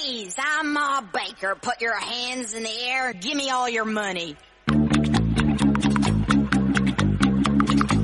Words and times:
Freeze! 0.00 0.36
I'm 0.38 0.72
Ma 0.72 1.00
Baker. 1.00 1.56
Put 1.60 1.80
your 1.80 1.98
hands 1.98 2.54
in 2.54 2.62
the 2.62 2.82
air. 2.88 3.12
Give 3.12 3.36
me 3.36 3.50
all 3.50 3.68
your 3.68 3.84
money. 3.84 4.36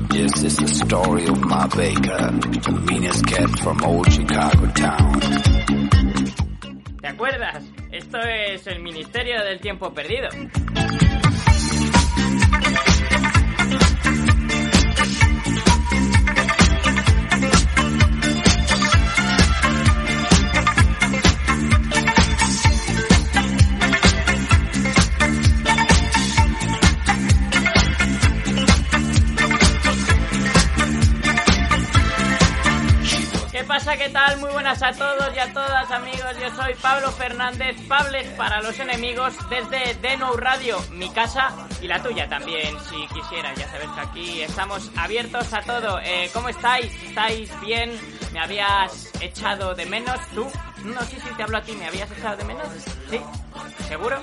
This 0.09 0.43
is 0.43 0.57
the 0.57 0.67
story 0.67 1.27
of 1.27 1.39
Ma 1.39 1.67
Baker, 1.67 2.31
the 2.31 2.85
meanest 2.89 3.25
cat 3.25 3.49
from 3.59 3.83
old 3.83 4.11
Chicago 4.11 4.67
town. 4.73 5.19
¿Te 7.01 7.07
acuerdas? 7.07 7.63
Esto 7.91 8.17
es 8.19 8.67
el 8.67 8.81
Ministerio 8.81 9.43
del 9.43 9.59
Tiempo 9.59 9.93
Perdido. 9.93 10.29
Pasa? 33.77 33.95
¿Qué 33.95 34.09
tal? 34.09 34.39
Muy 34.39 34.49
buenas 34.49 34.81
a 34.81 34.91
todos 34.91 35.35
y 35.35 35.39
a 35.39 35.53
todas 35.53 35.91
amigos. 35.91 36.35
Yo 36.41 36.49
soy 36.55 36.73
Pablo 36.81 37.11
Fernández, 37.11 37.75
Pables 37.87 38.27
para 38.29 38.59
los 38.59 38.79
enemigos 38.79 39.35
desde 39.51 39.93
Deno 40.01 40.35
Radio, 40.35 40.79
mi 40.93 41.11
casa 41.11 41.53
y 41.79 41.85
la 41.85 42.01
tuya 42.01 42.27
también, 42.27 42.75
si 42.79 43.05
quisieras. 43.13 43.55
Ya 43.55 43.67
sabes 43.67 43.87
que 43.89 43.99
aquí 43.99 44.41
estamos 44.41 44.91
abiertos 44.95 45.53
a 45.53 45.61
todo. 45.61 45.99
Eh, 45.99 46.27
¿Cómo 46.33 46.49
estáis? 46.49 46.91
¿Estáis 47.03 47.51
bien? 47.61 47.91
¿Me 48.33 48.39
habías 48.39 49.11
echado 49.21 49.75
de 49.75 49.85
menos 49.85 50.19
tú? 50.33 50.47
No, 50.83 50.99
sí, 51.03 51.17
sí, 51.21 51.29
te 51.37 51.43
hablo 51.43 51.59
a 51.59 51.61
ti. 51.61 51.73
¿Me 51.73 51.85
habías 51.85 52.11
echado 52.11 52.35
de 52.35 52.45
menos? 52.45 52.67
¿Sí? 53.11 53.21
¿Seguro? 53.87 54.19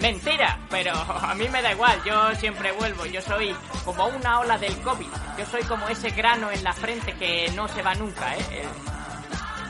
Mentira, 0.00 0.58
pero 0.68 0.92
a 0.96 1.32
mí 1.36 1.48
me 1.48 1.62
da 1.62 1.70
igual, 1.70 2.02
yo 2.04 2.34
siempre 2.34 2.72
vuelvo, 2.72 3.06
yo 3.06 3.22
soy 3.22 3.54
como 3.84 4.06
una 4.08 4.40
ola 4.40 4.58
del 4.58 4.76
COVID, 4.80 5.06
yo 5.38 5.46
soy 5.46 5.62
como 5.62 5.88
ese 5.88 6.10
grano 6.10 6.50
en 6.50 6.62
la 6.64 6.72
frente 6.72 7.12
que 7.14 7.50
no 7.54 7.66
se 7.68 7.82
va 7.82 7.94
nunca, 7.94 8.36
¿eh? 8.36 8.64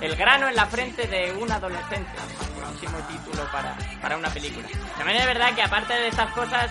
El 0.00 0.16
grano 0.16 0.48
en 0.48 0.56
la 0.56 0.66
frente 0.66 1.06
de 1.06 1.32
un 1.32 1.50
adolescente, 1.50 2.10
próximo 2.58 2.98
título 3.08 3.50
para, 3.50 3.76
para 4.00 4.16
una 4.16 4.28
película. 4.28 4.68
También 4.96 5.18
es 5.18 5.26
verdad 5.26 5.54
que 5.54 5.62
aparte 5.62 5.94
de 5.94 6.08
estas 6.08 6.32
cosas, 6.32 6.70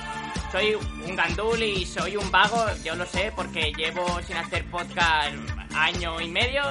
soy 0.51 0.73
un 0.75 1.15
gandul 1.15 1.61
y 1.61 1.85
soy 1.85 2.15
un 2.15 2.29
vago, 2.31 2.65
yo 2.83 2.95
lo 2.95 3.05
sé, 3.05 3.31
porque 3.35 3.73
llevo 3.73 4.21
sin 4.21 4.37
hacer 4.37 4.65
podcast 4.69 5.33
año 5.75 6.21
y 6.21 6.29
medio, 6.29 6.61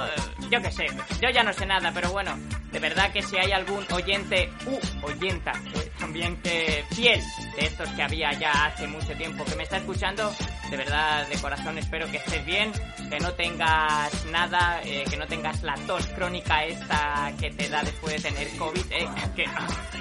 yo 0.49 0.61
qué 0.61 0.71
sé, 0.71 0.87
yo 1.21 1.29
ya 1.29 1.43
no 1.43 1.53
sé 1.53 1.65
nada, 1.65 1.91
pero 1.93 2.11
bueno, 2.11 2.35
de 2.71 2.79
verdad 2.79 3.11
que 3.11 3.21
si 3.21 3.37
hay 3.37 3.51
algún 3.51 3.85
oyente 3.91 4.51
u 4.65 5.05
oyenta 5.05 5.51
eh, 5.75 5.91
también 5.99 6.35
que 6.41 6.83
fiel 6.91 7.21
de 7.55 7.65
estos 7.67 7.87
que 7.89 8.01
había 8.01 8.33
ya 8.33 8.65
hace 8.65 8.87
mucho 8.87 9.13
tiempo 9.13 9.45
que 9.45 9.55
me 9.55 9.63
está 9.63 9.77
escuchando, 9.77 10.33
de 10.69 10.77
verdad 10.77 11.27
de 11.27 11.35
corazón 11.37 11.77
espero 11.77 12.09
que 12.09 12.17
estés 12.17 12.45
bien, 12.45 12.71
que 13.09 13.19
no 13.19 13.33
tengas 13.33 14.25
nada, 14.25 14.81
eh, 14.83 15.03
que 15.09 15.17
no 15.17 15.27
tengas 15.27 15.61
la 15.63 15.75
tos 15.87 16.07
crónica 16.07 16.63
esta 16.65 17.31
que 17.39 17.51
te 17.51 17.69
da 17.69 17.83
después 17.83 18.21
de 18.21 18.29
tener 18.29 18.47
COVID, 18.57 18.91
eh, 18.91 19.07
que 19.35 19.45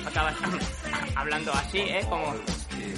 acabas 0.06 0.34
hablando 1.16 1.52
así, 1.52 1.80
eh, 1.80 2.04
como 2.08 2.34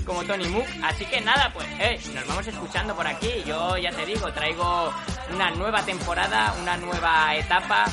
como 0.07 0.23
Tony 0.25 0.49
Mook. 0.49 0.67
Así 0.83 1.05
que 1.05 1.21
nada, 1.21 1.51
pues 1.53 1.67
eh, 1.81 1.99
nos 2.15 2.27
vamos 2.27 2.47
escuchando 2.47 2.95
por 2.95 3.07
aquí. 3.07 3.29
Yo 3.45 3.77
ya 3.77 3.91
te 3.91 4.07
digo, 4.07 4.33
traigo 4.33 4.93
una 5.33 5.51
nueva 5.51 5.83
temporada, 5.83 6.55
una 6.61 6.77
nueva 6.77 7.35
etapa. 7.35 7.85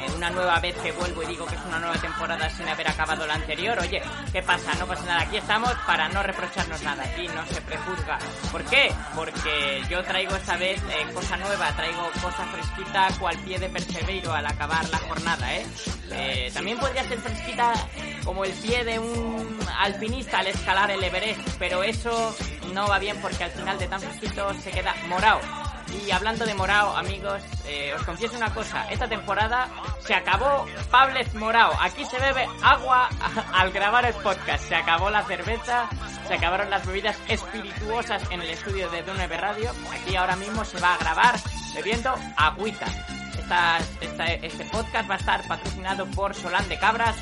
eh, 0.00 0.10
una 0.16 0.28
nueva 0.30 0.58
vez 0.60 0.76
que 0.76 0.92
vuelvo 0.92 1.22
y 1.22 1.26
digo 1.26 1.46
que 1.46 1.54
es 1.54 1.60
una 1.66 1.78
nueva 1.78 1.96
temporada 1.96 2.48
sin 2.50 2.68
haber 2.68 2.88
acabado 2.88 3.26
la 3.26 3.34
anterior. 3.34 3.78
Oye, 3.80 4.02
¿qué 4.32 4.42
pasa? 4.42 4.74
No 4.78 4.86
pasa 4.86 5.04
nada. 5.06 5.20
Aquí 5.22 5.36
estamos 5.36 5.72
para 5.86 6.08
no 6.08 6.22
reprocharnos 6.22 6.82
nada. 6.82 7.02
Aquí 7.04 7.26
no 7.28 7.44
se 7.46 7.60
prejuzga. 7.62 8.18
¿Por 8.52 8.62
qué? 8.64 8.92
Porque 9.14 9.82
yo 9.88 10.02
traigo 10.04 10.34
esta 10.36 10.56
vez 10.56 10.80
eh, 10.82 11.06
cosa 11.12 11.36
nueva, 11.36 11.68
traigo 11.72 12.10
cosa 12.20 12.44
fresquita 12.46 13.08
cual 13.18 13.36
pie 13.38 13.58
de 13.58 13.68
perseveiro 13.68 14.32
al 14.32 14.46
acabar 14.46 14.88
la 14.90 14.98
jornada, 14.98 15.54
¿eh? 15.54 15.66
Eh, 16.10 16.50
También 16.52 16.78
podría 16.78 17.04
ser 17.04 17.18
fresquita 17.20 17.72
como 18.24 18.44
el 18.44 18.52
pie 18.52 18.84
de 18.84 18.98
un 18.98 19.58
alpinista 19.78 20.38
al 20.40 20.48
escalar 20.48 20.90
el 20.90 21.02
Everest, 21.02 21.40
pero 21.58 21.82
eso 21.82 22.34
no 22.72 22.86
va 22.88 22.98
bien 22.98 23.16
porque 23.20 23.44
al 23.44 23.50
final 23.50 23.78
de 23.78 23.86
tan 23.88 24.00
fresquito 24.00 24.52
se 24.54 24.70
queda 24.70 24.94
morado. 25.08 25.40
Y 26.02 26.10
hablando 26.10 26.44
de 26.44 26.54
morao, 26.54 26.96
amigos, 26.96 27.42
eh, 27.66 27.92
os 27.94 28.02
confieso 28.02 28.36
una 28.36 28.52
cosa. 28.52 28.90
Esta 28.90 29.08
temporada 29.08 29.68
se 30.00 30.14
acabó 30.14 30.66
Pablez 30.90 31.32
Morao. 31.34 31.72
Aquí 31.80 32.04
se 32.04 32.18
bebe 32.18 32.46
agua 32.62 33.08
al 33.52 33.70
grabar 33.70 34.04
el 34.04 34.14
podcast. 34.14 34.68
Se 34.68 34.74
acabó 34.74 35.10
la 35.10 35.22
cerveza, 35.24 35.88
se 36.26 36.34
acabaron 36.34 36.70
las 36.70 36.86
bebidas 36.86 37.16
espirituosas 37.28 38.22
en 38.30 38.42
el 38.42 38.50
estudio 38.50 38.90
de 38.90 39.02
Dunebe 39.02 39.36
Radio. 39.36 39.70
Aquí 39.92 40.16
ahora 40.16 40.36
mismo 40.36 40.64
se 40.64 40.80
va 40.80 40.94
a 40.94 40.98
grabar 40.98 41.36
bebiendo 41.74 42.14
agüita. 42.36 42.86
Esta, 43.38 43.78
este 44.42 44.64
podcast 44.66 45.08
va 45.08 45.14
a 45.14 45.18
estar 45.18 45.46
patrocinado 45.46 46.06
por 46.06 46.34
Solán 46.34 46.66
de 46.68 46.78
Cabras, 46.78 47.16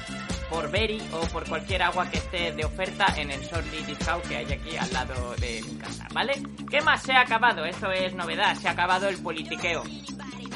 por 0.52 0.70
Berry 0.70 1.00
o 1.12 1.20
por 1.28 1.48
cualquier 1.48 1.82
agua 1.82 2.10
que 2.10 2.18
esté 2.18 2.52
de 2.52 2.64
oferta 2.64 3.06
en 3.16 3.30
el 3.30 3.42
Sordi 3.44 3.78
Discount 3.86 4.22
que 4.26 4.36
hay 4.36 4.52
aquí 4.52 4.76
al 4.76 4.92
lado 4.92 5.34
de 5.36 5.62
mi 5.62 5.78
casa, 5.78 6.06
¿vale? 6.12 6.42
¿Qué 6.70 6.80
más 6.82 7.02
se 7.02 7.12
ha 7.12 7.22
acabado? 7.22 7.64
Eso 7.64 7.90
es 7.90 8.14
novedad, 8.14 8.54
se 8.56 8.68
ha 8.68 8.72
acabado 8.72 9.08
el 9.08 9.16
politiqueo. 9.18 9.82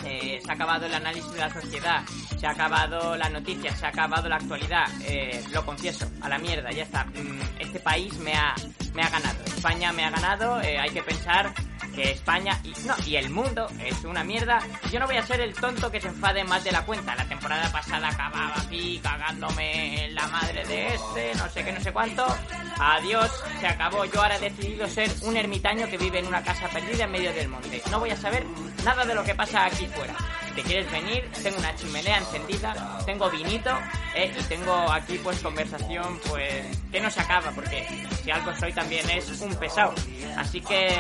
Eh, 0.05 0.39
se 0.45 0.51
ha 0.51 0.55
acabado 0.55 0.85
el 0.87 0.95
análisis 0.95 1.33
de 1.33 1.41
la 1.41 1.51
sociedad, 1.53 2.03
se 2.39 2.47
ha 2.47 2.51
acabado 2.51 3.17
la 3.17 3.29
noticia, 3.31 3.75
se 3.75 3.87
ha 3.87 3.89
acabado 3.89 4.29
la 4.29 4.37
actualidad. 4.37 4.85
Eh, 5.03 5.43
lo 5.53 5.65
confieso, 5.65 6.07
a 6.21 6.29
la 6.29 6.39
mierda, 6.39 6.71
ya 6.71 6.83
está. 6.85 7.05
Mm, 7.07 7.41
Este 7.59 7.81
país 7.81 8.17
me 8.19 8.35
ha, 8.35 8.55
me 8.95 9.03
ha 9.03 9.09
ganado. 9.09 9.43
España 9.47 9.93
me 9.93 10.05
ha 10.05 10.11
ganado. 10.11 10.61
eh, 10.61 10.79
hay 10.79 10.91
que 10.91 11.03
pensar 11.03 11.53
que 11.97 12.11
España 12.13 12.61
y, 12.63 12.75
no, 12.87 12.95
y 13.07 13.17
el 13.17 13.31
mundo 13.31 13.69
es 13.83 14.05
una 14.05 14.23
mierda. 14.23 14.61
Yo 14.93 15.01
no 15.01 15.07
voy 15.07 15.17
a 15.17 15.27
ser 15.27 15.41
el 15.41 15.55
tonto 15.55 15.91
que 15.91 15.99
se 15.99 16.09
enfade 16.09 16.45
más 16.45 16.63
de 16.63 16.71
la 16.71 16.85
cuenta. 16.85 17.17
La 17.17 17.25
temporada 17.25 17.73
pasada 17.73 18.09
acababa 18.09 18.53
aquí 18.59 19.01
cagándome 19.03 20.11
la 20.13 20.29
madre 20.29 20.65
de 20.67 20.95
este, 20.95 21.35
no 21.37 21.49
sé 21.49 21.65
qué, 21.65 21.73
no 21.73 21.81
sé 21.81 21.93
cuánto. 21.93 22.27
Adiós, 22.79 23.31
se 23.59 23.67
acabó. 23.67 24.05
Yo 24.05 24.23
ahora 24.23 24.37
he 24.37 24.41
decidido 24.41 24.87
ser 24.87 25.11
un 25.23 25.37
ermitaño 25.37 25.89
que 25.89 25.97
vive 25.97 26.19
en 26.19 26.27
una 26.27 26.45
casa 26.45 26.69
perdida 26.69 27.05
en 27.05 27.11
medio 27.11 27.33
del 27.33 27.49
monte. 27.49 27.83
No 27.91 27.99
voy 27.99 28.11
a 28.11 28.17
saber 28.17 28.45
nada 28.85 29.05
de 29.07 29.15
lo 29.15 29.25
que 29.25 29.35
pasa 29.35 29.65
aquí 29.65 29.87
fuera. 29.87 30.15
Si 30.49 30.55
te 30.55 30.63
quieres 30.63 30.91
venir, 30.93 31.29
tengo 31.43 31.59
una 31.59 31.75
chimenea 31.77 32.19
encendida, 32.19 32.99
tengo 33.07 33.31
vinito 33.31 33.71
eh, 34.15 34.35
y 34.39 34.43
tengo 34.45 34.73
aquí 34.93 35.19
pues 35.23 35.39
conversación 35.41 36.21
pues 36.29 36.65
que 36.93 37.01
no 37.01 37.11
se 37.11 37.21
acaba 37.21 37.51
porque 37.53 37.87
si 38.23 38.31
algo 38.31 38.55
soy 38.57 38.73
también 38.73 39.09
es 39.09 39.41
un 39.41 39.55
pesado. 39.57 39.95
Así 40.37 40.61
que 40.61 40.95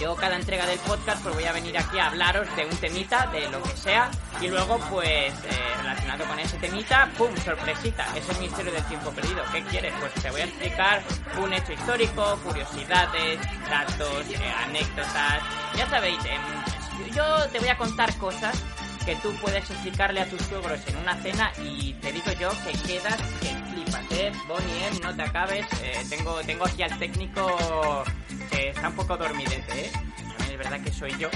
yo 0.00 0.14
cada 0.16 0.36
entrega 0.36 0.66
del 0.66 0.78
podcast 0.80 1.22
pues 1.22 1.34
voy 1.34 1.44
a 1.44 1.52
venir 1.52 1.76
aquí 1.78 1.98
a 1.98 2.06
hablaros 2.06 2.46
de 2.56 2.64
un 2.66 2.76
temita, 2.76 3.26
de 3.28 3.48
lo 3.50 3.62
que 3.62 3.76
sea, 3.76 4.10
y 4.40 4.48
luego 4.48 4.78
pues 4.90 5.32
eh, 5.32 5.74
relacionado 5.78 6.24
con 6.24 6.38
ese 6.38 6.56
temita, 6.58 7.10
¡pum! 7.16 7.34
sorpresita, 7.44 8.06
es 8.16 8.28
el 8.28 8.38
misterio 8.38 8.72
del 8.72 8.84
tiempo 8.84 9.10
perdido. 9.10 9.42
¿Qué 9.52 9.62
quieres? 9.64 9.92
Pues 10.00 10.12
te 10.14 10.30
voy 10.30 10.40
a 10.40 10.44
explicar 10.44 11.02
un 11.42 11.52
hecho 11.52 11.72
histórico, 11.72 12.38
curiosidades, 12.44 13.40
datos, 13.68 14.26
eh, 14.30 14.52
anécdotas, 14.66 15.42
ya 15.76 15.88
sabéis, 15.88 16.18
em, 16.24 17.12
yo 17.14 17.48
te 17.48 17.58
voy 17.58 17.68
a 17.68 17.76
contar 17.76 18.14
cosas 18.18 18.56
que 19.04 19.16
tú 19.16 19.32
puedes 19.40 19.68
explicarle 19.70 20.20
a 20.20 20.28
tus 20.28 20.42
suegros 20.42 20.80
en 20.86 20.96
una 20.98 21.14
cena 21.22 21.50
y 21.62 21.94
te 21.94 22.12
digo 22.12 22.30
yo 22.38 22.50
que 22.64 22.72
quedas 22.86 23.16
que 23.40 23.48
flipas, 23.72 24.04
¿eh? 24.10 24.32
Bonnie, 24.46 24.84
¿eh? 24.84 24.90
no 25.02 25.14
te 25.16 25.22
acabes. 25.22 25.66
eh, 25.82 26.04
tengo, 26.10 26.34
tengo 26.42 26.66
aquí 26.66 26.82
al 26.82 26.98
técnico 26.98 28.04
está 28.52 28.88
un 28.88 28.94
poco 28.94 29.16
dormidete, 29.16 29.86
¿eh? 29.86 29.90
También 29.92 30.50
es 30.52 30.58
verdad 30.58 30.80
que 30.80 30.92
soy 30.92 31.10
yo. 31.18 31.28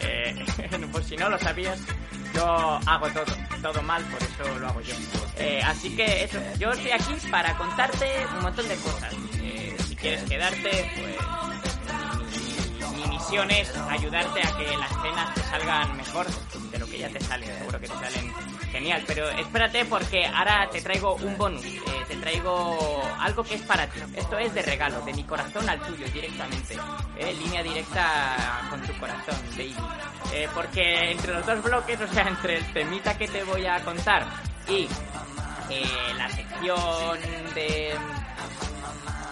Eh, 0.00 0.44
por 0.92 1.04
si 1.04 1.16
no 1.16 1.28
lo 1.28 1.38
sabías, 1.38 1.78
yo 2.34 2.80
hago 2.86 3.08
todo, 3.10 3.24
todo 3.62 3.82
mal, 3.82 4.02
por 4.04 4.22
eso 4.22 4.58
lo 4.58 4.68
hago 4.68 4.80
yo. 4.80 4.94
Eh, 5.36 5.60
así 5.64 5.94
que 5.96 6.24
eso, 6.24 6.38
yo 6.58 6.72
estoy 6.72 6.92
aquí 6.92 7.14
para 7.30 7.56
contarte 7.56 8.06
un 8.36 8.42
montón 8.42 8.68
de 8.68 8.76
cosas. 8.76 9.12
Eh, 9.42 9.76
si 9.88 9.96
quieres 9.96 10.22
quedarte, 10.24 10.90
pues 10.96 12.94
mi, 12.94 13.02
mi 13.02 13.08
misión 13.08 13.50
es 13.50 13.74
ayudarte 13.76 14.40
a 14.40 14.56
que 14.56 14.76
las 14.76 14.90
cenas 15.02 15.34
te 15.34 15.42
salgan 15.42 15.96
mejor 15.96 16.26
de 16.70 16.78
lo 16.78 16.86
que 16.86 16.98
ya 16.98 17.08
te 17.08 17.20
salen. 17.20 17.48
Seguro 17.58 17.80
que 17.80 17.88
te 17.88 17.94
salen 17.94 18.49
genial. 18.70 19.02
Pero 19.06 19.28
espérate 19.30 19.84
porque 19.84 20.26
ahora 20.26 20.68
te 20.70 20.80
traigo 20.80 21.14
un 21.16 21.36
bonus. 21.36 21.64
Eh, 21.64 21.80
te 22.08 22.16
traigo 22.16 23.02
algo 23.18 23.42
que 23.44 23.54
es 23.54 23.62
para 23.62 23.86
ti. 23.86 24.00
Esto 24.16 24.38
es 24.38 24.54
de 24.54 24.62
regalo, 24.62 25.00
de 25.02 25.12
mi 25.12 25.24
corazón 25.24 25.68
al 25.68 25.80
tuyo 25.80 26.06
directamente. 26.12 26.76
Eh, 27.18 27.34
línea 27.34 27.62
directa 27.62 28.66
con 28.70 28.82
tu 28.82 28.92
corazón, 28.98 29.36
baby. 29.52 29.76
Eh, 30.32 30.48
porque 30.54 31.10
entre 31.10 31.34
los 31.34 31.46
dos 31.46 31.62
bloques, 31.62 32.00
o 32.08 32.08
sea, 32.08 32.28
entre 32.28 32.58
el 32.58 32.72
temita 32.72 33.16
que 33.16 33.28
te 33.28 33.44
voy 33.44 33.66
a 33.66 33.80
contar 33.84 34.26
y 34.68 34.88
eh, 35.70 35.84
la 36.16 36.28
sección 36.30 37.18
de 37.54 37.94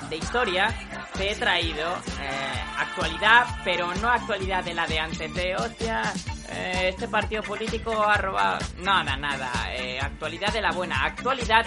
de 0.08 0.16
historia 0.16 0.74
te 1.16 1.32
he 1.32 1.34
traído 1.34 1.86
eh, 2.20 2.62
actualidad, 2.78 3.46
pero 3.64 3.94
no 3.96 4.08
actualidad 4.08 4.64
de 4.64 4.74
la 4.74 4.86
de 4.86 4.98
antes 4.98 5.34
de 5.34 5.56
hostia. 5.56 6.02
Eh, 6.50 6.68
eh, 6.78 6.88
este 6.88 7.08
partido 7.08 7.42
político 7.42 8.02
ha 8.02 8.16
robado... 8.16 8.58
Nada, 8.78 9.16
nada. 9.16 9.50
Eh, 9.74 9.98
actualidad 10.00 10.52
de 10.52 10.60
la 10.60 10.72
buena. 10.72 11.04
Actualidad 11.04 11.66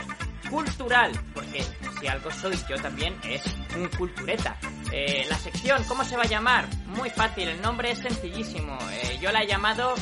cultural. 0.49 1.11
Porque 1.33 1.63
si 1.99 2.07
algo 2.07 2.31
soy 2.31 2.57
yo 2.69 2.75
también 2.77 3.15
es 3.23 3.43
un 3.75 3.87
cultureta. 3.89 4.57
Eh, 4.91 5.25
la 5.29 5.37
sección, 5.37 5.83
¿cómo 5.85 6.03
se 6.03 6.17
va 6.17 6.23
a 6.23 6.27
llamar? 6.27 6.67
Muy 6.87 7.09
fácil, 7.09 7.47
el 7.47 7.61
nombre 7.61 7.91
es 7.91 7.99
sencillísimo. 7.99 8.77
yo 9.21 9.31
la 9.31 9.43
he 9.43 9.47
llamado 9.47 9.93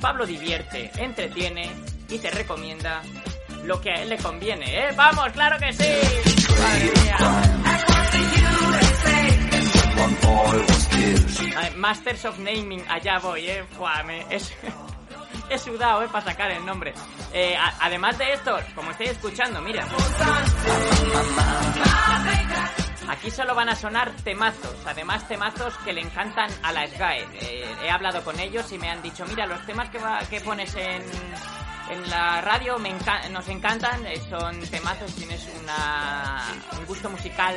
Pablo 0.00 0.24
divierte, 0.24 0.90
entretiene 0.96 1.70
y 2.08 2.18
te 2.18 2.30
recomienda 2.30 3.02
lo 3.64 3.80
que 3.80 3.90
a 3.90 3.94
él 4.02 4.08
le 4.08 4.16
conviene, 4.16 4.84
¿eh? 4.84 4.92
¡Vamos, 4.96 5.30
claro 5.32 5.58
que 5.58 5.72
sí! 5.72 6.52
¡Madre 6.58 6.92
mía! 7.02 7.57
Masters 11.76 12.24
of 12.24 12.38
Naming, 12.38 12.84
allá 12.88 13.18
voy, 13.18 13.48
¿eh? 13.48 13.64
es... 14.30 14.52
He 15.50 15.58
sudado, 15.58 16.02
¿eh? 16.02 16.08
Para 16.12 16.26
sacar 16.26 16.50
el 16.50 16.64
nombre. 16.66 16.92
Eh, 17.32 17.56
además 17.80 18.18
de 18.18 18.34
esto, 18.34 18.58
como 18.74 18.90
estáis 18.90 19.12
escuchando, 19.12 19.62
mira. 19.62 19.86
Aquí 23.08 23.30
solo 23.30 23.54
van 23.54 23.70
a 23.70 23.74
sonar 23.74 24.12
temazos, 24.22 24.76
además 24.84 25.26
temazos 25.26 25.74
que 25.78 25.94
le 25.94 26.02
encantan 26.02 26.50
a 26.62 26.72
la 26.72 26.86
SGAE. 26.86 27.26
Eh, 27.40 27.64
he 27.82 27.90
hablado 27.90 28.22
con 28.22 28.38
ellos 28.38 28.70
y 28.72 28.78
me 28.78 28.90
han 28.90 29.00
dicho, 29.00 29.24
mira, 29.26 29.46
los 29.46 29.64
temas 29.64 29.88
que, 29.88 29.98
que 30.28 30.40
pones 30.42 30.74
en, 30.74 31.02
en 31.90 32.10
la 32.10 32.40
radio 32.40 32.78
me 32.78 32.92
nos 33.30 33.48
encantan, 33.48 34.06
eh, 34.06 34.20
son 34.28 34.60
temazos, 34.68 35.14
tienes 35.14 35.46
una, 35.62 36.42
un 36.78 36.86
gusto 36.86 37.08
musical 37.10 37.54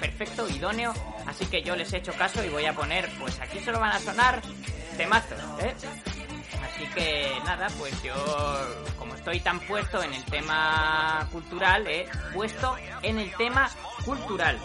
perfecto, 0.00 0.48
idóneo, 0.48 0.92
así 1.26 1.46
que 1.46 1.62
yo 1.62 1.76
les 1.76 1.92
he 1.92 1.98
hecho 1.98 2.12
caso 2.12 2.44
y 2.44 2.48
voy 2.48 2.66
a 2.66 2.72
poner, 2.72 3.08
pues 3.18 3.40
aquí 3.40 3.60
solo 3.60 3.80
van 3.80 3.92
a 3.92 4.00
sonar 4.00 4.40
temazos, 4.96 5.38
¿eh? 5.60 5.74
Así 6.64 6.86
que 6.94 7.32
nada, 7.44 7.68
pues 7.78 8.02
yo, 8.02 8.14
como 8.98 9.14
estoy 9.14 9.40
tan 9.40 9.60
puesto 9.60 10.02
en 10.02 10.12
el 10.12 10.24
tema 10.24 11.26
cultural, 11.32 11.86
he 11.86 12.08
puesto 12.32 12.76
en 13.02 13.18
el 13.18 13.34
tema 13.36 13.68
cultural 14.04 14.58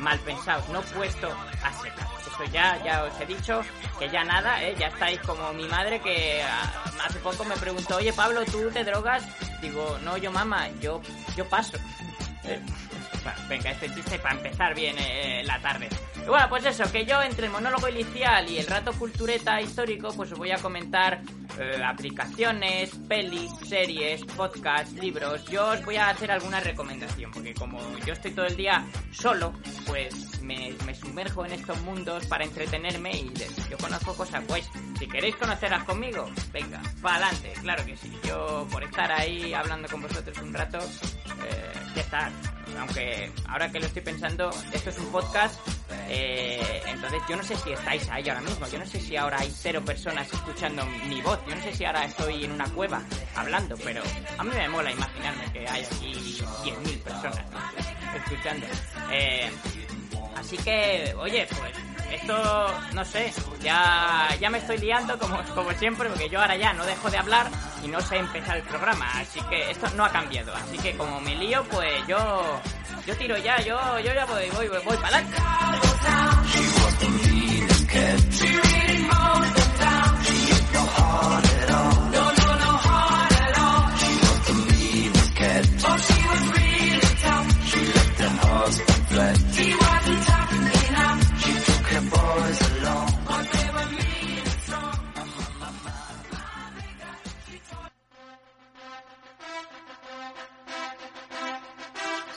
mal 0.00 0.18
pensados, 0.20 0.68
no 0.70 0.80
puesto 0.82 1.28
a 1.62 1.72
secas. 1.82 2.21
Eso 2.32 2.44
ya, 2.52 2.82
ya 2.82 3.04
os 3.04 3.20
he 3.20 3.26
dicho 3.26 3.62
que 3.98 4.08
ya 4.08 4.24
nada, 4.24 4.62
¿eh? 4.62 4.74
ya 4.78 4.88
estáis 4.88 5.20
como 5.20 5.52
mi 5.52 5.64
madre 5.68 6.00
que 6.00 6.42
ah, 6.42 6.84
hace 7.04 7.18
poco 7.18 7.44
me 7.44 7.56
preguntó, 7.56 7.96
oye 7.96 8.12
Pablo, 8.12 8.44
¿tú 8.46 8.70
te 8.70 8.84
drogas? 8.84 9.22
Digo, 9.60 9.98
no, 10.02 10.16
yo 10.16 10.30
mamá, 10.30 10.68
yo, 10.80 11.02
yo 11.36 11.46
paso. 11.48 11.76
Eh, 12.44 12.60
venga, 13.48 13.70
este 13.70 13.92
chiste 13.94 14.18
para 14.18 14.34
empezar 14.34 14.74
bien 14.74 14.96
eh, 14.98 15.42
la 15.44 15.60
tarde. 15.60 15.88
Bueno, 16.26 16.46
pues 16.48 16.64
eso, 16.64 16.90
que 16.90 17.04
yo 17.04 17.20
entre 17.22 17.46
el 17.46 17.52
monólogo 17.52 17.88
inicial 17.88 18.48
y 18.48 18.58
el 18.58 18.66
rato 18.66 18.92
cultureta 18.92 19.60
histórico, 19.60 20.12
pues 20.14 20.30
os 20.32 20.38
voy 20.38 20.52
a 20.52 20.58
comentar 20.58 21.20
eh, 21.58 21.82
aplicaciones, 21.84 22.90
pelis, 23.08 23.50
series, 23.68 24.24
podcasts, 24.24 24.92
libros. 24.94 25.44
Yo 25.46 25.70
os 25.70 25.84
voy 25.84 25.96
a 25.96 26.10
hacer 26.10 26.30
alguna 26.30 26.60
recomendación, 26.60 27.30
porque 27.32 27.54
como 27.54 27.80
yo 28.06 28.12
estoy 28.12 28.30
todo 28.30 28.46
el 28.46 28.56
día 28.56 28.84
solo, 29.10 29.52
pues 29.86 30.40
me, 30.42 30.74
sumerjo 30.94 31.44
en 31.44 31.52
estos 31.52 31.80
mundos 31.82 32.26
para 32.26 32.44
entretenerme 32.44 33.10
y 33.12 33.32
yo 33.70 33.78
conozco 33.78 34.14
cosas 34.14 34.44
pues 34.46 34.68
Si 34.98 35.06
queréis 35.08 35.34
conocerlas 35.36 35.84
conmigo, 35.84 36.30
venga, 36.52 36.80
para 37.00 37.16
adelante, 37.16 37.52
claro 37.60 37.84
que 37.84 37.96
sí. 37.96 38.12
Yo 38.24 38.66
por 38.70 38.84
estar 38.84 39.10
ahí 39.10 39.52
hablando 39.54 39.88
con 39.88 40.02
vosotros 40.02 40.38
un 40.38 40.54
rato, 40.54 40.78
eh, 40.78 41.81
ya 41.94 42.32
aunque 42.78 43.30
ahora 43.48 43.70
que 43.70 43.80
lo 43.80 43.86
estoy 43.86 44.02
pensando, 44.02 44.50
esto 44.72 44.90
es 44.90 44.98
un 44.98 45.06
podcast, 45.06 45.60
eh, 46.08 46.82
entonces 46.86 47.22
yo 47.28 47.36
no 47.36 47.42
sé 47.42 47.56
si 47.56 47.72
estáis 47.72 48.08
ahí 48.08 48.28
ahora 48.28 48.40
mismo, 48.40 48.66
yo 48.68 48.78
no 48.78 48.86
sé 48.86 49.00
si 49.00 49.16
ahora 49.16 49.38
hay 49.40 49.52
cero 49.54 49.82
personas 49.84 50.32
escuchando 50.32 50.84
mi 51.08 51.20
voz, 51.20 51.38
yo 51.48 51.54
no 51.54 51.62
sé 51.62 51.74
si 51.74 51.84
ahora 51.84 52.04
estoy 52.04 52.44
en 52.44 52.52
una 52.52 52.66
cueva 52.70 53.02
hablando, 53.34 53.76
pero 53.82 54.02
a 54.38 54.44
mí 54.44 54.50
me 54.54 54.68
mola 54.68 54.90
imaginarme 54.90 55.52
que 55.52 55.68
hay 55.68 55.84
aquí 55.84 56.14
10.000 56.14 56.98
personas 57.02 57.44
escuchando. 58.16 58.66
Eh, 59.10 59.50
así 60.36 60.56
que, 60.58 61.14
oye, 61.18 61.46
pues 61.48 61.91
esto, 62.14 62.66
no 62.92 63.04
sé, 63.04 63.32
ya, 63.62 64.28
ya 64.40 64.50
me 64.50 64.58
estoy 64.58 64.78
liando 64.78 65.18
como, 65.18 65.42
como 65.54 65.72
siempre, 65.72 66.08
porque 66.08 66.28
yo 66.28 66.40
ahora 66.40 66.56
ya 66.56 66.72
no 66.72 66.84
dejo 66.84 67.10
de 67.10 67.18
hablar 67.18 67.48
y 67.82 67.88
no 67.88 68.00
sé 68.00 68.16
empezar 68.16 68.56
el 68.56 68.62
programa, 68.64 69.10
así 69.14 69.40
que 69.50 69.70
esto 69.70 69.88
no 69.96 70.04
ha 70.04 70.10
cambiado. 70.10 70.54
Así 70.54 70.78
que 70.78 70.96
como 70.96 71.20
me 71.20 71.34
lío, 71.34 71.64
pues 71.64 72.06
yo, 72.06 72.60
yo 73.06 73.16
tiro 73.16 73.36
ya, 73.38 73.60
yo, 73.62 73.78
yo 74.00 74.12
ya 74.12 74.24
voy, 74.26 74.50
voy, 74.50 74.68
voy, 74.68 74.80
voy 74.84 74.96
para 74.96 75.18
adelante. 75.18 75.36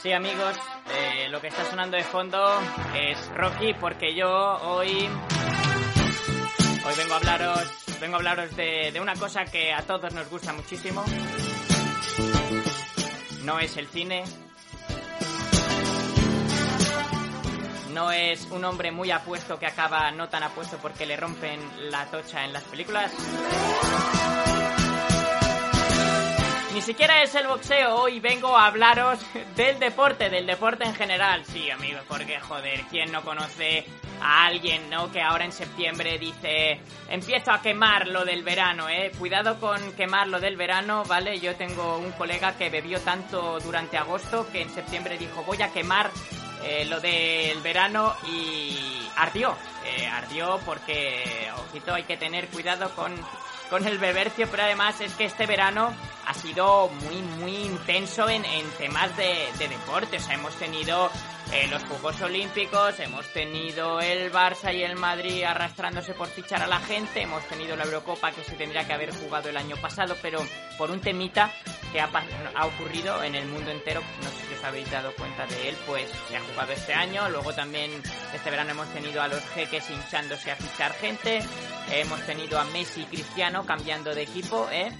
Sí, 0.06 0.12
amigos, 0.12 0.56
eh, 0.94 1.28
lo 1.30 1.40
que 1.40 1.48
está 1.48 1.68
sonando 1.68 1.96
de 1.96 2.04
fondo 2.04 2.38
es 2.94 3.28
Rocky 3.34 3.74
porque 3.74 4.14
yo 4.14 4.28
hoy 4.28 5.08
hoy 6.86 6.94
vengo 6.96 7.14
a 7.14 7.16
hablaros 7.16 7.98
vengo 8.00 8.14
a 8.14 8.18
hablaros 8.18 8.54
de, 8.54 8.92
de 8.92 9.00
una 9.00 9.16
cosa 9.16 9.44
que 9.46 9.72
a 9.72 9.82
todos 9.82 10.14
nos 10.14 10.30
gusta 10.30 10.52
muchísimo. 10.52 11.04
No 13.42 13.58
es 13.58 13.76
el 13.76 13.88
cine, 13.88 14.22
no 17.92 18.12
es 18.12 18.46
un 18.52 18.64
hombre 18.64 18.92
muy 18.92 19.10
apuesto 19.10 19.58
que 19.58 19.66
acaba 19.66 20.12
no 20.12 20.28
tan 20.28 20.44
apuesto 20.44 20.78
porque 20.80 21.04
le 21.04 21.16
rompen 21.16 21.58
la 21.90 22.06
tocha 22.06 22.44
en 22.44 22.52
las 22.52 22.62
películas. 22.62 23.12
Ni 26.76 26.82
siquiera 26.82 27.22
es 27.22 27.34
el 27.34 27.46
boxeo, 27.46 27.94
hoy 28.02 28.20
vengo 28.20 28.54
a 28.54 28.66
hablaros 28.66 29.18
del 29.56 29.78
deporte, 29.78 30.28
del 30.28 30.44
deporte 30.44 30.84
en 30.84 30.94
general. 30.94 31.42
Sí, 31.46 31.70
amigos, 31.70 32.02
porque 32.06 32.38
joder, 32.38 32.82
¿quién 32.90 33.10
no 33.10 33.22
conoce 33.22 33.86
a 34.20 34.44
alguien, 34.44 34.90
no? 34.90 35.10
Que 35.10 35.22
ahora 35.22 35.46
en 35.46 35.52
septiembre 35.52 36.18
dice, 36.18 36.78
empiezo 37.08 37.52
a 37.52 37.62
quemar 37.62 38.08
lo 38.08 38.26
del 38.26 38.42
verano, 38.42 38.90
eh. 38.90 39.10
Cuidado 39.18 39.58
con 39.58 39.80
quemar 39.92 40.28
lo 40.28 40.38
del 40.38 40.58
verano, 40.58 41.02
¿vale? 41.06 41.40
Yo 41.40 41.56
tengo 41.56 41.96
un 41.96 42.12
colega 42.12 42.58
que 42.58 42.68
bebió 42.68 43.00
tanto 43.00 43.58
durante 43.60 43.96
agosto 43.96 44.46
que 44.52 44.60
en 44.60 44.68
septiembre 44.68 45.16
dijo, 45.16 45.44
voy 45.44 45.62
a 45.62 45.72
quemar 45.72 46.10
eh, 46.62 46.84
lo 46.84 47.00
del 47.00 47.58
verano 47.62 48.14
y 48.28 49.08
ardió. 49.16 49.56
Eh, 49.88 50.06
ardió 50.06 50.58
porque, 50.64 51.48
ojito, 51.68 51.94
hay 51.94 52.02
que 52.02 52.16
tener 52.16 52.48
cuidado 52.48 52.90
con, 52.94 53.14
con 53.70 53.86
el 53.86 53.98
bebercio, 53.98 54.48
pero 54.50 54.64
además 54.64 55.00
es 55.00 55.14
que 55.14 55.24
este 55.24 55.46
verano 55.46 55.94
ha 56.26 56.34
sido 56.34 56.88
muy, 56.88 57.22
muy 57.22 57.54
intenso 57.54 58.28
en, 58.28 58.44
en 58.44 58.68
temas 58.72 59.16
de, 59.16 59.46
de 59.58 59.68
deporte. 59.68 60.16
O 60.16 60.20
sea, 60.20 60.34
hemos 60.34 60.54
tenido 60.56 61.08
eh, 61.52 61.68
los 61.68 61.84
Juegos 61.84 62.20
Olímpicos, 62.20 62.98
hemos 62.98 63.32
tenido 63.32 64.00
el 64.00 64.32
Barça 64.32 64.74
y 64.74 64.82
el 64.82 64.96
Madrid 64.96 65.44
arrastrándose 65.44 66.14
por 66.14 66.26
fichar 66.26 66.62
a 66.62 66.66
la 66.66 66.80
gente, 66.80 67.22
hemos 67.22 67.44
tenido 67.46 67.76
la 67.76 67.84
Eurocopa 67.84 68.32
que 68.32 68.42
se 68.42 68.56
tendría 68.56 68.84
que 68.84 68.92
haber 68.92 69.14
jugado 69.14 69.48
el 69.48 69.56
año 69.56 69.76
pasado, 69.76 70.16
pero 70.20 70.44
por 70.76 70.90
un 70.90 71.00
temita 71.00 71.52
que 71.92 72.00
ha, 72.00 72.10
ha 72.56 72.66
ocurrido 72.66 73.22
en 73.22 73.36
el 73.36 73.46
mundo 73.46 73.70
entero, 73.70 74.02
no 74.22 74.28
sé 74.30 74.46
si 74.48 74.54
os 74.54 74.64
habéis 74.64 74.90
dado 74.90 75.14
cuenta 75.14 75.46
de 75.46 75.68
él, 75.68 75.76
pues 75.86 76.10
se 76.28 76.36
ha 76.36 76.40
jugado 76.40 76.72
este 76.72 76.92
año, 76.92 77.28
luego 77.28 77.54
también 77.54 77.92
este 78.34 78.50
verano 78.50 78.72
hemos 78.72 78.92
tenido 78.92 79.22
a 79.22 79.28
los 79.28 79.40
jeques 79.50 79.75
hinchándose 79.90 80.50
a 80.50 80.56
fichar 80.56 80.92
gente, 80.94 81.40
hemos 81.90 82.20
tenido 82.26 82.58
a 82.58 82.64
Messi 82.64 83.02
y 83.02 83.04
Cristiano 83.04 83.64
cambiando 83.64 84.14
de 84.14 84.22
equipo, 84.22 84.68
¿eh? 84.70 84.90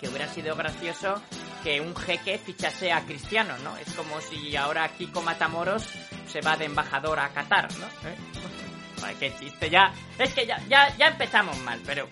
que 0.00 0.08
hubiera 0.08 0.26
sido 0.28 0.56
gracioso 0.56 1.20
que 1.62 1.80
un 1.80 1.94
jeque 1.94 2.38
fichase 2.38 2.90
a 2.90 3.04
Cristiano, 3.04 3.56
¿no? 3.58 3.76
Es 3.76 3.92
como 3.92 4.20
si 4.20 4.56
ahora 4.56 4.88
Kiko 4.88 5.20
Matamoros 5.20 5.86
se 6.26 6.40
va 6.40 6.56
de 6.56 6.64
embajador 6.64 7.20
a 7.20 7.28
Qatar, 7.28 7.68
¿no? 7.74 7.86
¿Eh? 8.08 8.16
Ay, 9.04 9.16
qué 9.18 9.34
chiste, 9.38 9.70
ya, 9.70 9.92
es 10.18 10.32
que 10.34 10.46
ya, 10.46 10.58
ya, 10.68 10.94
ya 10.96 11.08
empezamos 11.08 11.58
mal, 11.60 11.80
pero 11.86 12.08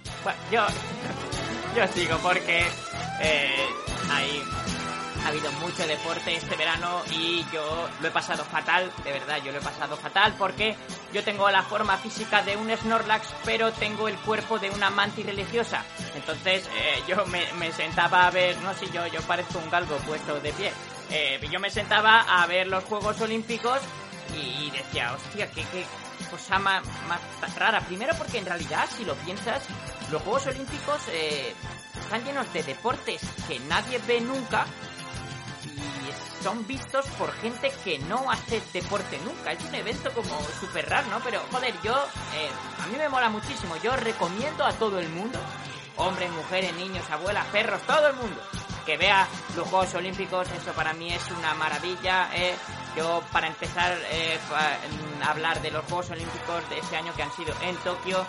yo, 0.50 0.66
yo 1.76 1.86
sigo 1.88 2.16
porque 2.18 2.66
eh, 3.20 3.68
ha 5.28 5.30
habido 5.30 5.52
mucho 5.60 5.86
deporte 5.86 6.34
este 6.34 6.56
verano 6.56 7.02
y 7.10 7.44
yo 7.52 7.86
lo 8.00 8.08
he 8.08 8.10
pasado 8.10 8.44
fatal, 8.44 8.90
de 9.04 9.12
verdad, 9.12 9.36
yo 9.44 9.52
lo 9.52 9.58
he 9.58 9.60
pasado 9.60 9.94
fatal 9.98 10.34
porque 10.38 10.74
yo 11.12 11.22
tengo 11.22 11.50
la 11.50 11.62
forma 11.62 11.98
física 11.98 12.42
de 12.42 12.56
un 12.56 12.74
Snorlax, 12.74 13.28
pero 13.44 13.70
tengo 13.72 14.08
el 14.08 14.16
cuerpo 14.16 14.58
de 14.58 14.70
una 14.70 14.88
mantis 14.88 15.26
religiosa. 15.26 15.84
Entonces 16.14 16.66
eh, 16.74 17.02
yo 17.06 17.26
me, 17.26 17.72
sentaba 17.72 18.26
a 18.26 18.30
ver, 18.30 18.56
no 18.62 18.72
sé, 18.72 18.86
yo, 18.90 19.06
yo 19.08 19.20
parezco 19.20 19.58
un 19.58 19.68
galgo 19.68 19.96
puesto 19.98 20.40
de 20.40 20.50
pie. 20.50 20.72
Eh, 21.10 21.46
yo 21.52 21.60
me 21.60 21.68
sentaba 21.68 22.20
a 22.20 22.46
ver 22.46 22.66
los 22.66 22.84
Juegos 22.84 23.20
Olímpicos 23.20 23.80
y 24.34 24.70
decía, 24.70 25.12
hostia, 25.12 25.50
qué, 25.50 25.62
cosa 26.30 26.58
más, 26.58 26.82
rara. 27.54 27.80
Primero 27.80 28.14
porque 28.16 28.38
en 28.38 28.46
realidad, 28.46 28.86
si 28.96 29.04
lo 29.04 29.14
piensas, 29.16 29.62
los 30.10 30.22
Juegos 30.22 30.46
Olímpicos 30.46 31.02
eh, 31.12 31.52
están 32.00 32.24
llenos 32.24 32.50
de 32.54 32.62
deportes 32.62 33.20
que 33.46 33.60
nadie 33.60 34.00
ve 34.06 34.22
nunca 34.22 34.64
son 36.42 36.66
vistos 36.66 37.06
por 37.18 37.32
gente 37.34 37.72
que 37.84 37.98
no 38.00 38.30
hace 38.30 38.62
deporte 38.72 39.18
nunca. 39.24 39.52
Es 39.52 39.62
un 39.64 39.74
evento 39.74 40.10
como 40.12 40.40
súper 40.60 40.88
raro, 40.88 41.08
¿no? 41.08 41.20
Pero, 41.20 41.40
joder, 41.50 41.74
yo, 41.82 41.94
eh, 42.34 42.50
a 42.82 42.86
mí 42.86 42.96
me 42.96 43.08
mola 43.08 43.28
muchísimo. 43.28 43.76
Yo 43.82 43.94
recomiendo 43.96 44.64
a 44.64 44.72
todo 44.72 44.98
el 44.98 45.08
mundo, 45.08 45.38
hombres, 45.96 46.30
mujeres, 46.30 46.74
niños, 46.74 47.08
abuelas, 47.10 47.46
perros, 47.46 47.82
todo 47.82 48.08
el 48.08 48.16
mundo, 48.16 48.40
que 48.86 48.96
vea 48.96 49.26
los 49.56 49.68
Juegos 49.68 49.94
Olímpicos. 49.94 50.48
Eso 50.50 50.72
para 50.72 50.92
mí 50.92 51.12
es 51.12 51.30
una 51.30 51.54
maravilla. 51.54 52.30
Eh. 52.34 52.54
Yo, 52.96 53.22
para 53.32 53.46
empezar 53.46 53.96
eh, 54.10 54.38
a 55.22 55.30
hablar 55.30 55.60
de 55.60 55.70
los 55.70 55.84
Juegos 55.84 56.10
Olímpicos 56.10 56.68
de 56.70 56.78
este 56.78 56.96
año 56.96 57.12
que 57.14 57.22
han 57.22 57.32
sido 57.32 57.54
en 57.62 57.76
Tokio, 57.76 58.26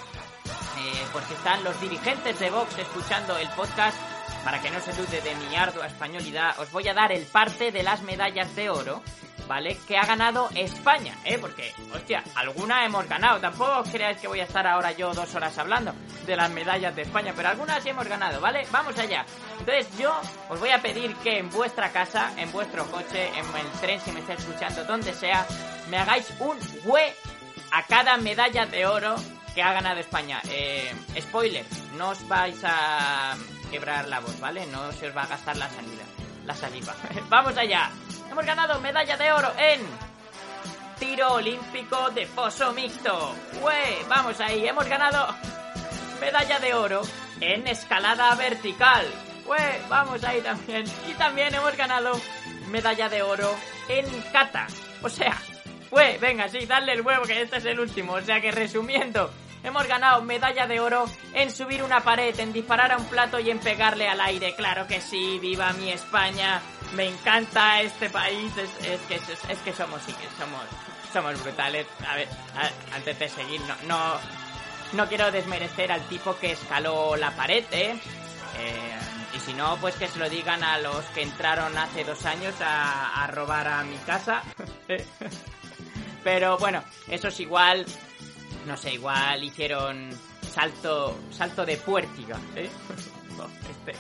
porque 1.12 1.34
están 1.34 1.64
los 1.64 1.80
dirigentes 1.82 2.40
de 2.40 2.50
Vox 2.50 2.78
escuchando 2.78 3.38
el 3.38 3.50
podcast, 3.50 3.98
para 4.44 4.62
que 4.62 4.72
no 4.72 4.80
se 4.80 4.94
dude 4.94 5.22
de 5.22 5.36
mi 5.36 5.56
ardua 5.56 5.88
españolidad, 5.88 6.60
os 6.60 6.72
voy 6.72 6.88
a 6.88 6.94
dar 6.94 7.12
el 7.12 7.26
parte 7.26 7.72
de 7.72 7.84
las 7.84 8.02
medallas 8.02 8.56
de 8.56 8.70
oro, 8.70 9.02
¿vale? 9.48 9.78
Que 9.88 9.98
ha 9.98 10.06
ganado 10.06 10.50
España, 10.56 11.18
¿eh? 11.26 11.38
Porque, 11.40 11.74
hostia, 11.94 12.24
alguna 12.36 12.86
hemos 12.86 13.08
ganado. 13.10 13.40
Tampoco 13.40 13.80
os 13.80 13.90
creáis 13.90 14.18
que 14.20 14.28
voy 14.28 14.40
a 14.40 14.44
estar 14.44 14.66
ahora 14.68 14.92
yo 14.92 15.14
dos 15.14 15.34
horas 15.36 15.58
hablando 15.58 15.94
de 16.26 16.36
las 16.36 16.50
medallas 16.52 16.96
de 16.96 17.02
España, 17.02 17.34
pero 17.36 17.50
algunas 17.50 17.84
hemos 17.86 18.08
ganado, 18.08 18.40
¿vale? 18.40 18.66
Vamos 18.72 18.98
allá. 18.98 19.26
Entonces 19.60 19.88
yo 19.98 20.14
os 20.50 20.60
voy 20.60 20.70
a 20.70 20.82
pedir 20.82 21.16
que 21.18 21.40
en 21.40 21.50
vuestra 21.50 21.92
casa, 21.92 22.32
en 22.38 22.52
vuestro 22.52 22.86
coche, 22.92 23.28
en 23.28 23.46
el 23.46 23.72
tren, 23.82 24.00
si 24.00 24.12
me 24.12 24.20
estáis 24.20 24.40
escuchando, 24.40 24.84
donde 24.86 25.14
sea, 25.14 25.46
me 25.90 25.98
hagáis 25.98 26.32
un 26.40 26.58
hue 26.86 27.14
a 27.72 27.84
cada 27.84 28.18
medalla 28.18 28.66
de 28.68 28.86
oro 28.86 29.16
que 29.56 29.64
ha 29.64 29.74
ganado 29.74 30.00
España. 30.00 30.42
Eh, 30.50 30.94
spoiler, 31.20 31.66
no 31.98 32.10
os 32.10 32.28
vais 32.28 32.62
a 32.64 33.36
quebrar 33.70 34.08
la 34.08 34.20
voz, 34.20 34.40
¿vale? 34.40 34.66
No 34.68 34.92
se 34.92 35.08
os 35.08 35.16
va 35.16 35.24
a 35.24 35.28
gastar 35.28 35.58
la 35.58 35.70
salida, 35.70 36.04
la 36.46 36.56
saliva. 36.56 36.94
Vamos 37.30 37.58
allá. 37.58 37.90
Hemos 38.30 38.46
ganado 38.46 38.80
medalla 38.80 39.18
de 39.18 39.32
oro 39.32 39.52
en 39.58 39.82
tiro 41.00 41.34
olímpico 41.34 42.10
de 42.12 42.26
foso 42.26 42.74
mixto. 42.74 43.36
¡Ue! 43.62 44.06
Vamos 44.08 44.40
ahí, 44.40 44.68
hemos 44.68 44.88
ganado 44.88 45.34
medalla 46.20 46.60
de 46.60 46.74
oro 46.74 47.02
en 47.40 47.68
escalada 47.68 48.36
vertical. 48.36 49.06
¡Ue! 49.48 49.82
Vamos 49.88 50.24
ahí 50.24 50.42
también. 50.42 50.86
Y 51.10 51.14
también 51.14 51.54
hemos 51.56 51.76
ganado 51.76 52.20
medalla 52.70 53.10
de 53.10 53.22
oro 53.24 53.56
en 53.88 54.06
kata. 54.32 54.68
O 55.02 55.10
sea, 55.10 55.38
¡Ue! 55.92 56.18
Venga, 56.22 56.48
sí, 56.50 56.66
dale 56.66 56.94
el 56.94 57.02
huevo 57.02 57.24
que 57.24 57.42
este 57.42 57.58
es 57.58 57.66
el 57.66 57.80
último. 57.80 58.14
O 58.14 58.22
sea 58.22 58.40
que 58.42 58.52
resumiendo, 58.52 59.32
hemos 59.64 59.88
ganado 59.88 60.22
medalla 60.22 60.68
de 60.68 60.80
oro 60.80 61.06
en 61.34 61.52
subir 61.52 61.84
una 61.84 62.02
pared, 62.02 62.38
en 62.40 62.54
disparar 62.54 62.92
a 62.92 62.98
un 62.98 63.06
plato 63.06 63.40
y 63.40 63.50
en 63.50 63.60
pegarle 63.60 64.08
al 64.08 64.22
aire. 64.22 64.56
Claro 64.56 64.88
que 64.88 65.02
sí, 65.02 65.40
viva 65.40 65.74
mi 65.74 65.92
España. 65.92 66.62
Me 66.94 67.08
encanta 67.08 67.82
este 67.82 68.10
país. 68.10 68.52
Es, 68.58 69.02
que 69.02 69.20
que 69.64 69.74
somos 69.74 70.02
sí, 70.04 70.14
somos 70.38 70.62
somos 71.12 71.44
brutales. 71.44 71.88
A 72.08 72.16
ver, 72.16 72.28
antes 72.94 73.20
de 73.20 73.30
seguir, 73.30 73.62
no, 73.62 73.76
no 73.88 74.20
no 74.94 75.08
quiero 75.08 75.32
desmerecer 75.32 75.92
al 75.92 76.02
tipo 76.08 76.36
que 76.38 76.52
escaló 76.54 77.16
la 77.16 77.32
pared, 77.32 77.64
¿eh? 77.72 77.92
¿eh? 78.58 78.98
y 79.36 79.40
si 79.40 79.54
no, 79.54 79.78
pues 79.78 79.96
que 79.96 80.08
se 80.08 80.18
lo 80.18 80.28
digan 80.30 80.64
a 80.64 80.80
los 80.80 81.06
que 81.14 81.22
entraron 81.22 81.78
hace 81.78 82.04
dos 82.04 82.26
años 82.26 82.56
a, 82.62 83.24
a 83.24 83.28
robar 83.28 83.68
a 83.68 83.84
mi 83.84 83.98
casa. 83.98 84.42
Pero 86.24 86.58
bueno, 86.58 86.84
eso 87.08 87.28
es 87.28 87.40
igual 87.40 87.86
no 88.66 88.78
sé, 88.78 88.94
igual 88.94 89.44
hicieron 89.44 90.10
salto, 90.54 91.20
salto 91.32 91.66
de 91.66 91.78
puértiga, 91.78 92.38
¿eh? 92.56 92.70
este. 93.72 93.94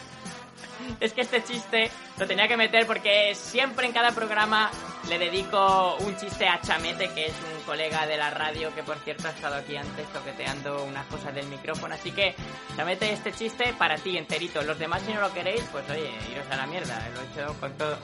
Es 0.99 1.13
que 1.13 1.21
este 1.21 1.43
chiste 1.43 1.91
lo 2.17 2.25
tenía 2.25 2.47
que 2.47 2.55
meter 2.55 2.87
porque 2.87 3.35
siempre 3.35 3.85
en 3.85 3.91
cada 3.91 4.11
programa 4.11 4.71
le 5.09 5.19
dedico 5.19 5.97
un 5.97 6.15
chiste 6.17 6.47
a 6.47 6.61
Chamete, 6.61 7.09
que 7.13 7.27
es 7.27 7.33
un 7.53 7.63
colega 7.63 8.05
de 8.05 8.17
la 8.17 8.29
radio 8.29 8.73
que 8.73 8.83
por 8.83 8.97
cierto 8.99 9.27
ha 9.27 9.31
estado 9.31 9.55
aquí 9.55 9.75
antes 9.75 10.07
toqueteando 10.13 10.83
unas 10.85 11.05
cosas 11.07 11.35
del 11.35 11.47
micrófono. 11.47 11.95
Así 11.95 12.11
que 12.11 12.33
Chamete, 12.75 13.11
este 13.11 13.33
chiste 13.33 13.73
para 13.77 13.97
ti 13.97 14.17
enterito. 14.17 14.61
Los 14.61 14.79
demás 14.79 15.01
si 15.05 15.13
no 15.13 15.21
lo 15.21 15.33
queréis, 15.33 15.63
pues 15.71 15.89
oye, 15.89 16.11
iros 16.31 16.49
a 16.49 16.55
la 16.55 16.65
mierda. 16.65 17.09
Lo 17.13 17.21
he 17.21 17.25
hecho 17.25 17.59
con 17.59 17.73
todo, 17.73 17.97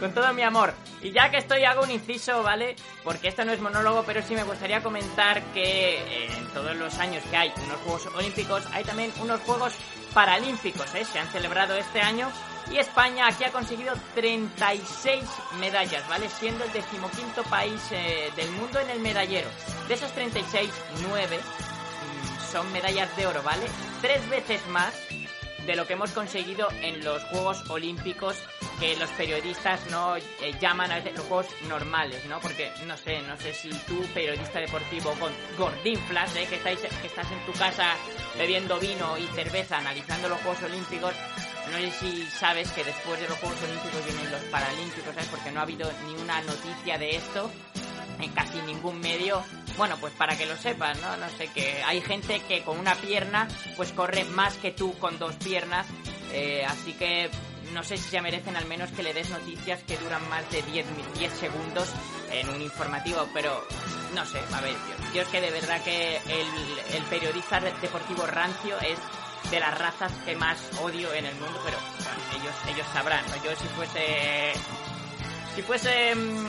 con 0.00 0.12
todo 0.12 0.32
mi 0.32 0.42
amor. 0.42 0.74
Y 1.02 1.12
ya 1.12 1.30
que 1.30 1.38
estoy, 1.38 1.64
hago 1.64 1.82
un 1.82 1.90
inciso, 1.90 2.42
¿vale? 2.42 2.76
Porque 3.02 3.28
esto 3.28 3.44
no 3.44 3.52
es 3.52 3.60
monólogo, 3.60 4.04
pero 4.04 4.22
sí 4.22 4.34
me 4.34 4.44
gustaría 4.44 4.82
comentar 4.82 5.42
que 5.52 5.98
eh, 5.98 6.36
en 6.36 6.46
todos 6.48 6.74
los 6.76 6.98
años 6.98 7.22
que 7.30 7.36
hay 7.36 7.52
unos 7.64 7.78
Juegos 7.80 8.06
Olímpicos, 8.14 8.64
hay 8.72 8.84
también 8.84 9.12
unos 9.20 9.40
Juegos 9.42 9.74
Paralímpicos, 10.14 10.94
¿eh? 10.94 11.04
Se 11.04 11.18
han 11.18 11.26
celebrado 11.28 11.74
este 11.74 12.00
año 12.00 12.30
y 12.70 12.78
España 12.78 13.26
aquí 13.26 13.44
ha 13.44 13.50
conseguido 13.50 13.94
36 14.14 15.24
medallas, 15.58 16.08
¿vale? 16.08 16.28
Siendo 16.28 16.64
el 16.64 16.72
decimoquinto 16.72 17.42
país 17.44 17.80
eh, 17.90 18.30
del 18.36 18.50
mundo 18.52 18.80
en 18.80 18.90
el 18.90 19.00
medallero. 19.00 19.48
De 19.88 19.94
esas 19.94 20.12
36, 20.12 20.70
9 21.08 21.38
mm, 21.38 22.52
son 22.52 22.72
medallas 22.72 23.14
de 23.16 23.26
oro, 23.26 23.42
¿vale? 23.42 23.66
Tres 24.00 24.26
veces 24.30 24.66
más 24.68 24.94
de 25.66 25.76
lo 25.76 25.86
que 25.86 25.94
hemos 25.94 26.12
conseguido 26.12 26.68
en 26.82 27.04
los 27.04 27.22
Juegos 27.24 27.68
Olímpicos 27.70 28.36
que 28.78 28.96
los 28.96 29.10
periodistas 29.10 29.88
no 29.90 30.16
eh, 30.16 30.22
llaman 30.60 30.90
a 30.90 30.96
veces 30.96 31.14
los 31.16 31.26
juegos 31.26 31.46
normales, 31.68 32.24
¿no? 32.26 32.40
Porque 32.40 32.70
no 32.86 32.96
sé, 32.96 33.22
no 33.22 33.36
sé 33.36 33.52
si 33.52 33.70
tú, 33.70 34.02
periodista 34.12 34.60
deportivo 34.60 35.14
gordinflas, 35.56 36.34
¿eh? 36.36 36.46
que, 36.48 36.56
estáis, 36.56 36.80
que 36.80 37.06
estás 37.06 37.30
en 37.30 37.44
tu 37.46 37.52
casa 37.58 37.94
bebiendo 38.36 38.78
vino 38.78 39.16
y 39.18 39.26
cerveza, 39.34 39.78
analizando 39.78 40.28
los 40.28 40.40
Juegos 40.40 40.62
Olímpicos, 40.62 41.14
no 41.70 41.78
sé 41.78 41.90
si 41.92 42.26
sabes 42.26 42.70
que 42.72 42.84
después 42.84 43.20
de 43.20 43.28
los 43.28 43.38
Juegos 43.38 43.58
Olímpicos 43.62 44.04
vienen 44.04 44.30
los 44.30 44.42
Paralímpicos, 44.44 45.14
¿sabes? 45.14 45.28
Porque 45.28 45.50
no 45.50 45.60
ha 45.60 45.62
habido 45.62 45.90
ni 46.06 46.14
una 46.22 46.40
noticia 46.42 46.98
de 46.98 47.16
esto 47.16 47.50
en 48.20 48.30
casi 48.32 48.60
ningún 48.62 49.00
medio. 49.00 49.42
Bueno, 49.76 49.96
pues 50.00 50.12
para 50.14 50.36
que 50.36 50.46
lo 50.46 50.56
sepas, 50.56 51.00
¿no? 51.00 51.16
No 51.16 51.28
sé, 51.30 51.48
que 51.48 51.82
hay 51.84 52.00
gente 52.00 52.40
que 52.46 52.62
con 52.62 52.78
una 52.78 52.94
pierna 52.94 53.48
pues 53.76 53.92
corre 53.92 54.24
más 54.24 54.56
que 54.56 54.70
tú 54.70 54.96
con 54.98 55.18
dos 55.18 55.34
piernas. 55.36 55.86
Eh, 56.32 56.64
así 56.66 56.92
que 56.94 57.30
no 57.72 57.82
sé 57.82 57.96
si 57.96 58.10
ya 58.10 58.22
merecen 58.22 58.56
al 58.56 58.66
menos 58.66 58.90
que 58.90 59.02
le 59.02 59.14
des 59.14 59.30
noticias 59.30 59.82
que 59.84 59.96
duran 59.98 60.28
más 60.28 60.48
de 60.50 60.62
10, 60.62 60.86
10 61.18 61.32
segundos 61.32 61.88
en 62.30 62.48
un 62.48 62.60
informativo, 62.60 63.28
pero 63.32 63.66
no 64.14 64.24
sé, 64.24 64.40
a 64.52 64.60
ver, 64.60 64.74
yo, 65.14 65.22
es 65.22 65.28
que 65.28 65.40
de 65.40 65.50
verdad 65.50 65.82
que 65.82 66.16
el, 66.16 67.02
periodista 67.10 67.60
deportivo 67.60 68.26
rancio 68.26 68.78
es 68.80 68.98
de 69.50 69.60
las 69.60 69.78
razas 69.78 70.12
que 70.24 70.34
más 70.36 70.58
odio 70.82 71.12
en 71.12 71.26
el 71.26 71.34
mundo, 71.34 71.60
pero 71.64 71.76
ellos, 72.40 72.54
ellos 72.68 72.86
sabrán, 72.92 73.24
Yo 73.44 73.50
si 73.56 73.68
fuese... 73.76 74.52
Si 75.54 75.62
fuese 75.62 76.14
mm, 76.16 76.48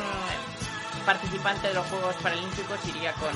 participante 1.05 1.67
de 1.67 1.75
los 1.75 1.86
Juegos 1.86 2.15
Paralímpicos 2.15 2.79
iría 2.88 3.13
con, 3.13 3.29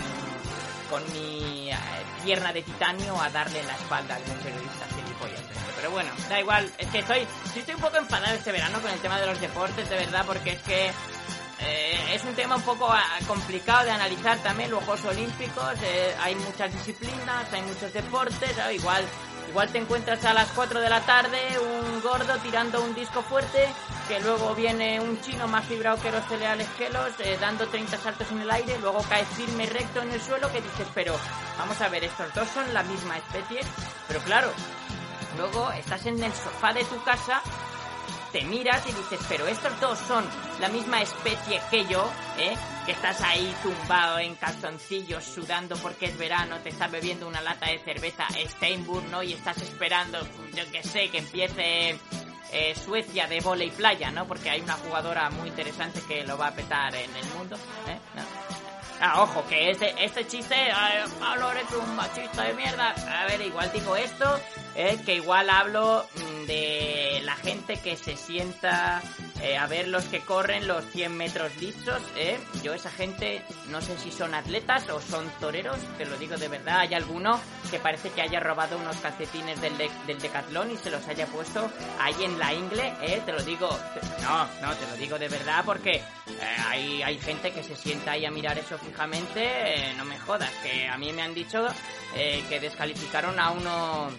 con 0.90 1.04
mi 1.14 1.70
eh, 1.70 1.76
pierna 2.24 2.52
de 2.52 2.62
titanio 2.62 3.20
a 3.20 3.30
darle 3.30 3.64
la 3.64 3.74
espalda 3.74 4.16
a 4.16 4.18
algún 4.18 4.38
periodista 4.38 4.86
Pero 5.76 5.92
bueno, 5.92 6.12
da 6.30 6.40
igual, 6.40 6.72
es 6.78 6.88
que 6.90 7.00
estoy, 7.00 7.28
estoy 7.56 7.76
un 7.76 7.82
poco 7.82 7.98
enfadado 7.98 8.36
este 8.36 8.52
verano 8.52 8.82
con 8.82 8.92
el 8.92 9.00
tema 9.00 9.20
de 9.20 9.26
los 9.28 9.40
deportes, 9.40 9.90
de 9.90 9.96
verdad, 9.96 10.26
porque 10.26 10.52
es 10.52 10.62
que 10.62 10.92
eh, 11.62 12.14
es 12.14 12.24
un 12.24 12.34
tema 12.36 12.56
un 12.56 12.64
poco 12.64 12.90
ah, 12.92 13.04
complicado 13.28 13.86
de 13.86 13.92
analizar 13.92 14.38
también 14.40 14.72
los 14.72 14.84
Juegos 14.84 15.06
Olímpicos, 15.06 15.74
eh, 15.84 16.16
hay 16.22 16.36
muchas 16.36 16.74
disciplinas, 16.74 17.52
hay 17.52 17.62
muchos 17.62 17.94
deportes, 17.94 18.56
igual 18.74 19.06
Igual 19.50 19.70
te 19.70 19.80
encuentras 19.80 20.24
a 20.26 20.34
las 20.34 20.48
4 20.50 20.80
de 20.80 20.90
la 20.90 21.02
tarde 21.02 21.40
un 21.60 22.02
gordo 22.02 22.38
tirando 22.44 22.84
un 22.84 22.94
disco 22.94 23.24
fuerte, 23.24 23.68
que 24.10 24.20
luego 24.22 24.56
viene 24.56 25.00
un 25.00 25.22
chino 25.22 25.48
más 25.48 25.66
fibrado 25.66 26.02
que 26.02 26.12
los 26.12 26.26
cereales 26.26 26.68
gelos, 26.80 27.12
eh, 27.20 27.38
dando 27.40 27.68
30 27.68 27.96
saltos 27.96 28.32
en 28.32 28.40
el 28.40 28.50
aire, 28.50 28.76
luego 28.80 29.06
cae 29.08 29.24
firme 29.24 29.68
recto 29.68 30.02
en 30.02 30.12
el 30.12 30.20
suelo, 30.20 30.52
que 30.52 30.62
dices, 30.62 30.88
pero 30.96 31.16
vamos 31.60 31.80
a 31.80 31.90
ver, 31.90 32.04
estos 32.04 32.34
dos 32.34 32.48
son 32.50 32.74
la 32.74 32.82
misma 32.82 33.20
especie, 33.20 33.62
pero 34.08 34.20
claro, 34.22 34.52
luego 35.38 35.72
estás 35.74 36.08
en 36.08 36.24
el 36.24 36.34
sofá 36.34 36.74
de 36.74 36.84
tu 36.86 37.02
casa 37.04 37.40
te 38.32 38.44
miras 38.44 38.84
y 38.88 38.94
dices, 38.94 39.20
pero 39.28 39.48
estos 39.48 39.80
dos 39.80 39.98
son 39.98 40.24
la 40.60 40.70
misma 40.70 41.02
especie 41.02 41.60
que 41.72 41.86
yo, 41.86 42.08
¿eh? 42.38 42.54
Que 42.86 42.92
estás 42.92 43.22
ahí 43.22 43.56
tumbado 43.64 44.20
en 44.20 44.36
calzoncillos, 44.36 45.24
sudando 45.24 45.76
porque 45.78 46.06
es 46.06 46.18
verano, 46.18 46.58
te 46.60 46.70
estás 46.70 46.92
bebiendo 46.92 47.28
una 47.28 47.42
lata 47.42 47.68
de 47.68 47.80
cerveza 47.80 48.28
Steinburg, 48.30 49.06
¿no? 49.10 49.24
Y 49.24 49.34
estás 49.34 49.58
esperando, 49.62 50.20
yo 50.56 50.72
que 50.72 50.84
sé, 50.84 51.10
que 51.10 51.20
empiece 51.20 52.00
eh, 52.52 52.76
Suecia 52.76 53.28
de 53.28 53.40
volei 53.42 53.72
playa, 53.72 54.12
¿no? 54.12 54.26
Porque 54.26 54.50
hay 54.50 54.62
una 54.62 54.74
jugadora 54.74 55.30
muy 55.30 55.50
interesante 55.50 56.02
que 56.08 56.24
lo 56.24 56.38
va 56.38 56.48
a 56.48 56.52
petar 56.52 56.94
en 56.96 57.16
el 57.16 57.26
mundo, 57.38 57.56
¿eh? 57.88 57.98
Ah, 59.02 59.22
ojo, 59.24 59.46
que 59.48 59.72
este, 59.72 60.28
chiste, 60.28 60.56
Pablo 61.22 61.52
eres 61.52 61.72
un 61.72 61.96
machista 61.96 62.44
de 62.44 62.54
mierda. 62.54 62.94
A 63.22 63.26
ver, 63.28 63.40
igual 63.42 63.72
digo 63.72 63.96
esto, 63.96 64.38
eh, 64.76 64.98
que 65.06 65.16
igual 65.16 65.50
hablo 65.50 66.06
mm, 66.16 66.40
donde 66.50 67.22
la 67.24 67.36
gente 67.36 67.78
que 67.78 67.96
se 67.96 68.16
sienta 68.16 69.02
eh, 69.42 69.58
a 69.58 69.68
ver 69.68 69.88
los 69.88 70.04
que 70.06 70.20
corren 70.20 70.68
los 70.68 70.84
100 70.86 71.16
metros 71.16 71.56
listos, 71.58 72.02
¿eh? 72.18 72.38
Yo 72.62 72.74
esa 72.74 72.92
gente 72.92 73.42
no 73.70 73.82
sé 73.82 73.98
si 73.98 74.12
son 74.12 74.34
atletas 74.34 74.90
o 74.90 75.00
son 75.00 75.30
toreros, 75.40 75.78
te 75.98 76.06
lo 76.06 76.18
digo 76.18 76.36
de 76.36 76.50
verdad, 76.50 76.80
hay 76.80 76.94
alguno 76.94 77.40
que 77.72 77.80
parece 77.80 78.10
que 78.10 78.22
haya 78.22 78.40
robado 78.40 78.78
unos 78.78 78.98
calcetines 78.98 79.62
del, 79.62 79.78
del 79.78 80.20
Decathlon 80.20 80.72
y 80.72 80.78
se 80.78 80.92
los 80.92 81.08
haya 81.08 81.26
puesto 81.28 81.72
ahí 82.00 82.16
en 82.24 82.38
la 82.38 82.54
ingle, 82.54 82.94
¿eh? 83.02 83.22
Te 83.26 83.32
lo 83.32 83.42
digo, 83.44 83.70
no, 84.22 84.46
no, 84.62 84.76
te 84.76 84.88
lo 84.88 84.98
digo 84.98 85.18
de 85.18 85.30
verdad 85.30 85.64
porque 85.66 85.92
eh, 85.92 86.04
hay, 86.68 87.02
hay 87.02 87.18
gente 87.20 87.52
que 87.52 87.64
se 87.64 87.76
sienta 87.76 88.12
ahí 88.12 88.26
a 88.26 88.32
mirar 88.32 88.58
eso 88.58 88.78
fijamente, 88.78 89.42
eh, 89.44 89.94
no 89.96 90.04
me 90.04 90.20
jodas, 90.20 90.52
que 90.64 90.86
a 90.88 90.98
mí 90.98 91.14
me 91.14 91.22
han 91.22 91.34
dicho 91.34 91.66
que 92.50 92.60
descalificaron 92.60 93.40
a 93.40 93.52
uno 93.52 94.10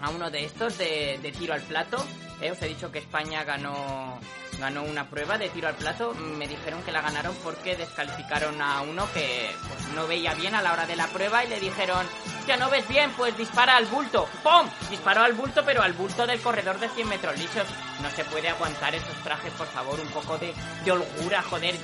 a 0.00 0.10
uno 0.10 0.30
de 0.30 0.44
estos 0.44 0.78
de, 0.78 1.18
de 1.22 1.32
tiro 1.32 1.54
al 1.54 1.62
plato. 1.62 2.04
Os 2.50 2.62
he 2.62 2.68
dicho 2.68 2.90
que 2.92 3.00
España 3.00 3.44
ganó 3.44 4.18
ganó 4.58 4.82
una 4.82 5.08
prueba 5.08 5.38
de 5.38 5.48
tiro 5.48 5.68
al 5.68 5.74
plato. 5.74 6.14
Me 6.14 6.46
dijeron 6.46 6.82
que 6.82 6.92
la 6.92 7.00
ganaron 7.00 7.34
porque 7.42 7.76
descalificaron 7.76 8.60
a 8.60 8.82
uno 8.82 9.10
que 9.12 9.50
pues, 9.68 9.94
no 9.94 10.06
veía 10.06 10.34
bien 10.34 10.54
a 10.54 10.62
la 10.62 10.72
hora 10.72 10.86
de 10.86 10.96
la 10.96 11.06
prueba 11.06 11.44
y 11.44 11.48
le 11.48 11.60
dijeron, 11.60 12.06
ya 12.46 12.56
no 12.56 12.70
ves 12.70 12.86
bien, 12.88 13.10
pues 13.16 13.36
dispara 13.36 13.76
al 13.76 13.86
bulto. 13.86 14.28
¡Pum! 14.42 14.68
Disparó 14.90 15.22
al 15.22 15.34
bulto, 15.34 15.64
pero 15.64 15.82
al 15.82 15.92
bulto 15.92 16.26
del 16.26 16.40
corredor 16.40 16.78
de 16.78 16.88
100 16.88 17.08
metros 17.08 17.38
lisos. 17.38 17.66
No 18.02 18.10
se 18.10 18.24
puede 18.24 18.48
aguantar 18.48 18.94
esos 18.94 19.16
trajes, 19.22 19.52
por 19.52 19.66
favor, 19.66 20.00
un 20.00 20.08
poco 20.08 20.38
de, 20.38 20.54
holgura, 20.90 21.42
joder. 21.42 21.74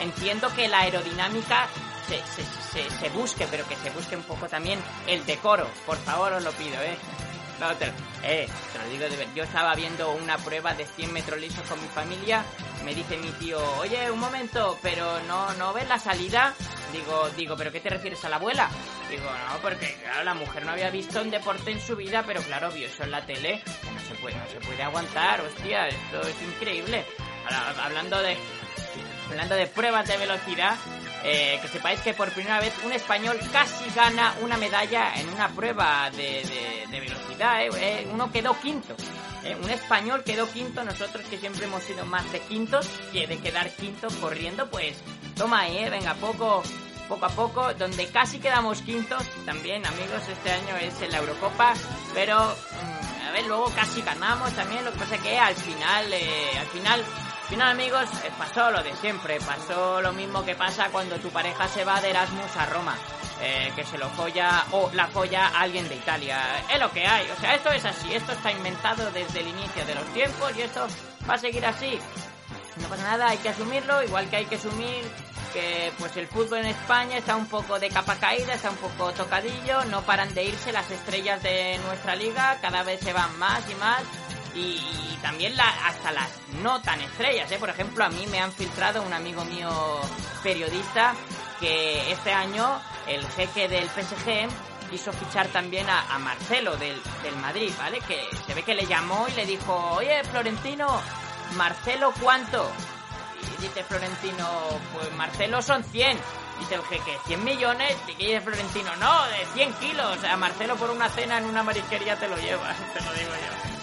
Entiendo 0.00 0.52
que 0.54 0.68
la 0.68 0.80
aerodinámica 0.80 1.66
se, 2.08 2.18
se, 2.18 2.88
se, 2.90 3.08
busque, 3.10 3.46
pero 3.50 3.66
que 3.66 3.76
se 3.76 3.90
busque 3.90 4.16
un 4.16 4.22
poco 4.22 4.48
también 4.48 4.78
el 5.06 5.24
decoro. 5.26 5.66
Por 5.86 5.98
favor, 5.98 6.32
os 6.32 6.42
lo 6.42 6.52
pido, 6.52 6.80
¿eh? 6.82 6.96
No, 7.60 7.74
te, 7.76 7.86
eh, 8.22 8.48
te 8.72 8.78
lo 8.78 8.88
digo 8.90 9.04
de 9.04 9.16
verdad. 9.16 9.34
Yo 9.34 9.44
estaba 9.44 9.74
viendo 9.74 10.12
una 10.12 10.38
prueba 10.38 10.74
de 10.74 10.86
100 10.86 11.12
metros 11.12 11.40
lisos 11.40 11.64
con 11.68 11.80
mi 11.80 11.88
familia. 11.88 12.44
Me 12.84 12.94
dice 12.94 13.16
mi 13.16 13.30
tío, 13.32 13.60
oye, 13.78 14.10
un 14.10 14.20
momento, 14.20 14.78
pero 14.82 15.20
no, 15.22 15.52
no 15.54 15.72
ves 15.72 15.88
la 15.88 15.98
salida. 15.98 16.54
Digo, 16.92 17.28
digo, 17.36 17.56
¿pero 17.56 17.70
qué 17.70 17.80
te 17.80 17.90
refieres 17.90 18.24
a 18.24 18.28
la 18.28 18.36
abuela? 18.36 18.70
Digo, 19.10 19.24
no, 19.24 19.58
porque 19.58 19.98
claro, 20.02 20.24
la 20.24 20.34
mujer 20.34 20.64
no 20.64 20.72
había 20.72 20.90
visto 20.90 21.20
un 21.20 21.30
deporte 21.30 21.70
en 21.72 21.80
su 21.80 21.96
vida, 21.96 22.22
pero 22.26 22.40
claro, 22.42 22.70
vio 22.70 22.86
eso 22.86 23.02
en 23.02 23.10
la 23.10 23.26
tele. 23.26 23.62
No 23.92 24.00
se 24.00 24.14
puede, 24.20 24.36
no 24.36 24.46
se 24.48 24.60
puede 24.60 24.82
aguantar, 24.82 25.40
hostia, 25.40 25.88
esto 25.88 26.20
es 26.22 26.42
increíble. 26.42 27.04
Hablando 27.82 28.20
de, 28.22 28.36
hablando 29.30 29.54
de 29.54 29.66
pruebas 29.66 30.06
de 30.06 30.16
velocidad, 30.16 30.76
eh, 31.24 31.58
que 31.60 31.68
sepáis 31.68 32.00
que 32.00 32.14
por 32.14 32.30
primera 32.30 32.60
vez 32.60 32.72
un 32.84 32.92
español 32.92 33.38
casi 33.52 33.84
gana 33.94 34.34
una 34.40 34.56
medalla 34.56 35.12
en 35.16 35.28
una 35.28 35.48
prueba 35.48 36.10
de, 36.10 36.42
velocidad. 36.90 37.62
Eh, 37.62 37.70
eh, 37.80 38.08
uno 38.12 38.30
quedó 38.30 38.58
quinto. 38.60 38.94
Eh, 39.44 39.56
un 39.62 39.70
español 39.70 40.22
quedó 40.24 40.48
quinto. 40.50 40.84
Nosotros 40.84 41.24
que 41.26 41.38
siempre 41.38 41.66
hemos 41.66 41.82
sido 41.82 42.04
más 42.06 42.30
de 42.32 42.40
quintos, 42.40 42.88
que 43.12 43.26
de 43.26 43.38
quedar 43.38 43.70
quinto 43.70 44.08
corriendo, 44.20 44.68
pues 44.70 44.96
toma 45.36 45.60
ahí, 45.60 45.78
eh, 45.78 45.90
venga, 45.90 46.14
poco, 46.14 46.62
poco 47.08 47.26
a 47.26 47.30
poco. 47.30 47.74
Donde 47.74 48.06
casi 48.08 48.38
quedamos 48.38 48.82
quintos, 48.82 49.22
también 49.44 49.84
amigos, 49.86 50.22
este 50.28 50.52
año 50.52 50.76
es 50.80 51.00
en 51.02 51.10
la 51.12 51.18
Eurocopa. 51.18 51.74
Pero, 52.14 52.38
mmm, 52.38 53.26
a 53.26 53.32
ver, 53.32 53.46
luego 53.46 53.66
casi 53.74 54.02
ganamos 54.02 54.52
también. 54.52 54.84
Lo 54.84 54.92
que 54.92 54.98
pasa 54.98 55.18
que 55.18 55.38
al 55.38 55.54
final, 55.54 56.12
al 56.12 56.66
final 56.66 57.04
al 57.04 57.27
final, 57.48 57.72
amigos, 57.72 58.08
pasó 58.38 58.70
lo 58.70 58.82
de 58.82 58.94
siempre. 58.96 59.38
Pasó 59.40 60.00
lo 60.02 60.12
mismo 60.12 60.44
que 60.44 60.54
pasa 60.54 60.88
cuando 60.90 61.16
tu 61.16 61.30
pareja 61.30 61.66
se 61.68 61.84
va 61.84 62.00
de 62.00 62.10
Erasmus 62.10 62.56
a 62.56 62.66
Roma. 62.66 62.96
Eh, 63.40 63.72
que 63.76 63.84
se 63.84 63.96
lo 63.96 64.08
folla 64.10 64.64
o 64.72 64.90
la 64.94 65.06
folla 65.06 65.46
a 65.46 65.60
alguien 65.60 65.88
de 65.88 65.94
Italia. 65.94 66.40
Es 66.72 66.78
lo 66.80 66.90
que 66.90 67.06
hay. 67.06 67.28
O 67.30 67.40
sea, 67.40 67.54
esto 67.54 67.70
es 67.70 67.84
así. 67.84 68.12
Esto 68.14 68.32
está 68.32 68.52
inventado 68.52 69.10
desde 69.12 69.40
el 69.40 69.48
inicio 69.48 69.84
de 69.86 69.94
los 69.94 70.04
tiempos 70.12 70.56
y 70.56 70.62
esto 70.62 70.86
va 71.28 71.34
a 71.34 71.38
seguir 71.38 71.64
así. 71.64 71.98
No 72.76 72.88
pasa 72.88 73.02
nada, 73.04 73.28
hay 73.28 73.38
que 73.38 73.48
asumirlo. 73.48 74.02
Igual 74.02 74.28
que 74.28 74.36
hay 74.36 74.46
que 74.46 74.56
asumir 74.56 75.04
que 75.52 75.92
pues 75.98 76.16
el 76.16 76.26
fútbol 76.26 76.58
en 76.58 76.66
España 76.66 77.16
está 77.16 77.36
un 77.36 77.46
poco 77.46 77.78
de 77.78 77.88
capa 77.88 78.16
caída, 78.16 78.54
está 78.54 78.70
un 78.70 78.76
poco 78.76 79.12
tocadillo. 79.12 79.84
No 79.86 80.02
paran 80.02 80.34
de 80.34 80.44
irse 80.44 80.72
las 80.72 80.90
estrellas 80.90 81.42
de 81.42 81.78
nuestra 81.86 82.16
liga. 82.16 82.58
Cada 82.60 82.82
vez 82.82 83.00
se 83.00 83.12
van 83.12 83.38
más 83.38 83.62
y 83.70 83.74
más 83.76 84.02
y, 84.54 85.18
también 85.22 85.56
la, 85.56 85.68
hasta 85.86 86.12
las 86.12 86.30
no 86.62 86.80
tan 86.80 87.00
estrellas, 87.00 87.50
¿eh? 87.50 87.58
Por 87.58 87.70
ejemplo, 87.70 88.04
a 88.04 88.08
mí 88.08 88.26
me 88.28 88.40
han 88.40 88.52
filtrado 88.52 89.02
un 89.02 89.12
amigo 89.12 89.44
mío 89.44 89.70
periodista 90.42 91.14
que 91.58 92.12
este 92.12 92.32
año 92.32 92.80
el 93.08 93.26
jeque 93.30 93.68
del 93.68 93.88
PSG 93.88 94.48
quiso 94.90 95.12
fichar 95.12 95.48
también 95.48 95.88
a, 95.88 96.14
a 96.14 96.18
Marcelo 96.18 96.76
del, 96.76 97.00
del, 97.22 97.36
Madrid, 97.36 97.72
¿vale? 97.78 97.98
Que 98.00 98.28
se 98.46 98.54
ve 98.54 98.62
que 98.62 98.74
le 98.74 98.86
llamó 98.86 99.26
y 99.28 99.32
le 99.32 99.44
dijo, 99.44 99.74
oye, 99.92 100.22
Florentino, 100.24 100.86
Marcelo, 101.56 102.12
¿cuánto? 102.20 102.70
Y 103.42 103.62
dice 103.62 103.84
Florentino, 103.84 104.48
pues 104.92 105.12
Marcelo 105.14 105.62
son 105.62 105.84
100. 105.84 106.18
Dice 106.60 106.74
el 106.74 106.82
jeque, 106.84 107.18
100 107.26 107.44
millones. 107.44 107.96
Y 108.08 108.26
dice 108.26 108.40
Florentino, 108.40 108.94
no, 108.96 109.24
de 109.26 109.46
100 109.54 109.72
kilos. 109.74 110.24
A 110.24 110.36
Marcelo 110.36 110.76
por 110.76 110.90
una 110.90 111.08
cena 111.08 111.38
en 111.38 111.44
una 111.44 111.62
marisquería 111.62 112.16
te 112.16 112.28
lo 112.28 112.36
llevas, 112.36 112.76
te 112.94 113.00
lo 113.00 113.12
digo 113.12 113.30
yo. 113.30 113.77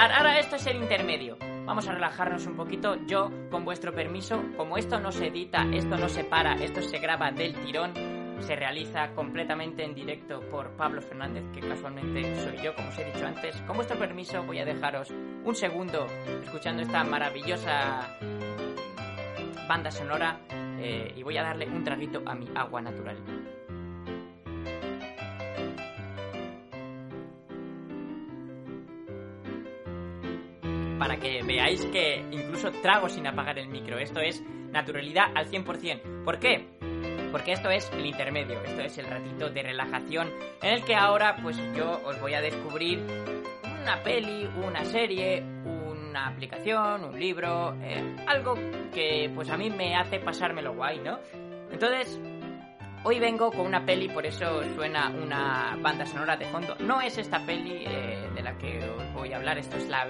Ahora 0.00 0.38
esto 0.38 0.56
es 0.56 0.66
el 0.66 0.78
intermedio. 0.78 1.36
Vamos 1.66 1.86
a 1.86 1.92
relajarnos 1.92 2.46
un 2.46 2.56
poquito. 2.56 2.96
Yo, 3.04 3.30
con 3.50 3.66
vuestro 3.66 3.92
permiso, 3.92 4.42
como 4.56 4.78
esto 4.78 4.98
no 4.98 5.12
se 5.12 5.26
edita, 5.26 5.66
esto 5.74 5.98
no 5.98 6.08
se 6.08 6.24
para, 6.24 6.54
esto 6.54 6.80
se 6.80 6.98
graba 7.00 7.30
del 7.30 7.52
tirón, 7.62 7.92
se 8.40 8.56
realiza 8.56 9.12
completamente 9.12 9.84
en 9.84 9.94
directo 9.94 10.40
por 10.50 10.70
Pablo 10.70 11.02
Fernández, 11.02 11.44
que 11.52 11.60
casualmente 11.60 12.34
soy 12.42 12.64
yo, 12.64 12.74
como 12.74 12.88
os 12.88 12.98
he 12.98 13.04
dicho 13.04 13.26
antes. 13.26 13.54
Con 13.66 13.76
vuestro 13.76 13.98
permiso 13.98 14.42
voy 14.42 14.60
a 14.60 14.64
dejaros 14.64 15.10
un 15.10 15.54
segundo 15.54 16.06
escuchando 16.44 16.80
esta 16.80 17.04
maravillosa 17.04 18.16
banda 19.68 19.90
sonora 19.90 20.40
eh, 20.50 21.12
y 21.14 21.22
voy 21.22 21.36
a 21.36 21.42
darle 21.42 21.66
un 21.66 21.84
traguito 21.84 22.22
a 22.24 22.34
mi 22.34 22.48
agua 22.54 22.80
natural. 22.80 23.18
Para 31.00 31.16
que 31.16 31.42
veáis 31.42 31.82
que 31.86 32.22
incluso 32.30 32.70
trago 32.82 33.08
sin 33.08 33.26
apagar 33.26 33.58
el 33.58 33.68
micro. 33.68 33.98
Esto 33.98 34.20
es 34.20 34.44
naturalidad 34.70 35.32
al 35.34 35.50
100%. 35.50 36.24
¿Por 36.24 36.38
qué? 36.38 36.68
Porque 37.32 37.52
esto 37.52 37.70
es 37.70 37.90
el 37.92 38.04
intermedio, 38.04 38.62
esto 38.62 38.82
es 38.82 38.98
el 38.98 39.06
ratito 39.06 39.48
de 39.48 39.62
relajación 39.62 40.30
en 40.60 40.74
el 40.74 40.84
que 40.84 40.94
ahora 40.94 41.36
pues 41.42 41.56
yo 41.74 42.02
os 42.04 42.20
voy 42.20 42.34
a 42.34 42.42
descubrir 42.42 42.98
una 43.82 44.02
peli, 44.02 44.46
una 44.62 44.84
serie, 44.84 45.42
una 45.42 46.26
aplicación, 46.26 47.04
un 47.04 47.18
libro, 47.18 47.74
eh, 47.82 48.16
algo 48.26 48.54
que 48.92 49.32
pues 49.34 49.48
a 49.48 49.56
mí 49.56 49.70
me 49.70 49.96
hace 49.96 50.20
pasármelo 50.20 50.74
guay, 50.74 50.98
¿no? 50.98 51.18
Entonces, 51.72 52.20
Hoy 53.02 53.18
vengo 53.18 53.50
con 53.50 53.64
una 53.64 53.86
peli, 53.86 54.10
por 54.10 54.26
eso 54.26 54.62
suena 54.74 55.08
una 55.08 55.74
banda 55.80 56.04
sonora 56.04 56.36
de 56.36 56.44
fondo. 56.44 56.76
No 56.80 57.00
es 57.00 57.16
esta 57.16 57.38
peli 57.46 57.84
eh, 57.86 58.28
de 58.34 58.42
la 58.42 58.58
que 58.58 58.78
os 58.84 59.14
voy 59.14 59.32
a 59.32 59.36
hablar, 59.36 59.56
esto 59.56 59.78
es 59.78 59.88
la, 59.88 60.06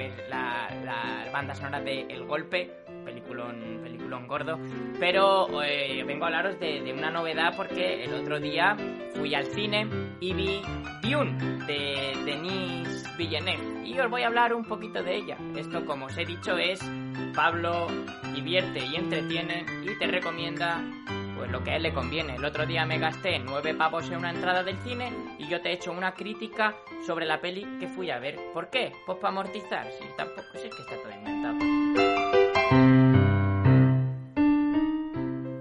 banda 1.32 1.54
sonora 1.54 1.80
de 1.80 2.00
El 2.02 2.24
Golpe, 2.24 2.68
peliculón, 3.04 3.78
peliculón 3.84 4.26
gordo. 4.26 4.58
Pero 4.98 5.62
eh, 5.62 6.02
vengo 6.04 6.24
a 6.24 6.28
hablaros 6.28 6.58
de, 6.58 6.80
de, 6.80 6.92
una 6.92 7.12
novedad 7.12 7.54
porque 7.56 8.02
el 8.02 8.12
otro 8.12 8.40
día 8.40 8.76
fui 9.14 9.36
al 9.36 9.46
cine 9.46 9.88
y 10.18 10.34
vi 10.34 10.60
Dune 11.00 11.64
de 11.66 12.12
Denis 12.24 13.04
Villeneuve. 13.16 13.86
Y 13.86 14.00
os 14.00 14.10
voy 14.10 14.24
a 14.24 14.26
hablar 14.26 14.52
un 14.52 14.64
poquito 14.64 15.00
de 15.04 15.14
ella. 15.14 15.36
Esto, 15.56 15.86
como 15.86 16.06
os 16.06 16.18
he 16.18 16.24
dicho, 16.24 16.58
es 16.58 16.80
Pablo 17.36 17.86
divierte 18.34 18.84
y 18.84 18.96
entretiene 18.96 19.64
y 19.84 19.96
te 19.96 20.08
recomienda 20.08 20.82
lo 21.50 21.62
que 21.62 21.72
a 21.72 21.76
él 21.76 21.82
le 21.82 21.92
conviene. 21.92 22.36
El 22.36 22.44
otro 22.44 22.66
día 22.66 22.86
me 22.86 22.98
gasté 22.98 23.38
nueve 23.38 23.74
pavos 23.74 24.08
en 24.10 24.18
una 24.18 24.30
entrada 24.30 24.62
del 24.62 24.78
cine 24.78 25.12
y 25.38 25.48
yo 25.48 25.60
te 25.60 25.70
he 25.70 25.72
hecho 25.74 25.92
una 25.92 26.12
crítica 26.12 26.76
sobre 27.06 27.26
la 27.26 27.40
peli 27.40 27.66
que 27.78 27.88
fui 27.88 28.10
a 28.10 28.18
ver. 28.18 28.38
¿Por 28.52 28.70
qué? 28.70 28.92
Pues 29.06 29.18
para 29.18 29.32
amortizar, 29.32 29.86
si 29.92 30.04
tampoco, 30.16 30.48
si 30.54 30.68
es 30.68 30.74
que 30.74 30.82
está 30.82 30.96
todo 30.96 31.12
inventado. 31.12 31.58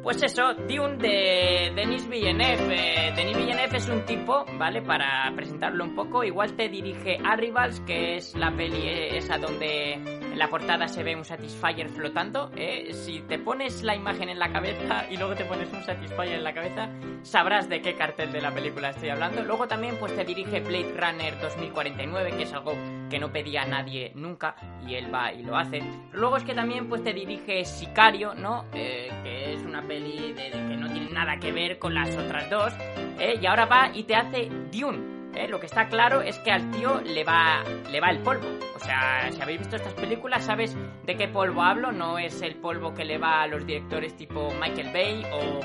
Pues 0.09 0.23
eso, 0.23 0.55
Dune 0.67 0.97
de 0.97 1.71
Denis 1.75 2.09
Villeneuve. 2.09 2.75
Eh, 2.75 3.13
Denis 3.15 3.37
Villeneuve 3.37 3.77
es 3.77 3.89
un 3.89 4.05
tipo, 4.05 4.43
¿vale? 4.57 4.81
Para 4.81 5.31
presentarlo 5.35 5.83
un 5.83 5.93
poco, 5.93 6.23
igual 6.23 6.55
te 6.55 6.67
dirige 6.67 7.19
a 7.23 7.35
Rivals, 7.35 7.79
que 7.81 8.15
es 8.15 8.35
la 8.35 8.49
peli 8.49 8.87
esa 9.15 9.37
donde 9.37 10.18
la 10.39 10.47
portada 10.47 10.87
se 10.87 11.03
ve 11.03 11.17
un 11.17 11.25
Satisfyer 11.25 11.89
flotando. 11.89 12.49
¿eh? 12.55 12.93
Si 12.93 13.19
te 13.19 13.37
pones 13.37 13.83
la 13.83 13.93
imagen 13.93 14.29
en 14.29 14.39
la 14.39 14.51
cabeza 14.53 15.05
y 15.11 15.17
luego 15.17 15.35
te 15.35 15.43
pones 15.43 15.71
un 15.73 15.83
Satisfyer 15.83 16.35
en 16.35 16.45
la 16.45 16.53
cabeza, 16.53 16.89
sabrás 17.23 17.67
de 17.67 17.81
qué 17.81 17.95
cartel 17.95 18.31
de 18.31 18.41
la 18.41 18.51
película 18.51 18.91
estoy 18.91 19.09
hablando. 19.09 19.43
Luego 19.43 19.67
también 19.67 19.97
pues 19.99 20.15
te 20.15 20.23
dirige 20.23 20.61
Blade 20.61 20.93
Runner 20.95 21.41
2049, 21.41 22.31
que 22.37 22.43
es 22.43 22.53
algo 22.53 22.73
que 23.09 23.19
no 23.19 23.33
pedía 23.33 23.65
nadie 23.65 24.13
nunca 24.15 24.55
y 24.87 24.95
él 24.95 25.13
va 25.13 25.33
y 25.33 25.43
lo 25.43 25.57
hace. 25.57 25.83
Luego 26.13 26.37
es 26.37 26.43
que 26.45 26.53
también 26.53 26.87
pues 26.87 27.03
te 27.03 27.11
dirige 27.11 27.65
Sicario, 27.65 28.33
¿no? 28.33 28.63
Eh, 28.73 29.11
que 29.23 29.53
es 29.55 29.61
una 29.63 29.81
peli 29.81 30.31
de, 30.31 30.51
que 30.51 30.77
no 30.77 30.89
tiene 30.89 31.11
nada 31.11 31.37
que 31.37 31.51
ver 31.51 31.79
con 31.79 31.93
las 31.93 32.15
otras 32.15 32.49
dos, 32.49 32.73
¿eh? 33.19 33.37
y 33.41 33.45
ahora 33.45 33.65
va 33.65 33.91
y 33.93 34.03
te 34.03 34.15
hace 34.15 34.49
Dune. 34.71 35.18
¿Eh? 35.39 35.47
Lo 35.47 35.59
que 35.59 35.65
está 35.65 35.87
claro 35.87 36.21
es 36.21 36.37
que 36.39 36.51
al 36.51 36.69
tío 36.71 37.01
le 37.01 37.23
va, 37.23 37.63
le 37.91 37.99
va 37.99 38.09
el 38.09 38.19
polvo. 38.19 38.47
O 38.75 38.79
sea, 38.79 39.29
si 39.31 39.41
habéis 39.41 39.59
visto 39.59 39.75
estas 39.75 39.93
películas, 39.93 40.45
sabes 40.45 40.75
de 41.05 41.15
qué 41.15 41.27
polvo 41.27 41.63
hablo. 41.63 41.91
No 41.91 42.17
es 42.19 42.41
el 42.41 42.55
polvo 42.55 42.93
que 42.93 43.05
le 43.05 43.17
va 43.17 43.41
a 43.41 43.47
los 43.47 43.65
directores 43.65 44.15
tipo 44.15 44.53
Michael 44.59 44.91
Bay 44.93 45.25
o 45.31 45.59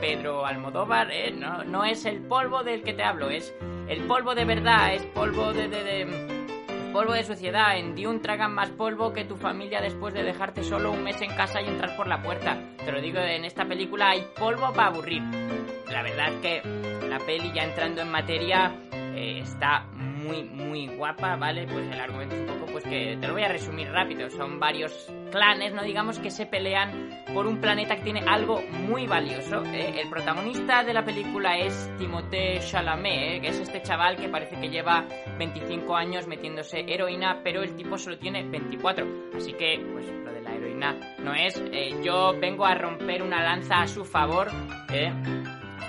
Pedro 0.00 0.46
Almodóvar. 0.46 1.10
¿eh? 1.10 1.30
No, 1.30 1.64
no 1.64 1.84
es 1.84 2.04
el 2.04 2.20
polvo 2.22 2.62
del 2.64 2.82
que 2.82 2.94
te 2.94 3.02
hablo, 3.02 3.30
es 3.30 3.54
el 3.88 4.06
polvo 4.06 4.34
de 4.34 4.44
verdad, 4.44 4.94
es 4.94 5.04
polvo 5.06 5.52
de, 5.52 6.40
Polvo 6.92 7.12
de 7.12 7.22
suciedad. 7.22 7.76
En 7.78 7.94
Dune 7.94 8.18
tragan 8.18 8.52
más 8.52 8.70
polvo 8.70 9.12
que 9.12 9.24
tu 9.24 9.36
familia 9.36 9.80
después 9.80 10.12
de 10.12 10.24
dejarte 10.24 10.64
solo 10.64 10.90
un 10.90 11.04
mes 11.04 11.20
en 11.22 11.30
casa 11.36 11.62
y 11.62 11.68
entrar 11.68 11.96
por 11.96 12.08
la 12.08 12.20
puerta. 12.20 12.58
Te 12.84 12.90
lo 12.90 13.00
digo, 13.00 13.20
en 13.20 13.44
esta 13.44 13.64
película 13.64 14.10
hay 14.10 14.26
polvo 14.36 14.72
para 14.72 14.88
aburrir. 14.88 15.22
La 15.88 16.02
verdad 16.02 16.32
es 16.32 16.40
que 16.40 16.62
la 17.08 17.18
peli 17.18 17.52
ya 17.52 17.62
entrando 17.62 18.02
en 18.02 18.10
materia 18.10 18.72
eh, 19.14 19.40
está 19.40 19.86
muy, 19.94 20.44
muy 20.44 20.86
guapa, 20.88 21.36
¿vale? 21.36 21.66
Pues 21.66 21.90
el 21.90 22.00
argumento 22.00 22.34
es 22.34 22.40
un 22.42 22.46
poco, 22.46 22.72
pues 22.72 22.84
que 22.84 23.16
te 23.20 23.26
lo 23.26 23.34
voy 23.34 23.42
a 23.42 23.48
resumir 23.48 23.88
rápido. 23.90 24.30
Son 24.30 24.58
varios 24.58 25.10
clanes, 25.30 25.72
no 25.72 25.82
digamos, 25.82 26.18
que 26.18 26.30
se 26.30 26.46
pelean 26.46 27.24
por 27.32 27.46
un 27.46 27.60
planeta 27.60 27.96
que 27.96 28.02
tiene 28.02 28.20
algo 28.26 28.62
muy 28.86 29.06
valioso. 29.06 29.64
¿eh? 29.64 30.00
El 30.00 30.08
protagonista 30.08 30.84
de 30.84 30.92
la 30.92 31.04
película 31.04 31.58
es 31.58 31.90
Timothée 31.98 32.60
Chalamet, 32.60 33.36
¿eh? 33.36 33.40
que 33.40 33.48
es 33.48 33.60
este 33.60 33.82
chaval 33.82 34.16
que 34.16 34.28
parece 34.28 34.60
que 34.60 34.68
lleva 34.68 35.06
25 35.38 35.96
años 35.96 36.26
metiéndose 36.26 36.80
heroína, 36.80 37.40
pero 37.42 37.62
el 37.62 37.74
tipo 37.76 37.96
solo 37.96 38.18
tiene 38.18 38.42
24. 38.42 39.06
Así 39.36 39.52
que, 39.52 39.80
pues 39.92 40.06
lo 40.06 40.32
de 40.32 40.42
la 40.42 40.54
heroína 40.54 40.96
no 41.18 41.34
es. 41.34 41.62
Eh, 41.72 42.00
yo 42.04 42.34
vengo 42.38 42.66
a 42.66 42.74
romper 42.74 43.22
una 43.22 43.42
lanza 43.42 43.82
a 43.82 43.86
su 43.86 44.04
favor. 44.04 44.48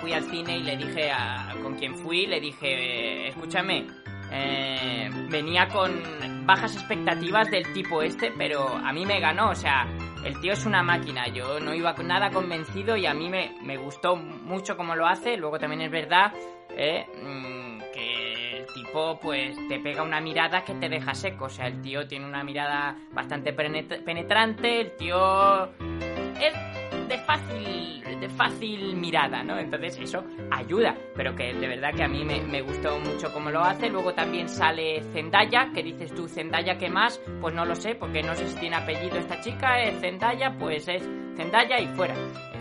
Fui 0.00 0.12
al 0.12 0.24
cine 0.24 0.58
y 0.58 0.62
le 0.62 0.76
dije 0.76 1.10
a 1.12 1.51
con 1.62 1.74
quien 1.76 1.94
fui, 1.96 2.26
le 2.26 2.40
dije, 2.40 3.28
escúchame, 3.28 3.86
eh, 4.30 5.10
venía 5.28 5.68
con 5.68 5.92
bajas 6.46 6.74
expectativas 6.74 7.50
del 7.50 7.70
tipo 7.72 8.02
este, 8.02 8.32
pero 8.36 8.68
a 8.68 8.92
mí 8.92 9.04
me 9.06 9.20
ganó, 9.20 9.50
o 9.50 9.54
sea, 9.54 9.86
el 10.24 10.40
tío 10.40 10.52
es 10.52 10.64
una 10.64 10.82
máquina, 10.82 11.28
yo 11.28 11.60
no 11.60 11.74
iba 11.74 11.92
nada 11.94 12.30
convencido 12.30 12.96
y 12.96 13.06
a 13.06 13.14
mí 13.14 13.28
me, 13.28 13.54
me 13.62 13.76
gustó 13.76 14.16
mucho 14.16 14.76
como 14.76 14.96
lo 14.96 15.06
hace, 15.06 15.36
luego 15.36 15.58
también 15.58 15.82
es 15.82 15.90
verdad 15.90 16.32
eh, 16.70 17.06
mm, 17.22 17.92
que 17.92 18.58
el 18.58 18.66
tipo 18.74 19.18
pues 19.20 19.56
te 19.68 19.78
pega 19.80 20.02
una 20.02 20.20
mirada 20.20 20.64
que 20.64 20.74
te 20.74 20.88
deja 20.88 21.14
seco, 21.14 21.46
o 21.46 21.50
sea, 21.50 21.66
el 21.66 21.82
tío 21.82 22.06
tiene 22.06 22.26
una 22.26 22.42
mirada 22.42 22.96
bastante 23.12 23.52
penetrante, 23.52 24.80
el 24.80 24.96
tío 24.96 25.64
es 26.40 27.08
de 27.08 27.18
fácil 27.26 27.81
fácil 28.42 28.96
mirada, 28.96 29.44
¿no? 29.44 29.56
Entonces 29.56 29.98
eso 30.00 30.24
ayuda, 30.50 30.96
pero 31.14 31.34
que 31.36 31.54
de 31.54 31.68
verdad 31.68 31.94
que 31.94 32.02
a 32.02 32.08
mí 32.08 32.24
me, 32.24 32.60
gustó 32.62 32.98
mucho 32.98 33.32
cómo 33.32 33.50
lo 33.50 33.60
hace. 33.60 33.88
Luego 33.88 34.14
también 34.14 34.48
sale 34.48 35.00
Zendaya, 35.12 35.70
que 35.72 35.82
dices 35.82 36.12
tú, 36.12 36.26
Zendaya, 36.26 36.76
¿qué 36.76 36.90
más? 36.90 37.20
Pues 37.40 37.54
no 37.54 37.64
lo 37.64 37.76
sé, 37.76 37.94
porque 37.94 38.22
no 38.22 38.34
sé 38.34 38.48
si 38.48 38.56
tiene 38.56 38.76
apellido 38.76 39.16
esta 39.16 39.40
chica, 39.40 39.80
es 39.80 40.00
Zendaya, 40.00 40.56
pues 40.58 40.88
es 40.88 41.08
Zendaya 41.36 41.78
y 41.78 41.86
fuera. 41.88 42.14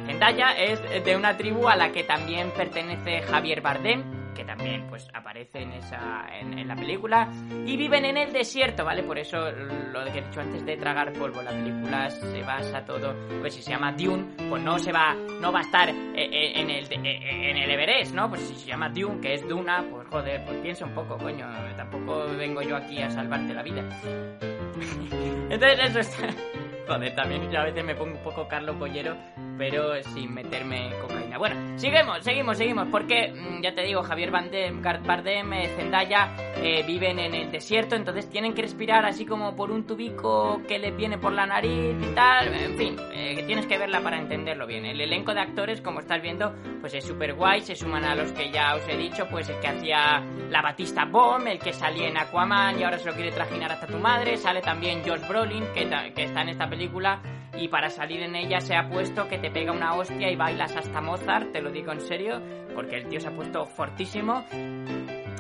Zendaya 0.06 0.52
es 0.52 0.82
de 1.04 1.16
una 1.16 1.36
tribu 1.36 1.68
a 1.68 1.76
la 1.76 1.92
que 1.92 2.04
también 2.04 2.52
pertenece 2.52 3.22
Javier 3.24 3.62
Bardem, 3.62 4.04
que 4.34 4.44
también 4.44 4.88
pues 4.90 5.08
aparece 5.14 5.62
en 5.62 5.74
esa 5.74 6.26
en, 6.40 6.68
la 6.68 6.76
película. 6.76 7.30
Y 7.66 7.76
viven 7.78 8.06
en 8.06 8.18
el 8.18 8.32
desierto 8.32 8.86
vale 8.86 9.04
por 9.04 9.18
eso 9.18 9.52
lo 9.52 10.06
que 10.06 10.20
he 10.20 10.22
dicho 10.22 10.42
antes 10.42 10.66
de 10.66 10.78
tragar 10.78 11.14
polvo 11.14 11.42
la 11.42 11.52
película 11.52 12.10
se 12.10 12.42
basa 12.44 12.86
todo 12.86 13.16
pues 13.40 13.54
si 13.54 13.62
se 13.62 13.72
llama 13.72 13.92
Dune 13.94 14.26
pues 14.50 14.62
no 14.62 14.78
se 14.78 14.92
va 14.92 15.16
no 15.40 15.52
va 15.52 15.60
a 15.60 15.64
estar 15.64 15.90
eh, 15.90 15.96
eh, 16.16 16.60
en 16.60 16.70
el 16.70 16.86
eh, 16.92 17.50
en 17.52 17.58
el 17.58 17.72
Everest 17.72 18.14
no 18.14 18.30
pues 18.30 18.42
si 18.42 18.56
se 18.56 18.68
llama 18.68 18.90
Dune 18.90 19.20
que 19.20 19.34
es 19.34 19.48
Duna 19.48 19.84
pues 19.90 20.08
joder 20.08 20.46
pues 20.46 20.58
piensa 20.60 20.86
un 20.86 20.94
poco 20.94 21.18
coño 21.18 21.48
tampoco 21.76 22.28
vengo 22.38 22.62
yo 22.62 22.76
aquí 22.78 23.02
a 23.02 23.10
salvarte 23.10 23.54
la 23.54 23.64
vida. 23.64 23.84
Entonces 25.50 25.80
eso 25.90 26.00
está 26.00 26.28
Joder, 26.88 27.16
también 27.16 27.50
yo 27.50 27.60
a 27.60 27.64
veces 27.64 27.84
me 27.86 27.96
pongo 27.96 28.18
un 28.18 28.24
poco 28.24 28.48
Carlos 28.48 28.78
Bollero, 28.78 29.16
pero 29.62 29.94
sin 30.16 30.34
meterme 30.34 30.90
cocaína. 31.00 31.38
Bueno, 31.38 31.78
seguimos, 31.78 32.24
seguimos, 32.24 32.58
seguimos, 32.58 32.88
porque 32.90 33.32
mm, 33.32 33.62
ya 33.62 33.76
te 33.76 33.84
digo, 33.84 34.02
Javier 34.02 34.32
Bardem, 34.32 34.82
Bardem 34.82 35.54
eh, 35.54 35.70
Zendaya 35.78 36.36
eh, 36.56 36.84
viven 36.84 37.20
en 37.20 37.36
el 37.36 37.52
desierto, 37.52 37.96
entonces 37.96 38.28
tienen 38.28 38.56
que 38.56 38.64
respirar 38.64 39.06
así 39.06 39.24
como 39.24 39.56
por 39.56 39.70
un 39.70 39.86
tubico 39.86 40.64
que 40.68 40.80
les 40.80 40.98
viene 40.98 41.20
por 41.20 41.34
la 41.34 41.46
nariz 41.46 41.96
y 42.02 42.16
tal. 42.16 42.48
En 42.48 42.76
fin, 42.76 42.98
eh, 43.14 43.44
tienes 43.46 43.68
que 43.68 43.78
verla 43.78 44.02
para 44.02 44.18
entenderlo 44.18 44.66
bien. 44.66 44.84
El 44.84 45.00
elenco 45.00 45.32
de 45.32 45.42
actores, 45.42 45.80
como 45.80 46.00
estás 46.00 46.24
viendo, 46.24 46.56
pues 46.80 46.96
es 46.96 47.06
súper 47.06 47.36
guay, 47.36 47.62
se 47.62 47.76
suman 47.76 48.04
a 48.04 48.16
los 48.16 48.32
que 48.32 48.50
ya 48.50 48.74
os 48.74 48.88
he 48.88 48.98
dicho, 48.98 49.28
pues 49.30 49.48
el 49.48 49.60
que 49.60 49.68
hacía 49.68 50.24
la 50.50 50.64
Batista 50.64 51.06
Bomb, 51.06 51.46
el 51.46 51.60
que 51.60 51.72
salía 51.72 52.08
en 52.08 52.18
Aquaman 52.18 52.80
y 52.80 52.84
ahora 52.84 52.98
se 52.98 53.06
lo 53.06 53.14
quiere 53.14 53.32
trajinar 53.32 53.72
hasta 53.72 53.86
tu 53.86 54.00
madre, 54.00 54.38
sale 54.38 54.62
también 54.62 55.04
Josh 55.06 55.28
Brolin, 55.28 55.66
que, 55.76 55.88
que 56.16 56.24
está 56.24 56.42
en 56.42 56.50
esta 56.50 56.68
película 56.68 57.22
y 57.58 57.68
para 57.68 57.90
salir 57.90 58.22
en 58.22 58.36
ella 58.36 58.60
se 58.60 58.76
ha 58.76 58.88
puesto 58.90 59.28
que 59.28 59.38
te 59.38 59.52
pega 59.52 59.72
una 59.72 59.96
hostia 59.96 60.32
y 60.32 60.36
bailas 60.36 60.76
hasta 60.76 61.02
Mozart, 61.02 61.52
te 61.52 61.62
lo 61.62 61.72
digo 61.72 61.92
en 61.92 62.02
serio, 62.02 62.42
porque 62.74 62.98
el 62.98 63.08
tío 63.08 63.20
se 63.20 63.28
ha 63.28 63.36
puesto 63.36 63.66
fortísimo. 63.66 64.46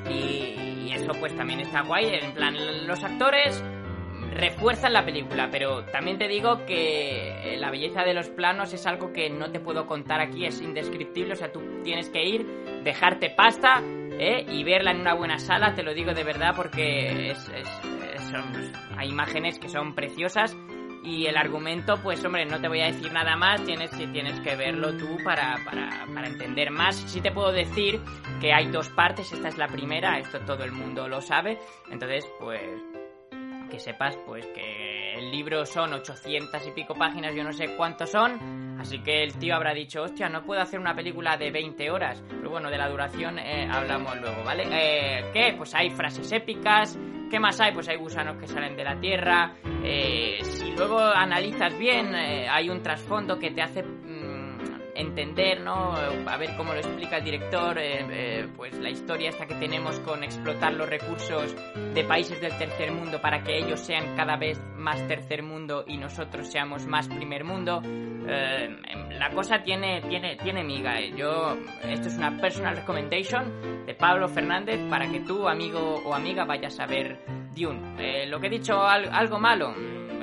Y, 0.09 0.91
eso 0.91 1.13
pues 1.19 1.33
también 1.35 1.61
está 1.61 1.83
guay, 1.83 2.05
en 2.21 2.33
plan 2.33 2.53
los 2.85 3.01
actores 3.01 3.63
refuerzan 4.33 4.93
la 4.93 5.05
película, 5.05 5.49
pero 5.49 5.85
también 5.85 6.17
te 6.17 6.27
digo 6.27 6.65
que 6.65 7.55
la 7.57 7.71
belleza 7.71 8.03
de 8.03 8.13
los 8.13 8.29
planos 8.29 8.73
es 8.73 8.85
algo 8.85 9.13
que 9.13 9.29
no 9.29 9.51
te 9.51 9.59
puedo 9.59 9.87
contar 9.87 10.19
aquí, 10.19 10.45
es 10.45 10.61
indescriptible, 10.61 11.33
o 11.33 11.35
sea, 11.35 11.51
tú 11.51 11.61
tienes 11.83 12.09
que 12.09 12.23
ir, 12.23 12.45
dejarte 12.83 13.29
pasta 13.29 13.81
¿eh? 14.19 14.45
y 14.49 14.63
verla 14.63 14.91
en 14.91 14.99
una 14.99 15.13
buena 15.13 15.39
sala, 15.39 15.73
te 15.75 15.83
lo 15.83 15.93
digo 15.93 16.13
de 16.13 16.23
verdad 16.23 16.53
porque 16.55 17.33
hay 18.97 19.09
imágenes 19.09 19.59
que 19.59 19.69
son 19.69 19.95
preciosas 19.95 20.55
y 21.03 21.25
el 21.25 21.37
argumento, 21.37 21.97
pues 22.01 22.23
hombre, 22.23 22.45
no 22.45 22.59
te 22.59 22.67
voy 22.67 22.81
a 22.81 22.85
decir 22.85 23.11
nada 23.11 23.35
más, 23.35 23.63
tienes, 23.63 23.89
tienes 23.91 24.39
que 24.41 24.55
verlo 24.55 24.95
tú 24.97 25.17
para, 25.23 25.57
para, 25.65 26.05
para 26.13 26.27
entender 26.27 26.71
más. 26.71 26.95
Sí 26.95 27.21
te 27.21 27.31
puedo 27.31 27.51
decir 27.51 27.99
que 28.39 28.53
hay 28.53 28.67
dos 28.67 28.89
partes, 28.89 29.31
esta 29.31 29.47
es 29.47 29.57
la 29.57 29.67
primera, 29.67 30.19
esto 30.19 30.39
todo 30.41 30.63
el 30.63 30.71
mundo 30.71 31.07
lo 31.07 31.21
sabe, 31.21 31.59
entonces 31.89 32.25
pues 32.39 32.61
que 33.71 33.79
sepas 33.79 34.17
pues 34.27 34.45
que 34.47 35.13
el 35.17 35.31
libro 35.31 35.65
son 35.65 35.93
800 35.93 36.67
y 36.67 36.71
pico 36.71 36.93
páginas, 36.93 37.33
yo 37.33 37.43
no 37.43 37.53
sé 37.53 37.75
cuántos 37.77 38.11
son, 38.11 38.77
así 38.79 38.99
que 38.99 39.23
el 39.23 39.37
tío 39.37 39.55
habrá 39.55 39.73
dicho, 39.73 40.03
hostia, 40.03 40.27
no 40.27 40.43
puedo 40.43 40.61
hacer 40.61 40.79
una 40.79 40.93
película 40.93 41.37
de 41.37 41.51
20 41.51 41.89
horas, 41.89 42.21
pero 42.27 42.49
bueno, 42.49 42.69
de 42.69 42.77
la 42.77 42.89
duración 42.89 43.39
eh, 43.39 43.67
hablamos 43.71 44.19
luego, 44.19 44.43
¿vale? 44.43 44.67
Eh, 44.69 45.29
¿Qué? 45.31 45.53
Pues 45.57 45.73
hay 45.73 45.89
frases 45.89 46.31
épicas, 46.33 46.99
¿Qué 47.31 47.39
más 47.39 47.61
hay? 47.61 47.71
Pues 47.71 47.87
hay 47.87 47.95
gusanos 47.95 48.35
que 48.35 48.45
salen 48.45 48.75
de 48.75 48.83
la 48.83 48.99
tierra. 48.99 49.53
Eh, 49.85 50.39
si 50.43 50.71
luego 50.71 50.99
analizas 50.99 51.77
bien, 51.77 52.13
eh, 52.13 52.49
hay 52.49 52.69
un 52.69 52.83
trasfondo 52.83 53.39
que 53.39 53.51
te 53.51 53.61
hace 53.61 53.85
entender, 54.95 55.61
¿no? 55.61 55.93
A 55.93 56.37
ver 56.37 56.55
cómo 56.57 56.73
lo 56.73 56.79
explica 56.79 57.17
el 57.17 57.23
director, 57.23 57.77
eh, 57.77 58.05
eh, 58.09 58.47
pues 58.55 58.73
la 58.79 58.89
historia 58.89 59.29
esta 59.29 59.45
que 59.45 59.55
tenemos 59.55 59.99
con 59.99 60.23
explotar 60.23 60.73
los 60.73 60.89
recursos 60.89 61.55
de 61.93 62.03
países 62.03 62.39
del 62.41 62.57
tercer 62.57 62.91
mundo 62.91 63.21
para 63.21 63.43
que 63.43 63.57
ellos 63.57 63.79
sean 63.79 64.15
cada 64.15 64.37
vez 64.37 64.59
más 64.75 65.05
tercer 65.07 65.43
mundo 65.43 65.83
y 65.87 65.97
nosotros 65.97 66.51
seamos 66.51 66.85
más 66.85 67.07
primer 67.07 67.43
mundo. 67.43 67.81
Eh, 67.83 68.69
la 69.17 69.29
cosa 69.31 69.61
tiene, 69.63 70.01
tiene, 70.01 70.35
tiene 70.37 70.63
miga. 70.63 70.99
Yo, 71.15 71.57
esto 71.83 72.07
es 72.07 72.17
una 72.17 72.37
personal 72.37 72.75
recommendation 72.75 73.85
de 73.85 73.93
Pablo 73.93 74.27
Fernández 74.27 74.79
para 74.89 75.09
que 75.09 75.21
tú, 75.21 75.47
amigo 75.47 76.01
o 76.05 76.13
amiga, 76.13 76.45
vayas 76.45 76.79
a 76.79 76.85
ver 76.85 77.19
Dune. 77.55 78.27
lo 78.27 78.39
que 78.39 78.47
he 78.47 78.49
dicho, 78.49 78.81
algo 78.81 79.39
malo 79.39 79.75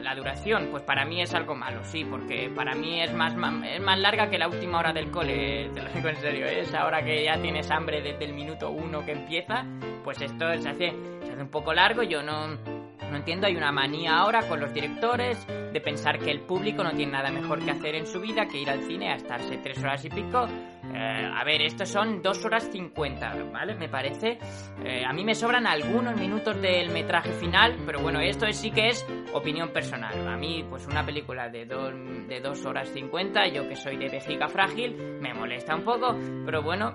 la 0.02 0.14
duración, 0.14 0.68
pues 0.70 0.82
para 0.82 1.04
mí 1.04 1.20
es 1.20 1.34
algo 1.34 1.54
malo, 1.54 1.84
sí, 1.84 2.04
porque 2.04 2.50
para 2.54 2.74
mí 2.74 3.00
es 3.00 3.12
más, 3.12 3.34
es 3.64 3.80
más 3.80 3.98
larga 3.98 4.28
que 4.30 4.38
la 4.38 4.48
última 4.48 4.78
hora 4.78 4.92
del 4.92 5.10
cole, 5.10 5.70
te 5.74 5.82
lo 5.82 5.90
digo 5.90 6.08
en 6.08 6.16
serio, 6.16 6.46
¿eh? 6.46 6.60
es 6.60 6.74
ahora 6.74 7.02
que 7.02 7.24
ya 7.24 7.40
tienes 7.40 7.70
hambre 7.70 8.00
desde 8.00 8.24
el 8.24 8.32
minuto 8.32 8.70
uno 8.70 9.04
que 9.04 9.12
empieza, 9.12 9.64
pues 10.04 10.20
esto 10.20 10.46
se 10.58 10.68
hace, 10.68 10.92
se 11.22 11.32
hace 11.32 11.42
un 11.42 11.50
poco 11.50 11.72
largo, 11.72 12.02
yo 12.02 12.22
no, 12.22 12.48
no 12.48 13.16
entiendo, 13.16 13.46
hay 13.46 13.56
una 13.56 13.72
manía 13.72 14.18
ahora 14.18 14.46
con 14.48 14.60
los 14.60 14.72
directores 14.72 15.46
de 15.46 15.80
pensar 15.80 16.18
que 16.18 16.30
el 16.30 16.40
público 16.40 16.82
no 16.82 16.92
tiene 16.92 17.12
nada 17.12 17.30
mejor 17.30 17.64
que 17.64 17.70
hacer 17.70 17.94
en 17.94 18.06
su 18.06 18.20
vida 18.20 18.46
que 18.46 18.58
ir 18.58 18.70
al 18.70 18.82
cine 18.82 19.12
a 19.12 19.16
estarse 19.16 19.58
tres 19.58 19.78
horas 19.78 20.04
y 20.04 20.10
pico. 20.10 20.46
Eh, 20.94 21.30
a 21.34 21.44
ver, 21.44 21.62
estos 21.62 21.88
son 21.88 22.22
dos 22.22 22.44
horas 22.44 22.68
cincuenta, 22.70 23.34
¿vale? 23.52 23.74
Me 23.74 23.88
parece. 23.88 24.38
Eh, 24.84 25.04
a 25.04 25.12
mí 25.12 25.24
me 25.24 25.34
sobran 25.34 25.66
algunos 25.66 26.16
minutos 26.16 26.60
del 26.60 26.90
metraje 26.90 27.32
final, 27.32 27.76
pero 27.86 28.00
bueno, 28.00 28.20
esto 28.20 28.46
sí 28.52 28.70
que 28.70 28.88
es 28.88 29.06
opinión 29.32 29.70
personal. 29.72 30.26
A 30.26 30.36
mí, 30.36 30.64
pues 30.68 30.86
una 30.86 31.04
película 31.04 31.48
de, 31.48 31.66
dos, 31.66 31.92
de 32.28 32.40
dos 32.40 32.64
horas 32.64 32.88
cincuenta, 32.90 33.46
yo 33.48 33.68
que 33.68 33.76
soy 33.76 33.96
de 33.96 34.08
vejiga 34.08 34.48
frágil, 34.48 34.96
me 35.20 35.34
molesta 35.34 35.74
un 35.74 35.84
poco, 35.84 36.16
pero 36.44 36.62
bueno, 36.62 36.92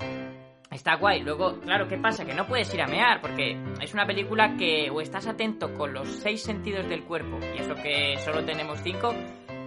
Está 0.73 0.95
guay. 0.95 1.21
Luego, 1.21 1.60
claro, 1.60 1.88
¿qué 1.88 1.97
pasa? 1.97 2.25
Que 2.25 2.34
no 2.34 2.47
puedes 2.47 2.73
ir 2.73 2.82
a 2.82 2.88
mear, 2.88 3.21
porque 3.21 3.56
es 3.79 3.93
una 3.93 4.08
película 4.08 4.56
que 4.58 4.89
o 4.89 5.01
estás 5.01 5.27
atento 5.27 5.71
con 5.75 5.93
los 5.93 6.08
seis 6.08 6.41
sentidos 6.41 6.89
del 6.89 7.03
cuerpo, 7.03 7.38
y 7.56 7.60
eso 7.62 7.75
que 7.75 8.17
solo 8.17 8.43
tenemos 8.43 8.79
cinco, 8.82 9.13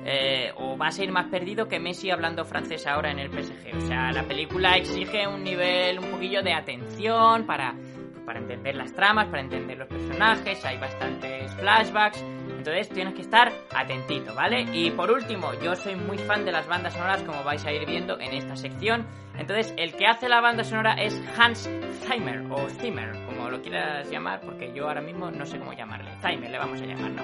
eh, 0.08 0.52
o 0.54 0.76
vas 0.76 0.96
a 1.00 1.02
ir 1.02 1.10
más 1.10 1.26
perdido 1.26 1.66
que 1.66 1.80
Messi 1.80 2.10
hablando 2.10 2.44
francés 2.44 2.86
ahora 2.86 3.10
en 3.10 3.18
el 3.18 3.28
PSG. 3.28 3.76
O 3.76 3.80
sea, 3.88 4.12
la 4.12 4.22
película 4.22 4.76
exige 4.76 5.26
un 5.26 5.42
nivel 5.42 5.98
un 5.98 6.12
poquillo 6.12 6.42
de 6.44 6.52
atención 6.52 7.44
para, 7.44 7.74
para 8.24 8.38
entender 8.38 8.76
las 8.76 8.92
tramas, 8.92 9.26
para 9.26 9.40
entender 9.40 9.76
los 9.76 9.88
personajes, 9.88 10.64
hay 10.64 10.78
bastantes 10.78 11.52
flashbacks. 11.54 12.22
Entonces 12.56 12.88
tienes 12.88 13.14
que 13.14 13.22
estar 13.22 13.52
atentito, 13.74 14.32
¿vale? 14.32 14.66
Y 14.72 14.92
por 14.92 15.10
último, 15.10 15.52
yo 15.60 15.74
soy 15.74 15.96
muy 15.96 16.18
fan 16.18 16.44
de 16.44 16.52
las 16.52 16.68
bandas 16.68 16.92
sonoras, 16.92 17.24
como 17.24 17.42
vais 17.42 17.64
a 17.64 17.72
ir 17.72 17.84
viendo 17.84 18.20
en 18.20 18.32
esta 18.32 18.54
sección. 18.54 19.04
Entonces, 19.38 19.74
el 19.76 19.94
que 19.94 20.06
hace 20.06 20.28
la 20.28 20.40
banda 20.40 20.64
sonora 20.64 20.94
es 20.94 21.20
Hans 21.38 21.68
Zimmer, 22.06 22.44
o 22.50 22.68
Zimmer, 22.68 23.12
como 23.26 23.50
lo 23.50 23.60
quieras 23.60 24.10
llamar, 24.10 24.40
porque 24.40 24.72
yo 24.72 24.88
ahora 24.88 25.00
mismo 25.00 25.30
no 25.30 25.44
sé 25.44 25.58
cómo 25.58 25.72
llamarle. 25.72 26.10
Zimmer 26.20 26.50
le 26.50 26.58
vamos 26.58 26.80
a 26.80 26.86
llamar, 26.86 27.10
¿no? 27.10 27.22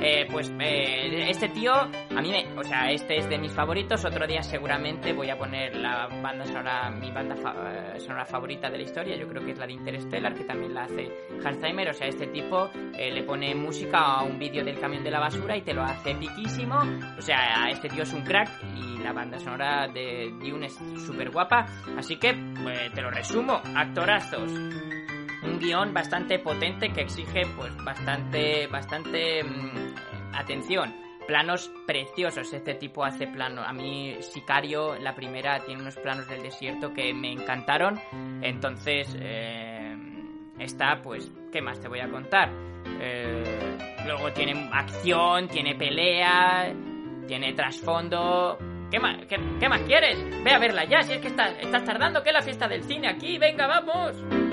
Eh, 0.00 0.26
pues 0.30 0.52
eh, 0.60 1.28
este 1.28 1.48
tío, 1.48 1.72
a 1.72 2.22
mí 2.22 2.30
me. 2.30 2.46
O 2.56 2.62
sea, 2.62 2.90
este 2.90 3.16
es 3.16 3.28
de 3.28 3.38
mis 3.38 3.52
favoritos. 3.52 4.04
Otro 4.04 4.26
día 4.26 4.42
seguramente 4.42 5.12
voy 5.12 5.30
a 5.30 5.36
poner 5.36 5.74
la 5.76 6.06
banda 6.22 6.44
sonora, 6.44 6.90
mi 6.90 7.10
banda 7.10 7.34
eh, 7.34 8.00
sonora 8.00 8.24
favorita 8.24 8.70
de 8.70 8.78
la 8.78 8.84
historia. 8.84 9.16
Yo 9.16 9.26
creo 9.26 9.44
que 9.44 9.52
es 9.52 9.58
la 9.58 9.66
de 9.66 9.72
Interstellar, 9.72 10.34
que 10.34 10.44
también 10.44 10.74
la 10.74 10.84
hace 10.84 11.10
Hans 11.44 11.60
Zimmer. 11.60 11.88
O 11.88 11.92
sea, 11.92 12.06
este 12.06 12.28
tipo 12.28 12.70
le 12.96 13.22
pone 13.24 13.54
música 13.54 13.98
a 13.98 14.22
un 14.22 14.38
vídeo 14.38 14.64
del 14.64 14.78
camión 14.78 15.02
de 15.02 15.10
la 15.10 15.20
basura 15.20 15.56
y 15.56 15.62
te 15.62 15.72
lo 15.72 15.82
hace 15.82 16.14
piquísimo. 16.14 16.76
O 17.16 17.22
sea, 17.22 17.68
este 17.70 17.88
tío 17.88 18.04
es 18.04 18.12
un 18.12 18.22
crack 18.22 18.48
y 18.76 19.02
la 19.02 19.12
banda 19.12 19.38
sonora 19.38 19.88
de 19.88 20.32
Dune 20.38 20.66
es 20.66 20.78
súper 21.06 21.30
guapa. 21.30 21.47
Así 21.96 22.16
que, 22.16 22.34
pues, 22.62 22.92
te 22.92 23.02
lo 23.02 23.10
resumo. 23.10 23.60
Actorazos. 23.74 24.50
Un 24.50 25.58
guion 25.60 25.94
bastante 25.94 26.38
potente 26.38 26.92
que 26.92 27.02
exige, 27.02 27.46
pues, 27.56 27.76
bastante, 27.84 28.66
bastante 28.66 29.42
mmm, 29.44 29.94
atención. 30.34 30.94
Planos 31.26 31.70
preciosos. 31.86 32.52
Este 32.52 32.74
tipo 32.74 33.04
hace 33.04 33.26
plano. 33.26 33.62
A 33.62 33.72
mí, 33.72 34.16
Sicario, 34.20 34.96
la 34.96 35.14
primera, 35.14 35.60
tiene 35.60 35.82
unos 35.82 35.96
planos 35.96 36.26
del 36.28 36.42
desierto 36.42 36.92
que 36.92 37.12
me 37.14 37.32
encantaron. 37.32 38.00
Entonces, 38.42 39.16
eh, 39.20 39.96
esta, 40.58 41.00
pues, 41.02 41.30
¿qué 41.52 41.60
más 41.60 41.80
te 41.80 41.88
voy 41.88 42.00
a 42.00 42.08
contar? 42.08 42.50
Eh, 43.00 43.78
luego 44.06 44.32
tiene 44.32 44.70
acción, 44.72 45.48
tiene 45.48 45.74
pelea, 45.74 46.72
tiene 47.26 47.52
trasfondo. 47.52 48.58
¿Qué 48.90 48.98
más, 48.98 49.16
qué, 49.26 49.68
más 49.68 49.82
quieres? 49.82 50.18
Ve 50.42 50.50
a 50.50 50.58
verla 50.58 50.84
ya, 50.84 51.02
si 51.02 51.12
es 51.12 51.20
que 51.20 51.28
estás, 51.28 51.52
estás 51.60 51.84
tardando, 51.84 52.22
que 52.22 52.30
es 52.30 52.34
la 52.34 52.42
fiesta 52.42 52.66
del 52.68 52.84
cine 52.84 53.08
aquí, 53.08 53.36
venga, 53.36 53.66
vamos. 53.66 54.47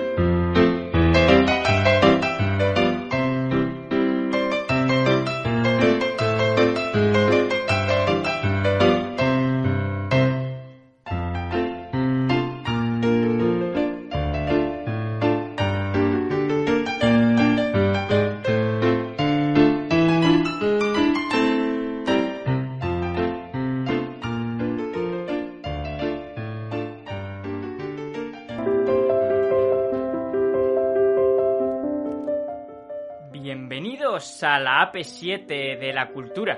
Bienvenidos 34.15 34.43
a 34.43 34.59
la 34.61 34.93
AP7 34.93 35.77
de 35.77 35.91
la 35.93 36.07
cultura. 36.07 36.57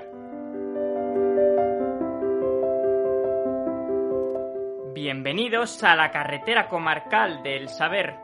Bienvenidos 4.94 5.82
a 5.82 5.96
la 5.96 6.08
carretera 6.12 6.68
comarcal 6.68 7.42
del 7.42 7.68
saber. 7.68 8.14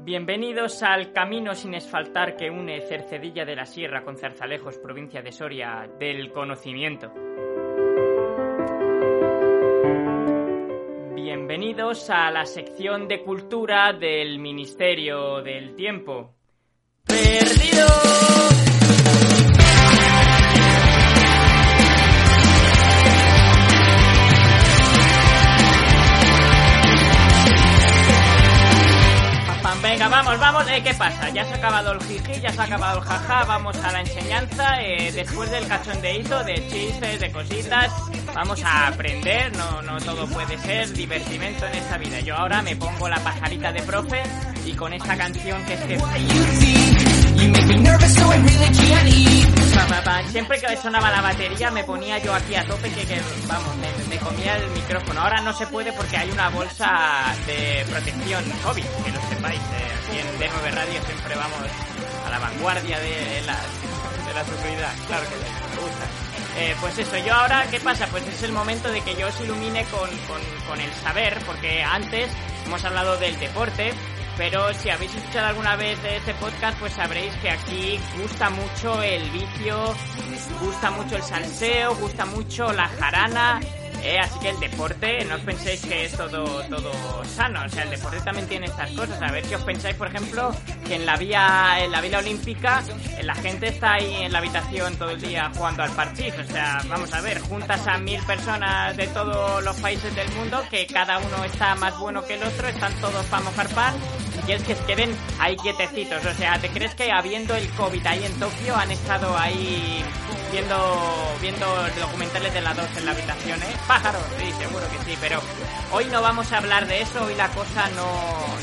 Bienvenidos 0.00 0.82
al 0.82 1.12
camino 1.12 1.54
sin 1.54 1.76
asfaltar 1.76 2.34
que 2.34 2.50
une 2.50 2.80
Cercedilla 2.80 3.44
de 3.44 3.54
la 3.54 3.64
Sierra 3.64 4.02
con 4.02 4.16
Zarzalejos, 4.16 4.78
provincia 4.78 5.22
de 5.22 5.30
Soria, 5.30 5.88
del 6.00 6.32
conocimiento. 6.32 7.12
Bienvenidos 11.68 12.08
a 12.08 12.30
la 12.30 12.46
sección 12.46 13.08
de 13.08 13.22
cultura 13.22 13.92
del 13.92 14.38
Ministerio 14.38 15.42
del 15.42 15.76
Tiempo. 15.76 16.32
¡Perdido! 17.04 18.07
Venga, 29.88 30.06
vamos, 30.08 30.38
vamos. 30.38 30.68
Eh, 30.68 30.82
¿Qué 30.82 30.92
pasa? 30.92 31.30
Ya 31.30 31.46
se 31.46 31.54
ha 31.54 31.56
acabado 31.56 31.92
el 31.92 32.02
jiji, 32.02 32.42
ya 32.42 32.52
se 32.52 32.60
ha 32.60 32.64
acabado 32.64 32.98
el 32.98 33.04
jaja. 33.04 33.44
Vamos 33.44 33.74
a 33.78 33.90
la 33.90 34.00
enseñanza. 34.02 34.82
Eh, 34.82 35.10
después 35.12 35.50
del 35.50 35.66
cachondeíto, 35.66 36.44
de 36.44 36.56
chistes, 36.68 37.20
de 37.20 37.32
cositas, 37.32 37.90
vamos 38.34 38.62
a 38.64 38.88
aprender. 38.88 39.56
No, 39.56 39.80
no 39.80 39.98
todo 39.98 40.26
puede 40.26 40.58
ser 40.58 40.92
divertimento 40.92 41.66
en 41.66 41.74
esta 41.76 41.96
vida. 41.96 42.20
Yo 42.20 42.36
ahora 42.36 42.60
me 42.60 42.76
pongo 42.76 43.08
la 43.08 43.18
pajarita 43.20 43.72
de 43.72 43.82
profe 43.82 44.22
y 44.66 44.74
con 44.74 44.92
esta 44.92 45.16
canción 45.16 45.64
que 45.64 45.72
es 45.72 45.80
que. 45.80 47.07
Siempre 50.30 50.60
que 50.60 50.76
sonaba 50.76 51.10
la 51.10 51.20
batería 51.20 51.70
me 51.70 51.84
ponía 51.84 52.18
yo 52.18 52.32
aquí 52.34 52.54
a 52.54 52.64
tope 52.64 52.90
que, 52.90 53.04
que 53.04 53.20
vamos, 53.46 53.74
me, 53.76 53.90
me, 54.08 54.18
comía 54.18 54.56
el 54.56 54.70
micrófono. 54.70 55.20
Ahora 55.20 55.40
no 55.40 55.52
se 55.52 55.66
puede 55.66 55.92
porque 55.92 56.16
hay 56.16 56.30
una 56.30 56.48
bolsa 56.48 57.34
de 57.46 57.84
protección 57.90 58.44
COVID, 58.62 58.84
que 59.04 59.10
lo 59.10 59.20
sepáis. 59.28 59.60
Eh, 59.60 59.92
aquí 59.98 60.18
en 60.18 60.26
D9 60.38 60.74
Radio 60.74 61.02
siempre 61.04 61.34
vamos 61.34 61.58
a 62.26 62.30
la 62.30 62.38
vanguardia 62.38 62.98
de 63.00 63.42
la, 63.46 63.56
de 64.26 64.34
la 64.34 64.44
seguridad. 64.44 64.94
Claro 65.06 65.24
que 65.28 65.36
me 65.36 65.82
gusta. 65.82 66.06
Eh, 66.58 66.76
pues 66.80 66.98
eso, 66.98 67.16
yo 67.18 67.34
ahora, 67.34 67.66
¿qué 67.70 67.80
pasa? 67.80 68.06
Pues 68.06 68.26
es 68.28 68.42
el 68.42 68.52
momento 68.52 68.90
de 68.90 69.00
que 69.00 69.14
yo 69.16 69.28
os 69.28 69.40
ilumine 69.40 69.84
con, 69.86 70.08
con, 70.28 70.40
con 70.68 70.80
el 70.80 70.92
saber, 71.02 71.38
porque 71.46 71.82
antes 71.82 72.30
hemos 72.66 72.84
hablado 72.84 73.16
del 73.16 73.38
deporte, 73.40 73.92
pero 74.38 74.72
si 74.72 74.88
habéis 74.88 75.12
escuchado 75.14 75.48
alguna 75.48 75.74
vez 75.74 76.00
de 76.02 76.16
este 76.16 76.32
podcast, 76.34 76.78
pues 76.78 76.92
sabréis 76.92 77.34
que 77.42 77.50
aquí 77.50 77.98
gusta 78.22 78.48
mucho 78.48 79.02
el 79.02 79.28
vicio, 79.30 79.76
gusta 80.60 80.92
mucho 80.92 81.16
el 81.16 81.22
salseo, 81.22 81.96
gusta 81.96 82.24
mucho 82.24 82.72
la 82.72 82.86
jarana. 82.88 83.60
Eh, 84.02 84.18
así 84.18 84.38
que 84.38 84.50
el 84.50 84.60
deporte, 84.60 85.24
no 85.24 85.34
os 85.34 85.40
penséis 85.42 85.80
que 85.82 86.04
es 86.04 86.12
todo, 86.12 86.44
todo 86.64 87.24
sano, 87.24 87.64
o 87.64 87.68
sea, 87.68 87.82
el 87.82 87.90
deporte 87.90 88.20
también 88.20 88.46
tiene 88.46 88.66
estas 88.66 88.90
cosas. 88.92 89.20
A 89.20 89.32
ver 89.32 89.44
si 89.44 89.54
os 89.54 89.62
pensáis, 89.62 89.96
por 89.96 90.08
ejemplo, 90.08 90.54
que 90.86 90.94
en 90.94 91.06
la 91.06 91.16
vía, 91.16 91.78
en 91.80 91.90
la 91.90 92.00
vía 92.00 92.18
olímpica, 92.18 92.82
la 93.22 93.34
gente 93.34 93.68
está 93.68 93.94
ahí 93.94 94.22
en 94.22 94.32
la 94.32 94.38
habitación 94.38 94.96
todo 94.96 95.10
el 95.10 95.20
día 95.20 95.50
jugando 95.54 95.82
al 95.82 95.90
parchís. 95.90 96.34
O 96.38 96.44
sea, 96.44 96.80
vamos 96.88 97.12
a 97.12 97.20
ver, 97.20 97.40
juntas 97.40 97.86
a 97.86 97.98
mil 97.98 98.22
personas 98.22 98.96
de 98.96 99.06
todos 99.08 99.62
los 99.64 99.76
países 99.80 100.14
del 100.14 100.28
mundo, 100.32 100.62
que 100.70 100.86
cada 100.86 101.18
uno 101.18 101.44
está 101.44 101.74
más 101.74 101.98
bueno 101.98 102.24
que 102.24 102.34
el 102.34 102.42
otro, 102.42 102.68
están 102.68 102.92
todos 103.00 103.26
para 103.26 103.42
mojar 103.42 103.68
pan, 103.70 103.94
y 104.38 104.42
quieres 104.42 104.64
que 104.64 104.74
se 104.74 104.84
queden 104.84 105.14
ahí 105.40 105.56
quietecitos. 105.56 106.24
O 106.24 106.34
sea, 106.34 106.58
¿te 106.58 106.68
crees 106.68 106.94
que 106.94 107.10
habiendo 107.10 107.54
el 107.56 107.68
COVID 107.70 108.06
ahí 108.06 108.24
en 108.24 108.38
Tokio 108.38 108.76
han 108.76 108.90
estado 108.90 109.36
ahí 109.36 110.04
viendo, 110.50 111.36
viendo 111.40 111.66
documentales 112.00 112.52
de 112.54 112.60
la 112.60 112.74
2 112.74 112.96
en 112.96 113.04
la 113.06 113.12
habitación, 113.12 113.62
eh? 113.62 113.76
Pájaros, 113.86 114.22
sí, 114.38 114.52
seguro 114.58 114.86
que 114.90 114.98
sí, 115.10 115.18
pero 115.20 115.40
hoy 115.92 116.06
no 116.06 116.22
vamos 116.22 116.52
a 116.52 116.58
hablar 116.58 116.86
de 116.86 117.02
eso, 117.02 117.24
hoy 117.24 117.34
la 117.34 117.48
cosa 117.48 117.88
no, 117.90 118.06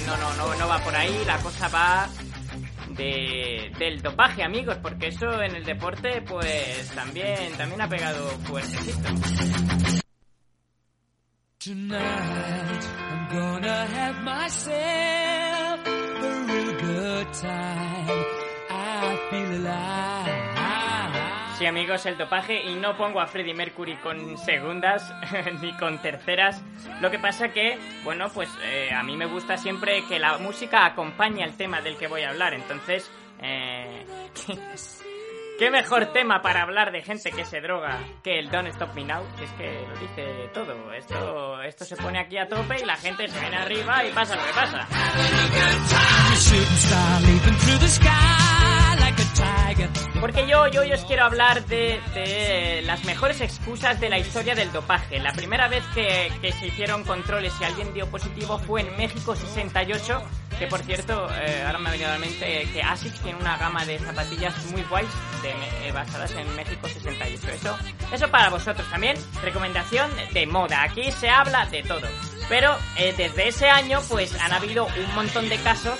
no, 0.06 0.18
no, 0.18 0.34
no, 0.36 0.56
no 0.56 0.68
va 0.68 0.80
por 0.80 0.96
ahí, 0.96 1.24
la 1.26 1.38
cosa 1.38 1.68
va 1.70 2.08
de, 2.90 3.72
del 3.78 4.02
dopaje, 4.02 4.44
amigos, 4.44 4.78
porque 4.82 5.08
eso 5.08 5.42
en 5.42 5.56
el 5.56 5.64
deporte, 5.64 6.22
pues 6.22 6.90
también, 6.96 7.54
también 7.58 7.82
ha 7.82 7.90
pegado 7.90 8.30
fuertecito. 8.44 9.10
Tonight 11.60 12.84
I'm 13.00 13.28
gonna 13.32 13.88
have 13.88 14.22
myself 14.24 15.88
a 15.88 16.46
real 16.48 16.74
good 16.80 17.34
time. 17.34 18.26
I 18.70 19.18
feel 19.32 19.52
alive. 19.62 20.55
Sí, 21.58 21.66
amigos, 21.66 22.06
el 22.06 22.18
dopaje 22.18 22.62
y 22.64 22.76
no 22.76 22.98
pongo 22.98 23.22
a 23.22 23.28
Freddie 23.28 23.54
Mercury 23.54 23.96
con 23.98 24.38
segundas 24.38 25.14
ni 25.62 25.72
con 25.78 26.02
terceras. 26.02 26.62
Lo 27.00 27.10
que 27.10 27.18
pasa 27.18 27.48
que, 27.48 27.78
bueno, 28.04 28.28
pues 28.34 28.50
eh, 28.62 28.90
a 28.94 29.04
mí 29.04 29.16
me 29.16 29.26
gusta 29.26 29.56
siempre 29.56 30.04
que 30.10 30.20
la 30.20 30.38
música 30.38 30.86
acompañe 30.86 31.46
al 31.46 31.56
tema 31.56 31.80
del 31.80 31.96
que 31.96 32.08
voy 32.08 32.24
a 32.24 32.32
hablar. 32.32 32.54
Entonces, 32.54 33.10
eh, 33.42 34.06
¿qué 35.60 35.72
mejor 35.72 36.08
tema 36.08 36.42
para 36.42 36.64
hablar 36.64 36.92
de 36.92 37.02
gente 37.02 37.32
que 37.32 37.46
se 37.46 37.62
droga 37.62 38.00
que 38.22 38.38
el 38.38 38.52
Don't 38.52 38.68
Stop 38.68 38.94
Me 38.94 39.06
Now? 39.06 39.24
Es 39.42 39.52
que 39.52 39.88
lo 39.88 39.98
dice 39.98 40.50
todo. 40.54 40.92
Esto, 40.92 41.62
esto 41.62 41.86
se 41.86 41.96
pone 41.96 42.20
aquí 42.20 42.38
a 42.38 42.50
tope 42.50 42.82
y 42.82 42.86
la 42.86 42.98
gente 42.98 43.30
se 43.30 43.40
viene 43.40 43.56
arriba 43.56 44.04
y 44.04 44.12
pasa 44.12 44.36
lo 44.36 44.46
que 44.46 44.52
pasa. 44.52 44.86
Yo, 50.48 50.68
yo, 50.68 50.84
yo 50.84 50.94
os 50.96 51.06
quiero 51.06 51.24
hablar 51.24 51.66
de, 51.66 52.82
las 52.86 53.04
mejores 53.04 53.42
excusas 53.42 54.00
de 54.00 54.10
la 54.10 54.20
historia 54.20 54.54
del 54.54 54.72
dopaje. 54.72 55.20
La 55.20 55.34
primera 55.34 55.68
vez 55.68 55.84
que, 55.94 56.32
se 56.52 56.68
hicieron 56.68 57.04
controles 57.04 57.54
y 57.60 57.64
alguien 57.64 57.94
dio 57.94 58.08
positivo 58.08 58.60
fue 58.60 58.82
en 58.82 58.96
México 58.96 59.36
68, 59.36 60.22
que 60.60 60.68
por 60.68 60.82
cierto, 60.82 61.28
eh, 61.34 61.64
ahora 61.66 61.80
me 61.80 61.90
ha 61.90 61.92
venido 61.94 62.10
a 62.10 62.14
la 62.14 62.20
mente 62.20 62.68
que 62.72 62.82
ASICS 62.82 63.22
tiene 63.22 63.40
una 63.40 63.58
gama 63.58 63.86
de 63.86 63.98
zapatillas 63.98 64.66
muy 64.72 64.84
guays 64.84 65.10
de, 65.42 65.88
eh, 65.88 65.92
basadas 65.92 66.32
en 66.34 66.56
México 66.56 66.88
68. 66.88 67.48
Eso, 67.52 67.78
eso 68.12 68.28
para 68.30 68.50
vosotros 68.50 68.88
también, 68.90 69.18
recomendación 69.42 70.12
de 70.34 70.46
moda. 70.46 70.84
Aquí 70.84 71.12
se 71.12 71.30
habla 71.30 71.66
de 71.66 71.82
todo. 71.84 72.08
Pero 72.48 72.78
eh, 72.98 73.14
desde 73.18 73.48
ese 73.48 73.70
año 73.70 74.00
pues 74.08 74.40
han 74.40 74.54
habido 74.54 74.86
un 74.86 75.16
montón 75.16 75.50
de 75.50 75.58
casos 75.58 75.98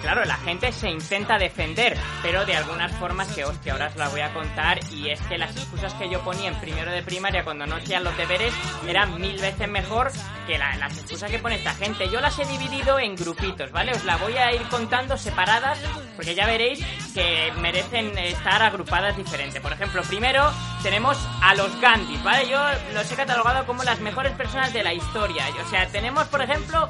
claro, 0.00 0.24
la 0.24 0.36
gente 0.36 0.72
se 0.72 0.90
intenta 0.90 1.38
defender, 1.38 1.96
pero 2.22 2.44
de 2.44 2.56
algunas 2.56 2.92
formas 2.92 3.28
que, 3.28 3.44
hostia, 3.44 3.72
ahora 3.72 3.88
os 3.88 3.96
la 3.96 4.08
voy 4.08 4.20
a 4.20 4.32
contar 4.32 4.80
y 4.92 5.10
es 5.10 5.20
que 5.22 5.38
las 5.38 5.56
excusas 5.56 5.94
que 5.94 6.08
yo 6.08 6.20
ponía 6.20 6.48
en 6.48 6.60
primero 6.60 6.90
de 6.90 7.02
primaria 7.02 7.44
cuando 7.44 7.66
no 7.66 7.76
hacían 7.76 8.04
los 8.04 8.16
deberes 8.16 8.52
eran 8.86 9.20
mil 9.20 9.38
veces 9.40 9.68
mejor 9.68 10.10
que 10.46 10.58
las 10.58 10.96
excusas 10.98 11.30
que 11.30 11.38
pone 11.38 11.56
esta 11.56 11.74
gente. 11.74 12.08
Yo 12.08 12.20
las 12.20 12.38
he 12.38 12.44
dividido 12.44 12.98
en 12.98 13.14
grupitos, 13.14 13.70
¿vale? 13.72 13.92
Os 13.92 14.04
la 14.04 14.16
voy 14.16 14.36
a 14.36 14.52
ir 14.52 14.62
contando 14.68 15.16
separadas 15.16 15.78
porque 16.16 16.34
ya 16.34 16.46
veréis 16.46 16.84
que 17.14 17.52
merecen 17.60 18.16
estar 18.18 18.62
agrupadas 18.62 19.16
diferente. 19.16 19.60
Por 19.60 19.72
ejemplo, 19.72 20.02
primero 20.02 20.50
tenemos 20.82 21.18
a 21.42 21.54
los 21.54 21.80
Gandhis, 21.80 22.22
¿vale? 22.22 22.48
Yo 22.48 22.58
los 22.94 23.10
he 23.10 23.16
catalogado 23.16 23.66
como 23.66 23.84
las 23.84 24.00
mejores 24.00 24.32
personas 24.32 24.72
de 24.72 24.82
la 24.82 24.92
historia. 24.92 25.44
O 25.64 25.68
sea, 25.70 25.86
tenemos, 25.88 26.26
por 26.28 26.42
ejemplo, 26.42 26.88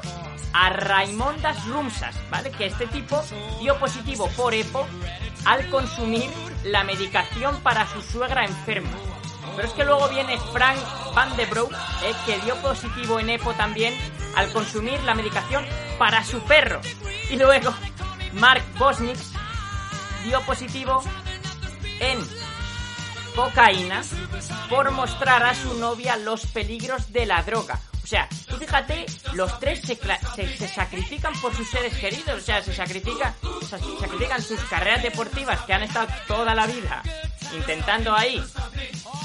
a 0.53 0.69
Raimondas 0.69 1.65
Rumsas, 1.65 2.15
¿vale? 2.29 2.51
Que 2.51 2.65
este 2.65 2.87
tipo 2.87 3.00
dio 3.59 3.77
positivo 3.79 4.29
por 4.35 4.53
EPO 4.53 4.87
al 5.45 5.69
consumir 5.69 6.29
la 6.63 6.83
medicación 6.83 7.59
para 7.61 7.87
su 7.87 8.01
suegra 8.01 8.45
enferma. 8.45 8.91
Pero 9.55 9.67
es 9.67 9.73
que 9.73 9.83
luego 9.83 10.07
viene 10.09 10.37
Frank 10.53 10.79
Van 11.15 11.35
de 11.35 11.45
Broek, 11.45 11.71
eh, 11.71 12.13
que 12.25 12.39
dio 12.39 12.55
positivo 12.61 13.19
en 13.19 13.29
EPO 13.29 13.53
también 13.53 13.93
al 14.35 14.51
consumir 14.53 15.01
la 15.03 15.13
medicación 15.13 15.65
para 15.97 16.23
su 16.23 16.39
perro. 16.41 16.79
Y 17.29 17.37
luego 17.37 17.73
Mark 18.33 18.63
Bosnich 18.77 19.19
dio 20.23 20.41
positivo 20.41 21.03
en 21.99 22.19
cocaína 23.35 24.01
por 24.69 24.91
mostrar 24.91 25.43
a 25.43 25.55
su 25.55 25.73
novia 25.79 26.17
los 26.17 26.45
peligros 26.47 27.11
de 27.11 27.25
la 27.25 27.43
droga. 27.43 27.79
O 28.11 28.13
sea, 28.13 28.27
tú 28.49 28.57
fíjate, 28.57 29.05
los 29.35 29.57
tres 29.61 29.79
se, 29.79 29.95
se, 29.95 30.67
sacrifican 30.67 31.31
por 31.39 31.55
sus 31.55 31.69
seres 31.69 31.93
queridos, 31.93 32.41
o 32.41 32.45
sea, 32.45 32.61
se 32.61 32.73
sacrifican, 32.73 33.33
se 33.61 33.67
sacrifican 34.01 34.41
sus 34.41 34.59
carreras 34.65 35.01
deportivas 35.01 35.61
que 35.61 35.71
han 35.71 35.83
estado 35.83 36.07
toda 36.27 36.53
la 36.53 36.67
vida 36.67 37.01
intentando 37.55 38.13
ahí, 38.13 38.43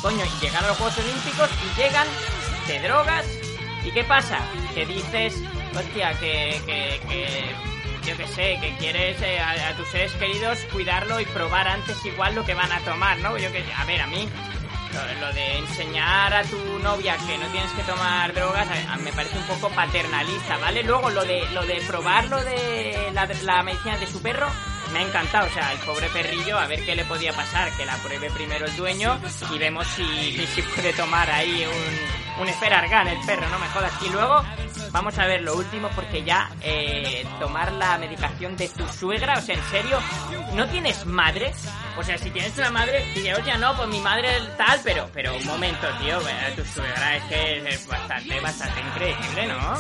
coño, 0.01 0.25
llegar 0.41 0.63
a 0.63 0.69
los 0.69 0.77
Juegos 0.77 0.99
Olímpicos 0.99 1.51
y 1.65 1.81
llegan, 1.83 2.07
de 2.69 2.79
drogas, 2.79 3.27
¿y 3.85 3.91
qué 3.91 4.05
pasa? 4.05 4.39
Que 4.73 4.87
dices, 4.87 5.35
hostia, 5.75 6.17
que, 6.21 6.63
que, 6.65 7.01
que 7.09 7.57
yo 8.07 8.17
que 8.17 8.29
sé, 8.29 8.57
que 8.61 8.77
quieres 8.79 9.21
eh, 9.21 9.41
a, 9.41 9.77
tus 9.77 9.89
seres 9.89 10.13
queridos 10.13 10.61
cuidarlo 10.73 11.19
y 11.21 11.25
probar 11.25 11.67
antes 11.67 12.07
igual 12.07 12.37
lo 12.37 12.45
que 12.45 12.55
van 12.55 12.71
a 12.71 12.79
tomar, 12.83 13.19
¿no? 13.19 13.37
Yo 13.37 13.51
que, 13.51 13.65
a 13.77 13.85
ver, 13.85 14.01
a 14.01 14.07
mí 14.07 14.29
lo, 15.21 15.33
de 15.33 15.59
enseñar 15.59 16.35
a 16.35 16.43
tu 16.43 16.79
novia 16.83 17.17
que 17.27 17.39
no 17.39 17.47
tienes 17.49 17.71
que 17.73 17.83
tomar 17.83 18.33
drogas 18.35 18.67
me 19.01 19.13
parece 19.13 19.39
un 19.39 19.45
poco 19.45 19.69
paternalista, 19.71 20.57
¿vale? 20.59 20.83
Luego 20.83 21.11
lo 21.11 21.25
de 21.25 21.49
lo 21.53 21.65
de 21.65 21.81
probar 21.87 22.29
lo 22.29 22.43
de 22.43 23.13
la 23.43 23.63
medicina 23.63 23.99
de 23.99 24.07
su 24.07 24.21
perro 24.23 24.49
me 24.97 25.03
ha 25.03 25.07
encantado, 25.09 25.47
o 25.47 25.51
sea, 25.51 25.73
el 25.73 25.79
pobre 25.81 26.09
perrillo, 26.09 26.59
a 26.59 26.67
ver 26.67 26.83
qué 26.87 26.97
le 26.97 27.05
podía 27.05 27.31
pasar, 27.33 27.71
que 27.77 27.85
la 27.85 27.97
pruebe 27.97 28.31
primero 28.31 28.65
el 28.65 28.75
dueño 28.77 29.21
y 29.53 29.59
vemos 29.59 29.87
si, 29.89 30.47
si 30.55 30.63
puede 30.63 30.95
tomar 30.95 31.31
ahí 31.31 31.67
un, 31.67 32.43
un 32.43 32.49
Esferargan, 32.49 33.07
el 33.09 33.19
perro, 33.27 33.47
no 33.49 33.59
me 33.59 33.69
jodas. 33.69 33.93
Y 34.03 34.09
luego 34.09 34.43
vamos 34.93 35.19
a 35.19 35.27
ver 35.27 35.43
lo 35.43 35.55
último 35.57 35.91
porque 35.95 36.25
ya 36.25 36.51
eh, 36.63 37.27
tomar 37.39 37.73
la 37.73 37.99
medicación 37.99 38.57
de 38.57 38.69
tu 38.71 38.89
suegra, 38.89 39.35
o 39.39 39.43
sea, 39.43 39.55
en 39.55 39.65
serio, 39.65 39.99
¿no 40.55 40.67
tienes 40.69 41.05
madre? 41.05 41.53
O 41.99 42.03
sea, 42.03 42.17
si 42.17 42.31
tienes 42.31 42.57
una 42.57 42.71
madre, 42.71 43.05
dice, 43.15 43.35
oye, 43.35 43.59
no, 43.59 43.77
pues 43.77 43.89
mi 43.89 44.01
madre 44.01 44.31
tal, 44.57 44.81
pero, 44.83 45.11
pero 45.13 45.37
un 45.37 45.45
momento, 45.45 45.87
tío, 46.01 46.19
tu 46.57 46.65
suegra 46.65 47.17
es 47.17 47.25
que 47.25 47.69
es 47.69 47.87
bastante, 47.87 48.41
bastante 48.41 48.81
increíble, 48.81 49.47
¿no? 49.47 49.77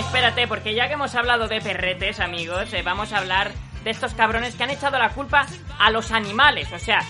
Espérate, 0.00 0.48
porque 0.48 0.74
ya 0.74 0.88
que 0.88 0.94
hemos 0.94 1.14
hablado 1.14 1.46
de 1.46 1.60
perretes, 1.60 2.20
amigos, 2.20 2.72
eh, 2.72 2.80
vamos 2.82 3.12
a 3.12 3.18
hablar 3.18 3.52
de 3.84 3.90
estos 3.90 4.14
cabrones 4.14 4.54
que 4.56 4.64
han 4.64 4.70
echado 4.70 4.98
la 4.98 5.10
culpa 5.10 5.46
a 5.78 5.90
los 5.90 6.10
animales. 6.10 6.72
O 6.72 6.78
sea, 6.78 7.00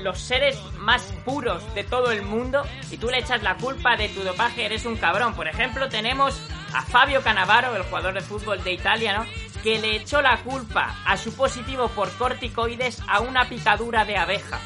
los 0.00 0.20
seres 0.20 0.56
más 0.78 1.02
puros 1.24 1.62
de 1.74 1.82
todo 1.82 2.12
el 2.12 2.22
mundo 2.22 2.62
y 2.92 2.98
tú 2.98 3.08
le 3.08 3.18
echas 3.18 3.42
la 3.42 3.56
culpa 3.56 3.96
de 3.96 4.08
tu 4.10 4.22
dopaje, 4.22 4.64
eres 4.64 4.86
un 4.86 4.96
cabrón. 4.96 5.34
Por 5.34 5.48
ejemplo, 5.48 5.88
tenemos 5.88 6.40
a 6.72 6.82
Fabio 6.82 7.20
Canavaro, 7.22 7.74
el 7.74 7.82
jugador 7.82 8.14
de 8.14 8.20
fútbol 8.20 8.62
de 8.62 8.74
Italia, 8.74 9.18
¿no? 9.18 9.26
Que 9.64 9.80
le 9.80 9.96
echó 9.96 10.22
la 10.22 10.36
culpa 10.38 10.94
a 11.04 11.16
su 11.16 11.34
positivo 11.34 11.88
por 11.88 12.16
corticoides 12.16 13.02
a 13.08 13.20
una 13.20 13.48
picadura 13.48 14.04
de 14.04 14.16
abeja. 14.16 14.60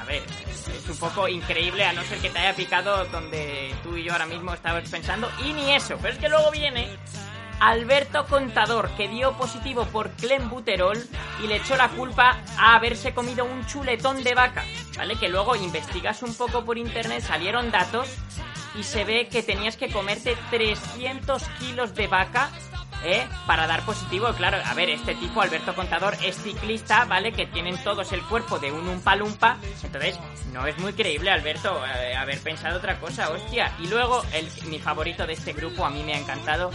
A 0.00 0.04
ver, 0.04 0.22
es 0.76 0.88
un 0.88 0.96
poco 0.96 1.28
increíble 1.28 1.84
a 1.84 1.92
no 1.92 2.02
ser 2.04 2.18
que 2.18 2.30
te 2.30 2.38
haya 2.38 2.54
picado 2.54 3.04
donde 3.06 3.74
tú 3.82 3.96
y 3.96 4.04
yo 4.04 4.12
ahora 4.12 4.26
mismo 4.26 4.54
estabas 4.54 4.88
pensando. 4.88 5.30
Y 5.44 5.52
ni 5.52 5.72
eso, 5.72 5.96
pero 6.00 6.14
es 6.14 6.18
que 6.18 6.28
luego 6.28 6.50
viene 6.50 6.88
Alberto 7.60 8.26
Contador, 8.26 8.90
que 8.96 9.08
dio 9.08 9.32
positivo 9.36 9.84
por 9.86 10.10
clenbuterol 10.12 10.98
y 11.44 11.46
le 11.46 11.56
echó 11.56 11.76
la 11.76 11.88
culpa 11.90 12.40
a 12.58 12.74
haberse 12.74 13.12
comido 13.12 13.44
un 13.44 13.66
chuletón 13.66 14.22
de 14.24 14.34
vaca, 14.34 14.64
¿vale? 14.96 15.16
Que 15.16 15.28
luego 15.28 15.54
investigas 15.56 16.22
un 16.22 16.34
poco 16.34 16.64
por 16.64 16.78
internet, 16.78 17.22
salieron 17.22 17.70
datos 17.70 18.08
y 18.74 18.82
se 18.82 19.04
ve 19.04 19.28
que 19.28 19.42
tenías 19.42 19.76
que 19.76 19.90
comerte 19.92 20.36
300 20.50 21.42
kilos 21.58 21.94
de 21.94 22.06
vaca 22.06 22.50
¿eh? 23.04 23.26
Para 23.46 23.66
dar 23.66 23.84
positivo, 23.84 24.32
claro, 24.34 24.58
a 24.64 24.74
ver, 24.74 24.90
este 24.90 25.14
tipo, 25.14 25.40
Alberto 25.40 25.74
Contador, 25.74 26.16
es 26.22 26.36
ciclista, 26.42 27.04
¿vale? 27.04 27.32
Que 27.32 27.46
tienen 27.46 27.82
todos 27.82 28.12
el 28.12 28.22
cuerpo 28.22 28.58
de 28.58 28.72
un 28.72 28.88
umpalumpa, 28.88 29.58
entonces 29.82 30.18
no 30.52 30.66
es 30.66 30.78
muy 30.78 30.92
creíble, 30.92 31.30
Alberto, 31.30 31.82
eh, 31.86 32.16
haber 32.16 32.40
pensado 32.40 32.78
otra 32.78 32.98
cosa, 32.98 33.30
hostia. 33.30 33.74
Y 33.78 33.88
luego, 33.88 34.22
el, 34.32 34.48
mi 34.68 34.78
favorito 34.78 35.26
de 35.26 35.34
este 35.34 35.52
grupo, 35.52 35.84
a 35.84 35.90
mí 35.90 36.02
me 36.02 36.14
ha 36.14 36.18
encantado, 36.18 36.70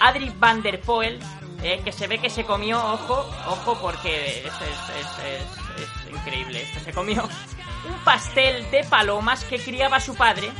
Adri 0.00 0.32
van 0.38 0.62
der 0.62 0.80
Poel, 0.80 1.18
eh, 1.62 1.80
que 1.84 1.92
se 1.92 2.06
ve 2.06 2.18
que 2.18 2.30
se 2.30 2.44
comió, 2.44 2.78
ojo, 2.78 3.28
ojo, 3.46 3.78
porque 3.80 4.44
es, 4.46 4.52
es, 4.52 6.12
increíble 6.12 6.62
esto, 6.62 6.80
se 6.80 6.92
comió 6.92 7.22
un 7.22 8.04
pastel 8.04 8.70
de 8.70 8.84
palomas 8.84 9.44
que 9.44 9.58
criaba 9.58 10.00
su 10.00 10.14
padre. 10.14 10.50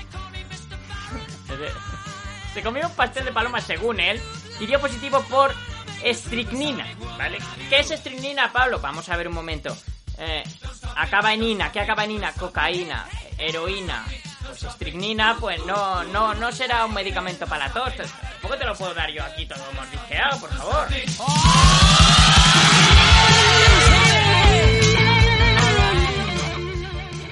se 2.55 2.63
comió 2.63 2.87
un 2.87 2.95
pastel 2.95 3.25
de 3.25 3.33
palomas 3.33 3.65
según 3.65 4.01
él 4.01 4.21
dio 4.65 4.81
positivo 4.81 5.23
por 5.25 5.55
estricnina, 6.03 6.87
¿vale? 7.19 7.39
¿Qué 7.69 7.81
es 7.81 7.91
estricnina, 7.91 8.53
Pablo? 8.53 8.81
Vamos 8.81 9.09
a 9.09 9.17
ver 9.17 9.29
un 9.29 9.35
momento. 9.35 9.77
Eh, 10.19 10.43
acaba 10.97 11.35
en 11.35 11.43
ina, 11.43 11.71
¿qué 11.73 11.81
acaba 11.81 12.05
en 12.05 12.13
ina? 12.13 12.33
Cocaína, 12.33 13.07
heroína, 13.37 14.05
pues 14.47 14.63
estricnina, 14.63 15.37
pues 15.39 15.65
no, 15.67 16.05
no, 16.05 16.35
no 16.35 16.53
será 16.53 16.87
un 16.87 16.95
medicamento 16.95 17.47
para 17.47 17.69
la 17.69 17.73
tos. 17.75 17.93
Tampoco 17.97 18.57
te 18.57 18.65
lo 18.65 18.75
puedo 18.77 18.95
dar 18.95 19.11
yo 19.11 19.23
aquí 19.25 19.47
todo 19.47 19.63
mordisqueado, 19.75 20.41
por 20.41 20.53
favor. 20.55 20.89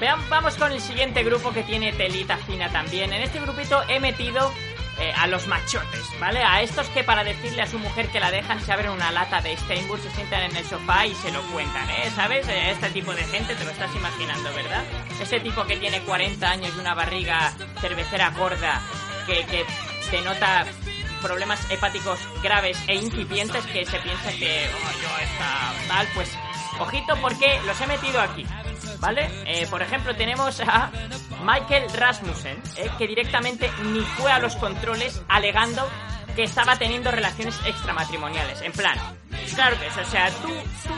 Vean, 0.01 0.29
vamos 0.29 0.55
con 0.57 0.73
el 0.73 0.81
siguiente 0.81 1.23
grupo 1.23 1.53
que 1.53 1.63
tiene 1.63 1.93
telita 1.93 2.37
fina 2.37 2.71
también. 2.71 3.13
En 3.13 3.23
este 3.23 3.41
grupito 3.41 3.83
he 3.89 4.01
metido 4.01 4.53
eh, 4.99 5.13
a 5.17 5.27
los 5.27 5.47
machotes, 5.47 6.03
¿vale? 6.21 6.43
A 6.43 6.63
estos 6.63 6.89
que 6.89 7.03
para 7.05 7.25
decirle 7.25 7.63
a 7.63 7.67
su 7.67 7.79
mujer 7.79 8.09
que 8.09 8.21
la 8.21 8.31
dejan 8.31 8.61
se 8.65 8.73
abren 8.73 8.91
una 8.91 9.11
lata 9.11 9.41
de 9.41 9.57
Steinburg, 9.57 10.01
se 10.03 10.11
sientan 10.13 10.43
en 10.43 10.57
el 10.57 10.65
sofá 10.65 11.07
y 11.07 11.15
se 11.15 11.33
lo 11.33 11.43
cuentan, 11.53 11.89
¿eh? 11.91 12.11
¿Sabes? 12.15 12.47
Eh, 12.49 12.71
Este 12.71 12.91
tipo 12.91 13.13
de 13.15 13.25
gente 13.25 13.55
te 13.55 13.65
lo 13.65 13.71
estás 13.71 13.95
imaginando, 13.95 14.53
¿verdad? 14.55 14.85
Ese 15.21 15.41
tipo 15.41 15.65
que 15.67 15.77
tiene 15.77 16.01
40 16.03 16.49
años 16.49 16.73
y 16.77 16.81
una 16.81 16.95
barriga 16.95 17.53
cervecera 17.81 18.31
gorda 18.31 18.81
que, 19.27 19.45
que 19.47 19.65
denota 20.11 20.65
problemas 21.21 21.59
hepáticos 21.71 22.19
graves 22.43 22.79
e 22.87 22.95
incipientes 22.97 23.65
que 23.67 23.85
se 23.87 23.99
piensa 23.99 24.31
que 24.39 24.69
oh, 24.69 25.03
yo 25.03 25.19
está 25.25 25.73
tal, 25.89 26.07
pues 26.15 26.31
ojito 26.79 27.17
porque 27.21 27.61
los 27.65 27.81
he 27.81 27.87
metido 27.87 28.21
aquí, 28.21 28.47
¿vale? 29.05 29.29
Eh, 29.45 29.67
por 29.69 29.83
ejemplo, 29.83 30.17
tenemos 30.17 30.61
a 30.61 30.91
Michael 31.43 31.93
Rasmussen, 31.93 32.57
eh, 32.77 32.89
que 32.97 33.07
directamente 33.07 33.71
ni 33.83 34.01
fue 34.01 34.33
a 34.33 34.39
los 34.39 34.57
controles 34.57 35.23
alegando 35.29 35.87
que 36.35 36.45
estaba 36.45 36.79
teniendo 36.79 37.11
relaciones 37.11 37.55
extramatrimoniales. 37.67 38.63
En 38.63 38.73
plan, 38.73 38.97
claro 39.55 39.79
que 39.79 39.89
es, 39.89 39.97
o 39.99 40.05
sea, 40.07 40.31
tú, 40.31 40.49
tú, 40.49 40.95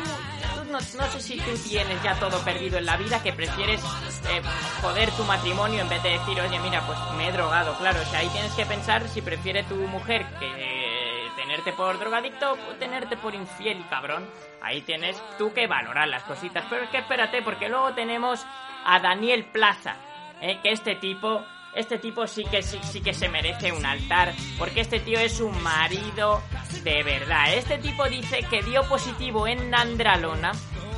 tú 0.55 0.71
no, 0.71 0.81
sé 0.81 1.21
si 1.21 1.37
tú 1.37 1.51
tienes 1.69 2.01
ya 2.05 2.15
todo 2.15 2.39
perdido 2.45 2.79
en 2.79 2.87
la 2.87 2.97
vida, 2.97 3.21
que 3.25 3.33
prefieres 3.33 3.83
eh, 3.83 4.41
joder 4.81 5.11
tu 5.11 5.25
matrimonio 5.25 5.81
en 5.81 5.89
vez 5.89 6.01
de 6.05 6.11
decir, 6.11 6.41
oye, 6.41 6.61
mira, 6.61 6.87
pues 6.87 6.99
me 7.17 7.27
he 7.27 7.33
drogado. 7.33 7.77
Claro, 7.79 8.01
o 8.01 8.05
sea, 8.05 8.21
ahí 8.21 8.29
tienes 8.29 8.53
que 8.53 8.67
pensar 8.67 9.09
si 9.09 9.21
prefiere 9.21 9.65
tu 9.65 9.75
mujer 9.75 10.25
que 10.39 10.97
tenerte 11.37 11.73
por 11.73 11.99
drogadicto 11.99 12.53
o 12.53 12.75
tenerte 12.77 13.17
por 13.17 13.35
infiel, 13.35 13.85
cabrón. 13.89 14.29
Ahí 14.67 14.83
tienes 14.83 15.17
tú 15.39 15.53
que 15.53 15.69
valorar 15.69 16.09
las 16.09 16.25
cositas. 16.25 16.65
Pero 16.69 16.83
es 16.83 16.91
que 16.91 16.99
espérate, 16.99 17.41
porque 17.43 17.69
luego 17.69 17.95
tenemos 17.95 18.45
a 18.85 18.99
Daniel 18.99 19.45
Plaza, 19.45 19.95
eh, 20.41 20.59
que 20.61 20.73
este 20.73 20.97
tipo 20.97 21.45
este 21.75 21.99
tipo 21.99 22.27
sí 22.27 22.43
que 22.51 22.63
sí, 22.63 22.81
sí 22.83 23.03
que 23.03 23.13
se 23.13 23.29
merece 23.29 23.71
un 23.71 23.85
altar, 23.85 24.33
porque 24.59 24.81
este 24.81 24.99
tío 24.99 25.21
es 25.21 25.41
un 25.41 25.63
marido 25.63 26.43
de 26.83 27.03
verdad. 27.03 27.53
Este 27.53 27.79
tipo 27.79 28.09
dice 28.09 28.43
que 28.49 28.63
dio 28.63 28.83
positivo 28.89 29.47
en 29.47 29.71
Nandralona 29.71 30.53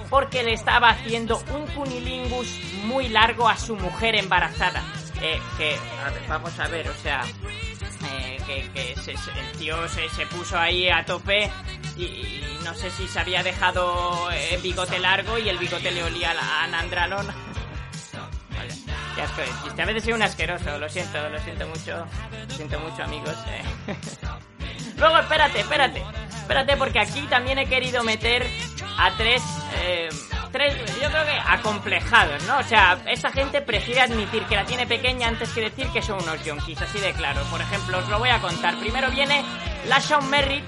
porque 0.08 0.42
le 0.42 0.52
estaba 0.54 0.88
haciendo 0.90 1.42
un 1.52 1.66
cunilingus 1.74 2.60
muy 2.84 3.08
largo 3.08 3.48
a 3.48 3.56
su 3.56 3.76
mujer 3.76 4.14
embarazada. 4.14 4.82
Eh, 5.20 5.40
que, 5.58 5.76
a 6.06 6.10
ver, 6.10 6.22
vamos 6.28 6.58
a 6.60 6.68
ver, 6.68 6.88
o 6.88 6.94
sea, 6.94 7.24
que, 8.48 8.68
que 8.74 8.94
se- 8.96 9.16
se- 9.16 9.30
el 9.38 9.52
tío 9.58 9.88
se, 9.88 10.08
se 10.08 10.26
puso 10.26 10.58
ahí 10.58 10.88
a 10.88 11.04
tope 11.04 11.48
y, 11.96 12.02
y 12.04 12.58
no 12.64 12.74
sé 12.74 12.90
si 12.90 13.06
se 13.06 13.20
había 13.20 13.42
dejado 13.44 14.28
eh, 14.32 14.58
bigote 14.62 14.98
largo 14.98 15.38
y 15.38 15.48
el 15.48 15.58
bigote 15.58 15.90
le 15.92 16.02
olía 16.02 16.32
a, 16.32 16.64
a 16.64 16.68
asco 19.22 19.40
de 19.40 19.48
chiste. 19.64 19.82
A 19.82 19.86
veces 19.86 20.04
soy 20.04 20.12
un 20.14 20.22
asqueroso, 20.22 20.78
lo 20.78 20.88
siento, 20.88 21.28
lo 21.28 21.38
siento 21.40 21.66
mucho. 21.68 22.06
Lo 22.48 22.54
siento 22.54 22.78
mucho, 22.80 23.02
amigos. 23.02 23.34
eh. 23.48 23.62
Luego, 24.96 25.18
espérate, 25.18 25.60
espérate. 25.60 26.02
Espérate, 26.40 26.76
porque 26.76 26.98
aquí 27.00 27.20
también 27.28 27.58
he 27.58 27.66
querido 27.66 28.02
meter 28.04 28.46
a 28.96 29.10
tres. 29.16 29.42
eh, 29.76 30.08
tres, 30.50 30.74
yo 31.00 31.08
creo 31.08 31.24
que 31.24 31.38
acomplejados, 31.46 32.42
¿no? 32.44 32.58
O 32.58 32.62
sea, 32.62 32.98
esta 33.06 33.30
gente 33.30 33.60
prefiere 33.60 34.00
admitir 34.00 34.42
que 34.44 34.56
la 34.56 34.64
tiene 34.64 34.86
pequeña 34.86 35.28
antes 35.28 35.50
que 35.50 35.62
decir 35.62 35.88
que 35.88 36.02
son 36.02 36.22
unos 36.22 36.44
yonkis, 36.44 36.80
así 36.80 36.98
de 36.98 37.12
claro. 37.12 37.42
Por 37.50 37.60
ejemplo, 37.60 37.98
os 37.98 38.08
lo 38.08 38.18
voy 38.18 38.30
a 38.30 38.40
contar. 38.40 38.78
Primero 38.78 39.10
viene 39.10 39.44
Lashon 39.86 40.28
Merritt 40.30 40.64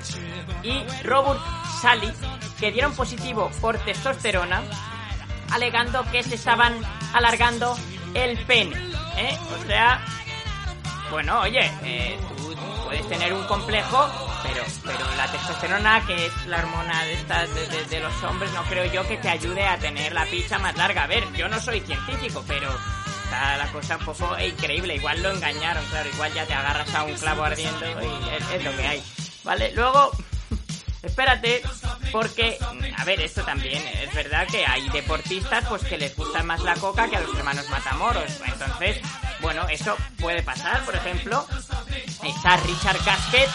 y 0.63 0.85
Robert 1.05 1.41
Sally, 1.81 2.13
que 2.59 2.73
dieron 2.73 2.95
positivo 2.95 3.51
por 3.61 3.79
testosterona 3.79 4.63
alegando 5.53 6.05
que 6.11 6.23
se 6.23 6.37
estaban 6.37 6.75
alargando 7.13 7.77
el 8.15 8.39
pene, 8.45 8.77
¿eh? 9.17 9.37
O 9.59 9.67
sea, 9.67 10.05
bueno, 11.11 11.41
oye, 11.41 11.71
eh, 11.83 12.19
puedes 12.91 13.09
tener 13.09 13.33
un 13.33 13.47
complejo, 13.47 14.11
pero, 14.43 14.65
pero 14.85 15.15
la 15.17 15.31
testosterona, 15.31 16.05
que 16.09 16.27
es 16.27 16.47
la 16.47 16.59
hormona 16.59 17.05
de, 17.05 17.13
estas 17.13 17.49
de, 17.89 18.01
los 18.01 18.23
hombres, 18.25 18.51
no 18.53 18.65
creo 18.65 18.85
yo 18.87 19.07
que 19.07 19.17
te 19.17 19.29
ayude 19.29 19.65
a 19.65 19.79
tener 19.79 20.13
la 20.13 20.27
picha 20.27 20.59
más 20.59 20.77
larga. 20.77 21.05
A 21.05 21.07
ver, 21.07 21.23
yo 21.35 21.49
no 21.49 21.61
soy 21.61 21.79
científico, 21.83 22.45
pero 22.49 22.69
está 23.23 23.59
la 23.59 23.71
cosa 23.71 23.97
un 23.97 24.07
poco 24.07 24.37
increíble. 24.41 24.97
Igual 24.97 25.23
lo 25.23 25.31
engañaron, 25.31 25.85
claro, 25.87 26.11
igual 26.13 26.35
ya 26.35 26.47
te 26.47 26.55
agarras 26.55 26.93
a 26.93 27.05
un 27.05 27.15
clavo 27.15 27.45
ardiendo 27.45 27.87
y 27.87 28.29
es, 28.31 28.51
es 28.55 28.65
lo 28.65 28.77
que 28.77 28.85
hay. 28.85 29.05
¿Vale? 29.45 29.73
Luego, 29.77 30.11
espérate, 31.05 31.63
porque, 32.11 32.59
a 32.97 33.05
ver, 33.05 33.21
esto 33.21 33.45
también 33.45 33.87
es 34.03 34.13
verdad 34.13 34.49
que 34.49 34.67
hay 34.67 34.89
deportistas 34.89 35.65
pues 35.69 35.85
que 35.85 35.97
les 35.97 36.17
gusta 36.17 36.43
más 36.43 36.61
la 36.65 36.75
coca 36.75 37.09
que 37.09 37.19
a 37.19 37.21
los 37.21 37.37
hermanos 37.37 37.69
Matamoros. 37.71 38.41
Entonces, 38.45 39.01
bueno, 39.41 39.69
eso 39.69 39.97
puede 40.19 40.43
pasar. 40.43 40.85
Por 40.85 40.97
ejemplo, 40.97 41.47
está 42.25 42.57
Richard 42.59 43.03
Gasquet, 43.05 43.49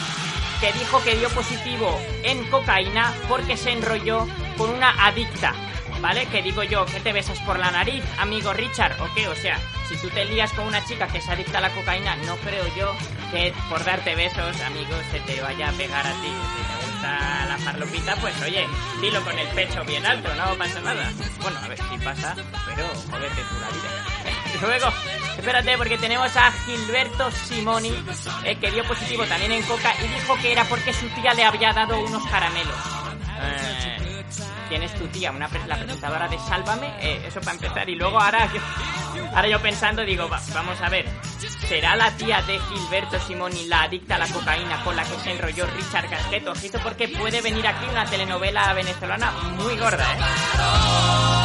que 0.59 0.73
dijo 0.73 1.03
que 1.03 1.15
dio 1.15 1.29
positivo 1.29 1.99
en 2.23 2.43
cocaína 2.49 3.13
porque 3.27 3.57
se 3.57 3.71
enrolló 3.71 4.27
con 4.57 4.69
una 4.69 5.05
adicta. 5.05 5.53
¿Vale? 6.01 6.27
Que 6.27 6.43
digo 6.43 6.61
yo, 6.61 6.85
que 6.85 6.99
te 6.99 7.13
besas 7.13 7.39
por 7.39 7.57
la 7.57 7.71
nariz, 7.71 8.03
amigo 8.19 8.53
Richard, 8.53 9.01
¿o 9.01 9.11
qué? 9.15 9.27
O 9.27 9.35
sea, 9.35 9.57
si 9.87 9.95
tú 9.97 10.09
te 10.09 10.25
lías 10.25 10.51
con 10.51 10.67
una 10.67 10.83
chica 10.85 11.07
que 11.07 11.19
es 11.19 11.29
adicta 11.29 11.59
a 11.59 11.61
la 11.61 11.73
cocaína, 11.73 12.15
no 12.17 12.35
creo 12.37 12.65
yo 12.75 12.93
que 13.31 13.53
por 13.69 13.83
darte 13.83 14.13
besos, 14.13 14.59
amigo, 14.61 14.93
se 15.11 15.19
te 15.21 15.41
vaya 15.41 15.69
a 15.69 15.71
pegar 15.71 16.05
a 16.05 16.11
ti. 16.11 16.27
Si 16.27 16.79
te 16.79 16.91
gusta 16.91 17.45
la 17.47 17.57
farlopita, 17.57 18.15
pues 18.17 18.39
oye, 18.41 18.67
dilo 19.01 19.23
con 19.23 19.39
el 19.39 19.47
pecho 19.49 19.83
bien 19.85 20.05
alto, 20.05 20.33
no 20.35 20.55
pasa 20.57 20.81
nada. 20.81 21.11
Bueno, 21.41 21.59
a 21.63 21.67
ver 21.69 21.77
si 21.77 21.97
pasa, 22.03 22.35
pero 22.65 22.87
jodete 23.09 23.41
tú 23.41 23.55
la 23.61 23.69
vida. 23.69 24.44
Luego, 24.61 24.87
espérate, 25.37 25.77
porque 25.77 25.97
tenemos 25.97 26.35
a 26.35 26.51
Gilberto 26.65 27.29
Simoni, 27.31 27.93
eh, 28.43 28.55
que 28.57 28.71
dio 28.71 28.83
positivo 28.85 29.25
también 29.25 29.51
en 29.51 29.63
coca 29.63 29.93
y 30.03 30.07
dijo 30.07 30.35
que 30.41 30.51
era 30.51 30.63
porque 30.65 30.93
su 30.93 31.07
tía 31.09 31.33
le 31.33 31.43
había 31.45 31.73
dado 31.73 31.99
unos 31.99 32.25
caramelos. 32.27 32.75
Eh, 33.41 34.23
¿Quién 34.69 34.81
es 34.81 34.95
tu 34.95 35.07
tía? 35.09 35.29
Una, 35.31 35.47
la 35.67 35.75
presentadora 35.77 36.27
de 36.27 36.39
Sálvame, 36.39 36.87
Eh, 36.99 37.25
eso 37.27 37.39
para 37.41 37.51
empezar. 37.53 37.87
Y 37.87 37.95
luego 37.95 38.19
ahora 38.19 38.49
yo, 38.51 38.59
ahora 39.35 39.47
yo 39.47 39.61
pensando 39.61 40.01
digo, 40.03 40.27
va- 40.27 40.41
vamos 40.55 40.81
a 40.81 40.89
ver, 40.89 41.05
¿será 41.67 41.95
la 41.95 42.09
tía 42.11 42.41
de 42.41 42.57
Gilberto 42.59 43.19
Simoni 43.19 43.65
la 43.67 43.83
adicta 43.83 44.15
a 44.15 44.19
la 44.19 44.27
cocaína 44.27 44.83
con 44.83 44.95
la 44.95 45.03
que 45.03 45.19
se 45.19 45.31
enrolló 45.31 45.67
Richard 45.67 46.09
Gasquet? 46.09 46.47
Ojito 46.47 46.79
porque 46.79 47.07
puede 47.09 47.41
venir 47.41 47.67
aquí 47.67 47.85
una 47.91 48.05
telenovela 48.05 48.73
venezolana 48.73 49.31
muy 49.31 49.77
gorda, 49.77 50.03
¿eh? 50.13 51.44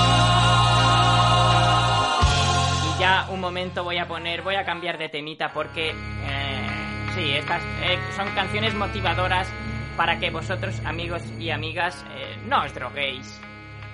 Ya 3.00 3.26
un 3.30 3.40
momento 3.40 3.82
voy 3.84 3.98
a 3.98 4.06
poner, 4.06 4.42
voy 4.42 4.54
a 4.56 4.64
cambiar 4.64 4.98
de 4.98 5.08
temita 5.08 5.52
porque 5.52 5.90
eh, 5.90 6.66
sí, 7.14 7.32
estas 7.32 7.62
eh, 7.82 7.98
son 8.14 8.28
canciones 8.34 8.74
motivadoras 8.74 9.48
para 9.96 10.18
que 10.18 10.30
vosotros, 10.30 10.80
amigos 10.84 11.22
y 11.38 11.50
amigas, 11.50 12.04
eh, 12.14 12.36
no 12.46 12.62
os 12.62 12.74
droguéis. 12.74 13.40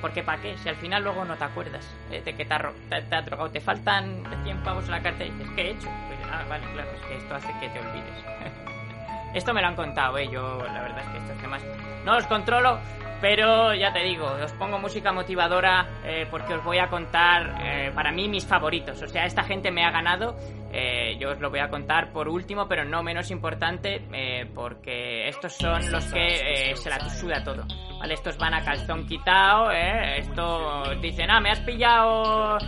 Porque 0.00 0.22
¿para 0.22 0.40
qué? 0.42 0.56
Si 0.58 0.68
al 0.68 0.76
final 0.76 1.02
luego 1.02 1.24
no 1.24 1.36
te 1.36 1.44
acuerdas 1.44 1.88
eh, 2.10 2.20
de 2.22 2.34
que 2.34 2.44
te, 2.44 2.58
ro- 2.58 2.74
te, 2.90 3.00
te 3.02 3.16
has 3.16 3.24
drogado, 3.24 3.50
te 3.50 3.60
faltan 3.60 4.22
100 4.44 4.58
pavos 4.62 4.84
en 4.84 4.90
la 4.90 5.02
carta 5.02 5.24
y 5.24 5.30
dices, 5.30 5.48
¿qué 5.56 5.62
he 5.62 5.70
hecho? 5.70 5.88
Pues, 6.06 6.18
ah, 6.30 6.44
vale, 6.48 6.64
claro, 6.74 6.90
es 6.94 7.06
que 7.06 7.16
esto 7.16 7.34
hace 7.34 7.52
que 7.60 7.68
te 7.70 7.80
olvides. 7.80 8.24
Esto 9.34 9.52
me 9.52 9.60
lo 9.60 9.66
han 9.68 9.76
contado, 9.76 10.16
¿eh? 10.16 10.28
Yo, 10.30 10.64
la 10.72 10.80
verdad 10.82 11.00
es 11.00 11.08
que 11.10 11.18
estos 11.18 11.36
temas 11.38 11.60
no 12.06 12.14
los 12.14 12.26
controlo, 12.26 12.78
pero 13.20 13.74
ya 13.74 13.92
te 13.92 14.00
digo, 14.00 14.26
os 14.26 14.52
pongo 14.52 14.78
música 14.78 15.12
motivadora 15.12 15.86
eh, 16.04 16.26
porque 16.30 16.54
os 16.54 16.64
voy 16.64 16.78
a 16.78 16.88
contar, 16.88 17.56
eh, 17.60 17.90
para 17.94 18.12
mí, 18.12 18.28
mis 18.28 18.46
favoritos. 18.46 19.00
O 19.02 19.08
sea, 19.08 19.24
esta 19.26 19.42
gente 19.42 19.70
me 19.70 19.84
ha 19.84 19.90
ganado. 19.90 20.36
Eh, 20.78 21.16
yo 21.18 21.30
os 21.30 21.40
lo 21.40 21.48
voy 21.48 21.60
a 21.60 21.70
contar 21.70 22.12
por 22.12 22.28
último, 22.28 22.68
pero 22.68 22.84
no 22.84 23.02
menos 23.02 23.30
importante, 23.30 24.06
eh, 24.12 24.44
porque 24.54 25.26
estos 25.26 25.54
son 25.54 25.90
los 25.90 26.04
que 26.12 26.70
eh, 26.70 26.76
se 26.76 26.90
la 26.90 27.00
suda 27.08 27.42
todo. 27.42 27.64
¿Vale? 27.98 28.12
Estos 28.12 28.36
van 28.36 28.52
a 28.52 28.62
calzón 28.62 29.06
quitado, 29.06 29.72
¿eh? 29.72 30.18
Estos 30.18 31.00
dicen, 31.00 31.30
ah, 31.30 31.40
me 31.40 31.50
has 31.50 31.60
pillado 31.60 32.58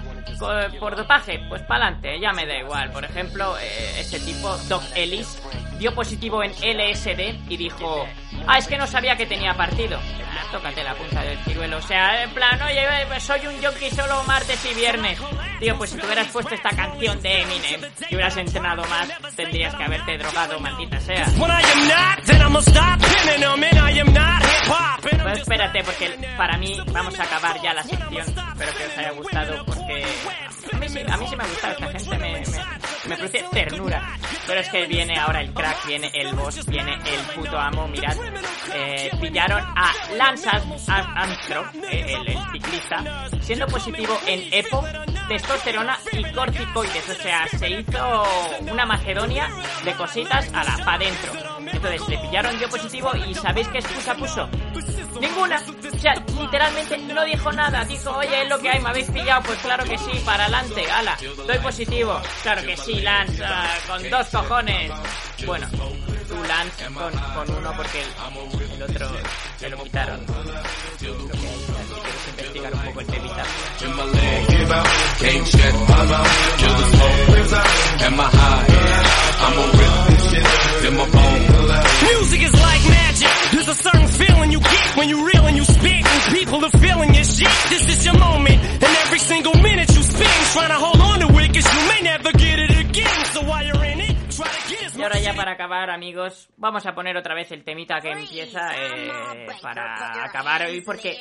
por 0.80 0.96
dopaje, 0.96 1.38
pues 1.50 1.60
pa'lante, 1.64 2.18
ya 2.18 2.32
me 2.32 2.46
da 2.46 2.56
igual. 2.56 2.90
Por 2.92 3.04
ejemplo, 3.04 3.58
este 3.58 4.18
tipo, 4.20 4.56
Doc 4.70 4.82
Ellis, 4.96 5.38
dio 5.78 5.94
positivo 5.94 6.42
en 6.42 6.52
LSD 6.52 7.50
y 7.50 7.58
dijo, 7.58 8.06
ah, 8.46 8.56
es 8.56 8.66
que 8.66 8.78
no 8.78 8.86
sabía 8.86 9.16
que 9.16 9.26
tenía 9.26 9.52
partido. 9.52 9.98
Ah, 9.98 10.46
tócate 10.50 10.82
la 10.82 10.94
punta 10.94 11.22
del 11.22 11.36
ciruelo. 11.40 11.76
O 11.76 11.82
sea, 11.82 12.22
en 12.22 12.30
plan, 12.30 12.58
oye, 12.62 13.20
soy 13.20 13.46
un 13.46 13.62
jockey 13.62 13.90
solo 13.90 14.22
martes 14.24 14.64
y 14.64 14.74
viernes. 14.74 15.20
Tío, 15.60 15.76
pues 15.76 15.90
si 15.90 15.96
te 15.96 16.06
hubieras 16.06 16.28
puesto 16.28 16.54
esta 16.54 16.70
canción 16.70 17.20
de 17.20 17.42
Eminem 17.42 17.80
y 18.10 18.14
hubieras 18.14 18.36
entrenado 18.36 18.84
más, 18.84 19.08
tendrías 19.34 19.74
que 19.74 19.84
haberte 19.84 20.16
drogado, 20.18 20.60
maldita 20.60 21.00
sea. 21.00 21.24
I'm 21.26 21.34
Pues 25.22 25.38
espérate, 25.40 25.82
porque 25.84 26.16
para 26.36 26.56
mí 26.58 26.76
vamos 26.92 27.18
a 27.18 27.24
acabar 27.24 27.60
ya 27.60 27.74
la 27.74 27.82
sección. 27.82 28.12
Espero 28.12 28.72
que 28.76 28.84
os 28.86 28.98
haya 28.98 29.10
gustado, 29.12 29.64
porque 29.66 30.04
a 30.72 30.76
mí 30.78 30.88
sí, 30.88 31.00
a 31.08 31.16
mí 31.16 31.26
sí 31.28 31.36
me 31.36 31.44
ha 31.44 31.46
gustado 31.46 31.72
esta 31.74 31.88
gente. 31.98 32.18
Me, 32.18 32.32
me- 32.32 32.42
me 33.08 33.16
produce 33.16 33.44
ternura. 33.50 34.16
Pero 34.46 34.60
es 34.60 34.68
que 34.68 34.86
viene 34.86 35.18
ahora 35.18 35.40
el 35.40 35.52
crack, 35.52 35.86
viene 35.86 36.10
el 36.14 36.34
boss, 36.34 36.64
viene 36.66 36.92
el 36.92 37.20
puto 37.34 37.58
amo, 37.58 37.88
mirad. 37.88 38.16
Eh, 38.74 39.10
pillaron 39.20 39.60
a 39.60 39.92
Lance 40.16 40.48
Armstrong, 40.48 41.66
eh, 41.90 42.04
el, 42.08 42.28
el 42.28 42.38
ciclista, 42.52 43.28
siendo 43.40 43.66
positivo 43.66 44.18
en 44.26 44.48
EPO, 44.52 44.84
testosterona 45.28 45.98
y 46.12 46.24
corticoides. 46.32 47.08
O 47.08 47.14
sea, 47.14 47.46
se 47.48 47.70
hizo 47.70 48.24
una 48.70 48.86
Macedonia 48.86 49.48
de 49.84 49.92
cositas 49.94 50.52
a 50.54 50.64
la 50.64 50.84
pa' 50.84 50.98
dentro. 50.98 51.57
Entonces 51.72 52.08
le 52.08 52.18
pillaron 52.18 52.58
yo 52.58 52.68
positivo 52.68 53.10
y 53.16 53.34
¿sabéis 53.34 53.68
qué 53.68 53.78
excusa 53.78 54.14
puso? 54.14 54.48
Ninguna. 55.20 55.56
O 55.58 55.98
sea, 55.98 56.14
literalmente 56.38 56.98
no 56.98 57.24
dijo 57.24 57.52
nada. 57.52 57.84
Dijo, 57.84 58.10
oye, 58.10 58.42
es 58.42 58.48
lo 58.48 58.58
que 58.58 58.70
hay, 58.70 58.80
me 58.80 58.90
habéis 58.90 59.10
pillado. 59.10 59.42
Pues 59.42 59.58
claro 59.58 59.84
que 59.84 59.98
sí, 59.98 60.22
para 60.24 60.44
adelante, 60.44 60.90
ala. 60.90 61.16
Doy 61.46 61.58
positivo. 61.58 62.20
Claro 62.42 62.62
que 62.62 62.76
sí, 62.76 63.00
Lance, 63.00 63.44
ah, 63.44 63.74
con 63.86 64.10
dos 64.10 64.26
cojones. 64.28 64.92
Bueno, 65.46 65.66
tú 66.28 66.42
Lance 66.44 66.84
con, 66.86 67.12
con 67.12 67.56
uno 67.56 67.72
porque 67.76 68.02
el, 68.74 68.82
otro 68.82 69.08
se 69.58 69.68
lo 69.68 69.82
quitaron. 69.82 70.20
Investigar 72.30 72.74
un 72.74 72.80
poco 72.80 73.00
el 73.00 73.06
temita. 73.06 73.44
My 80.42 81.06
bones. 81.10 82.02
Music 82.02 82.42
is 82.42 82.54
like 82.54 82.82
magic. 82.88 83.28
There's 83.52 83.68
a 83.68 83.74
certain 83.74 84.08
feeling 84.08 84.50
you 84.52 84.60
get 84.60 84.96
when 84.96 85.08
you 85.08 85.26
reel 85.26 85.44
and 85.46 85.56
you 85.56 85.64
spit, 85.64 86.04
and 86.06 86.34
people 86.34 86.64
are 86.64 86.70
feeling 86.70 87.14
your 87.14 87.24
shit. 87.24 87.48
This 87.70 87.88
is 87.88 88.04
your 88.06 88.18
moment, 88.18 88.58
and 88.62 88.92
every 89.04 89.18
single 89.18 89.54
minute 89.54 89.88
you 89.94 90.02
spend 90.02 90.46
trying 90.52 90.68
to 90.68 90.78
hold 90.84 91.00
on 91.00 91.18
to 91.20 91.38
it, 91.38 91.54
cause 91.54 91.68
you 91.74 91.82
may 91.88 92.00
never 92.02 92.32
get 92.32 92.58
it 92.58 92.70
again. 92.78 93.24
So 93.32 93.42
while 93.42 93.64
you're 93.64 93.84
in 93.84 94.00
it, 94.00 94.07
Y 94.98 95.02
ahora 95.02 95.20
ya 95.20 95.32
para 95.32 95.52
acabar, 95.52 95.90
amigos, 95.90 96.48
vamos 96.56 96.84
a 96.84 96.92
poner 96.92 97.16
otra 97.16 97.32
vez 97.32 97.52
el 97.52 97.62
temita 97.62 98.00
que 98.00 98.10
empieza 98.10 98.70
eh, 98.74 99.46
para 99.62 100.24
acabar 100.24 100.66
hoy 100.66 100.80
porque 100.80 101.16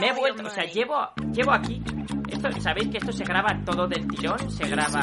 me 0.00 0.08
he 0.08 0.12
vuelto, 0.12 0.44
o 0.44 0.50
sea, 0.50 0.64
llevo, 0.64 1.10
llevo 1.32 1.52
aquí, 1.52 1.80
esto, 2.28 2.60
sabéis 2.60 2.88
que 2.88 2.98
esto 2.98 3.12
se 3.12 3.24
graba 3.24 3.56
todo 3.64 3.86
del 3.86 4.06
tirón, 4.08 4.50
se 4.50 4.66
graba... 4.66 5.00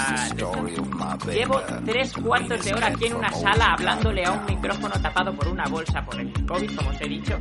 Llevo 1.31 1.61
tres 1.85 2.13
cuartos 2.13 2.65
de 2.65 2.73
hora 2.73 2.87
aquí 2.87 3.05
en 3.05 3.15
una 3.15 3.31
sala 3.31 3.73
hablándole 3.73 4.25
a 4.25 4.31
un 4.31 4.45
micrófono 4.45 4.99
tapado 5.01 5.33
por 5.33 5.47
una 5.47 5.65
bolsa 5.65 6.03
por 6.03 6.19
el 6.19 6.33
COVID, 6.45 6.75
como 6.75 6.89
os 6.89 7.01
he 7.01 7.07
dicho. 7.07 7.39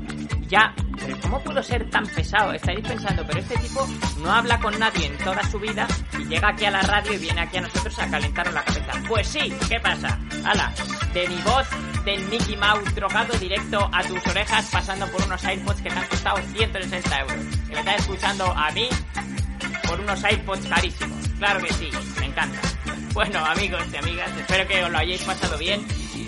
Ya, 0.48 0.74
pero 0.98 1.16
¿cómo 1.22 1.40
pudo 1.40 1.62
ser 1.62 1.88
tan 1.90 2.04
pesado? 2.04 2.52
Estaréis 2.52 2.86
pensando, 2.86 3.24
pero 3.26 3.40
este 3.40 3.56
tipo 3.58 3.86
no 4.22 4.32
habla 4.32 4.58
con 4.58 4.78
nadie 4.78 5.06
en 5.06 5.18
toda 5.18 5.42
su 5.44 5.58
vida 5.58 5.86
y 6.18 6.24
llega 6.24 6.48
aquí 6.48 6.64
a 6.64 6.70
la 6.70 6.82
radio 6.82 7.12
y 7.14 7.18
viene 7.18 7.40
aquí 7.40 7.58
a 7.58 7.62
nosotros 7.62 7.98
a 7.98 8.10
calentarnos 8.10 8.54
la 8.54 8.64
cabeza. 8.64 8.92
Pues 9.08 9.28
sí, 9.28 9.52
¿qué 9.68 9.80
pasa? 9.80 10.18
De 11.12 11.28
mi 11.28 11.36
voz 11.42 11.66
del 12.04 12.24
Mickey 12.28 12.56
Mouse 12.56 12.94
drogado 12.94 13.36
directo 13.38 13.88
a 13.92 14.02
tus 14.02 14.24
orejas 14.26 14.68
pasando 14.70 15.06
por 15.08 15.22
unos 15.22 15.42
AirPods 15.44 15.82
que 15.82 15.90
te 15.90 15.98
han 15.98 16.06
costado 16.06 16.38
160 16.54 17.20
euros. 17.20 17.44
Me 17.68 17.78
estás 17.78 18.00
escuchando 18.00 18.44
a 18.44 18.70
mí 18.70 18.88
por 19.86 20.00
unos 20.00 20.20
iPods 20.20 20.66
carísimos. 20.66 21.28
Claro 21.38 21.60
que 21.60 21.72
sí, 21.74 21.90
me 22.20 22.26
encanta. 22.26 22.60
Bueno, 23.12 23.44
amigos 23.44 23.82
y 23.92 23.96
amigas, 23.96 24.30
espero 24.38 24.68
que 24.68 24.84
os 24.84 24.90
lo 24.90 24.98
hayáis 24.98 25.22
pasado 25.22 25.58
bien. 25.58 25.84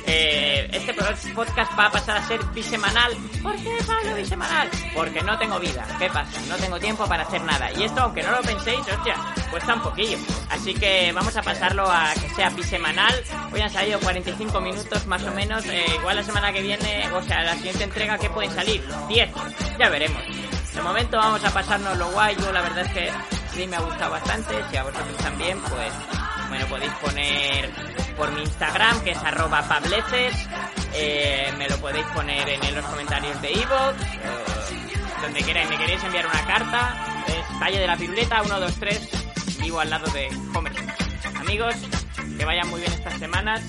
Eh, 0.07 0.69
este 0.73 0.95
podcast 1.35 1.79
va 1.79 1.87
a 1.87 1.91
pasar 1.93 2.17
a 2.17 2.27
ser 2.27 2.43
bisemanal. 2.55 3.13
¿Por 3.43 3.55
qué, 3.57 3.79
Pablo, 3.87 4.17
bisemanal? 4.17 4.69
Porque 4.95 5.23
no 5.23 5.39
tengo 5.39 5.59
vida. 5.59 5.87
¿Qué 5.99 6.09
pasa? 6.09 6.41
No 6.49 6.57
tengo 6.57 6.79
tiempo 6.79 7.07
para 7.07 7.23
hacer 7.23 7.43
nada. 7.43 7.71
Y 7.73 7.85
esto, 7.85 8.01
aunque 8.03 8.23
no 8.23 8.33
lo 8.33 8.41
penséis, 8.43 8.81
hostia, 8.81 9.17
cuesta 9.51 9.75
un 9.75 9.83
poquillo. 9.83 10.19
Así 10.51 10.75
que 10.75 11.13
vamos 11.13 11.37
a 11.37 11.43
pasarlo 11.43 11.91
a 11.91 12.13
que 12.15 12.29
sea 12.31 12.51
bisemanal. 12.51 13.15
Hoy 13.53 13.61
han 13.61 13.71
salido 13.71 14.01
45 14.01 14.61
minutos 14.61 15.07
más 15.07 15.23
o 15.25 15.33
menos. 15.33 15.65
Eh, 15.67 15.85
igual 15.99 16.17
la 16.17 16.23
semana 16.23 16.53
que 16.53 16.63
viene, 16.63 17.09
o 17.13 17.23
sea, 17.23 17.43
la 17.43 17.55
siguiente 17.55 17.85
entrega, 17.85 18.19
¿qué 18.19 18.31
pueden 18.31 18.53
salir? 18.53 18.83
10. 19.09 19.31
Ya 19.79 19.89
veremos. 19.89 20.23
De 20.75 20.81
momento 20.81 21.19
vamos 21.19 21.45
a 21.45 21.51
pasarnos 21.51 21.97
lo 21.99 22.11
guay. 22.13 22.37
Yo 22.37 22.51
la 22.53 22.63
verdad 22.63 22.87
es 22.87 22.93
que 22.93 23.11
sí 23.55 23.67
me 23.67 23.77
ha 23.77 23.81
gustado 23.81 24.11
bastante. 24.11 24.55
Si 24.71 24.77
a 24.77 24.83
vosotros 24.83 25.17
también, 25.19 25.61
pues 25.61 25.93
me 26.53 26.59
lo 26.59 26.67
podéis 26.67 26.93
poner 27.01 27.71
por 28.15 28.31
mi 28.33 28.43
Instagram, 28.43 29.01
que 29.01 29.13
es 29.13 29.19
arroba 29.19 29.67
pableces. 29.67 30.35
Eh, 30.93 31.51
me 31.57 31.67
lo 31.67 31.79
podéis 31.79 32.05
poner 32.09 32.47
en, 32.47 32.75
los 32.75 32.85
comentarios 32.85 33.41
de 33.41 33.53
Evox. 33.53 33.97
donde 35.23 35.43
queráis. 35.43 35.71
Me 35.71 35.79
queréis 35.79 36.05
enviar 36.05 36.27
una 36.27 36.45
carta. 36.47 37.25
Es 37.27 37.59
calle 37.59 37.79
de 37.79 37.87
la 37.87 37.97
piruleta 37.97 38.43
123. 38.45 39.59
Vivo 39.61 39.81
al 39.81 39.89
lado 39.89 40.13
de 40.13 40.29
Homer. 40.55 40.75
Amigos, 41.41 41.75
que 42.37 42.45
vayan 42.45 42.69
muy 42.69 42.81
bien 42.81 42.93
estas 42.93 43.19
semanas. 43.19 43.63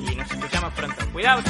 Y 0.00 0.14
nos 0.14 0.30
escuchamos 0.30 0.72
pronto. 0.72 1.06
Cuidaos. 1.12 1.44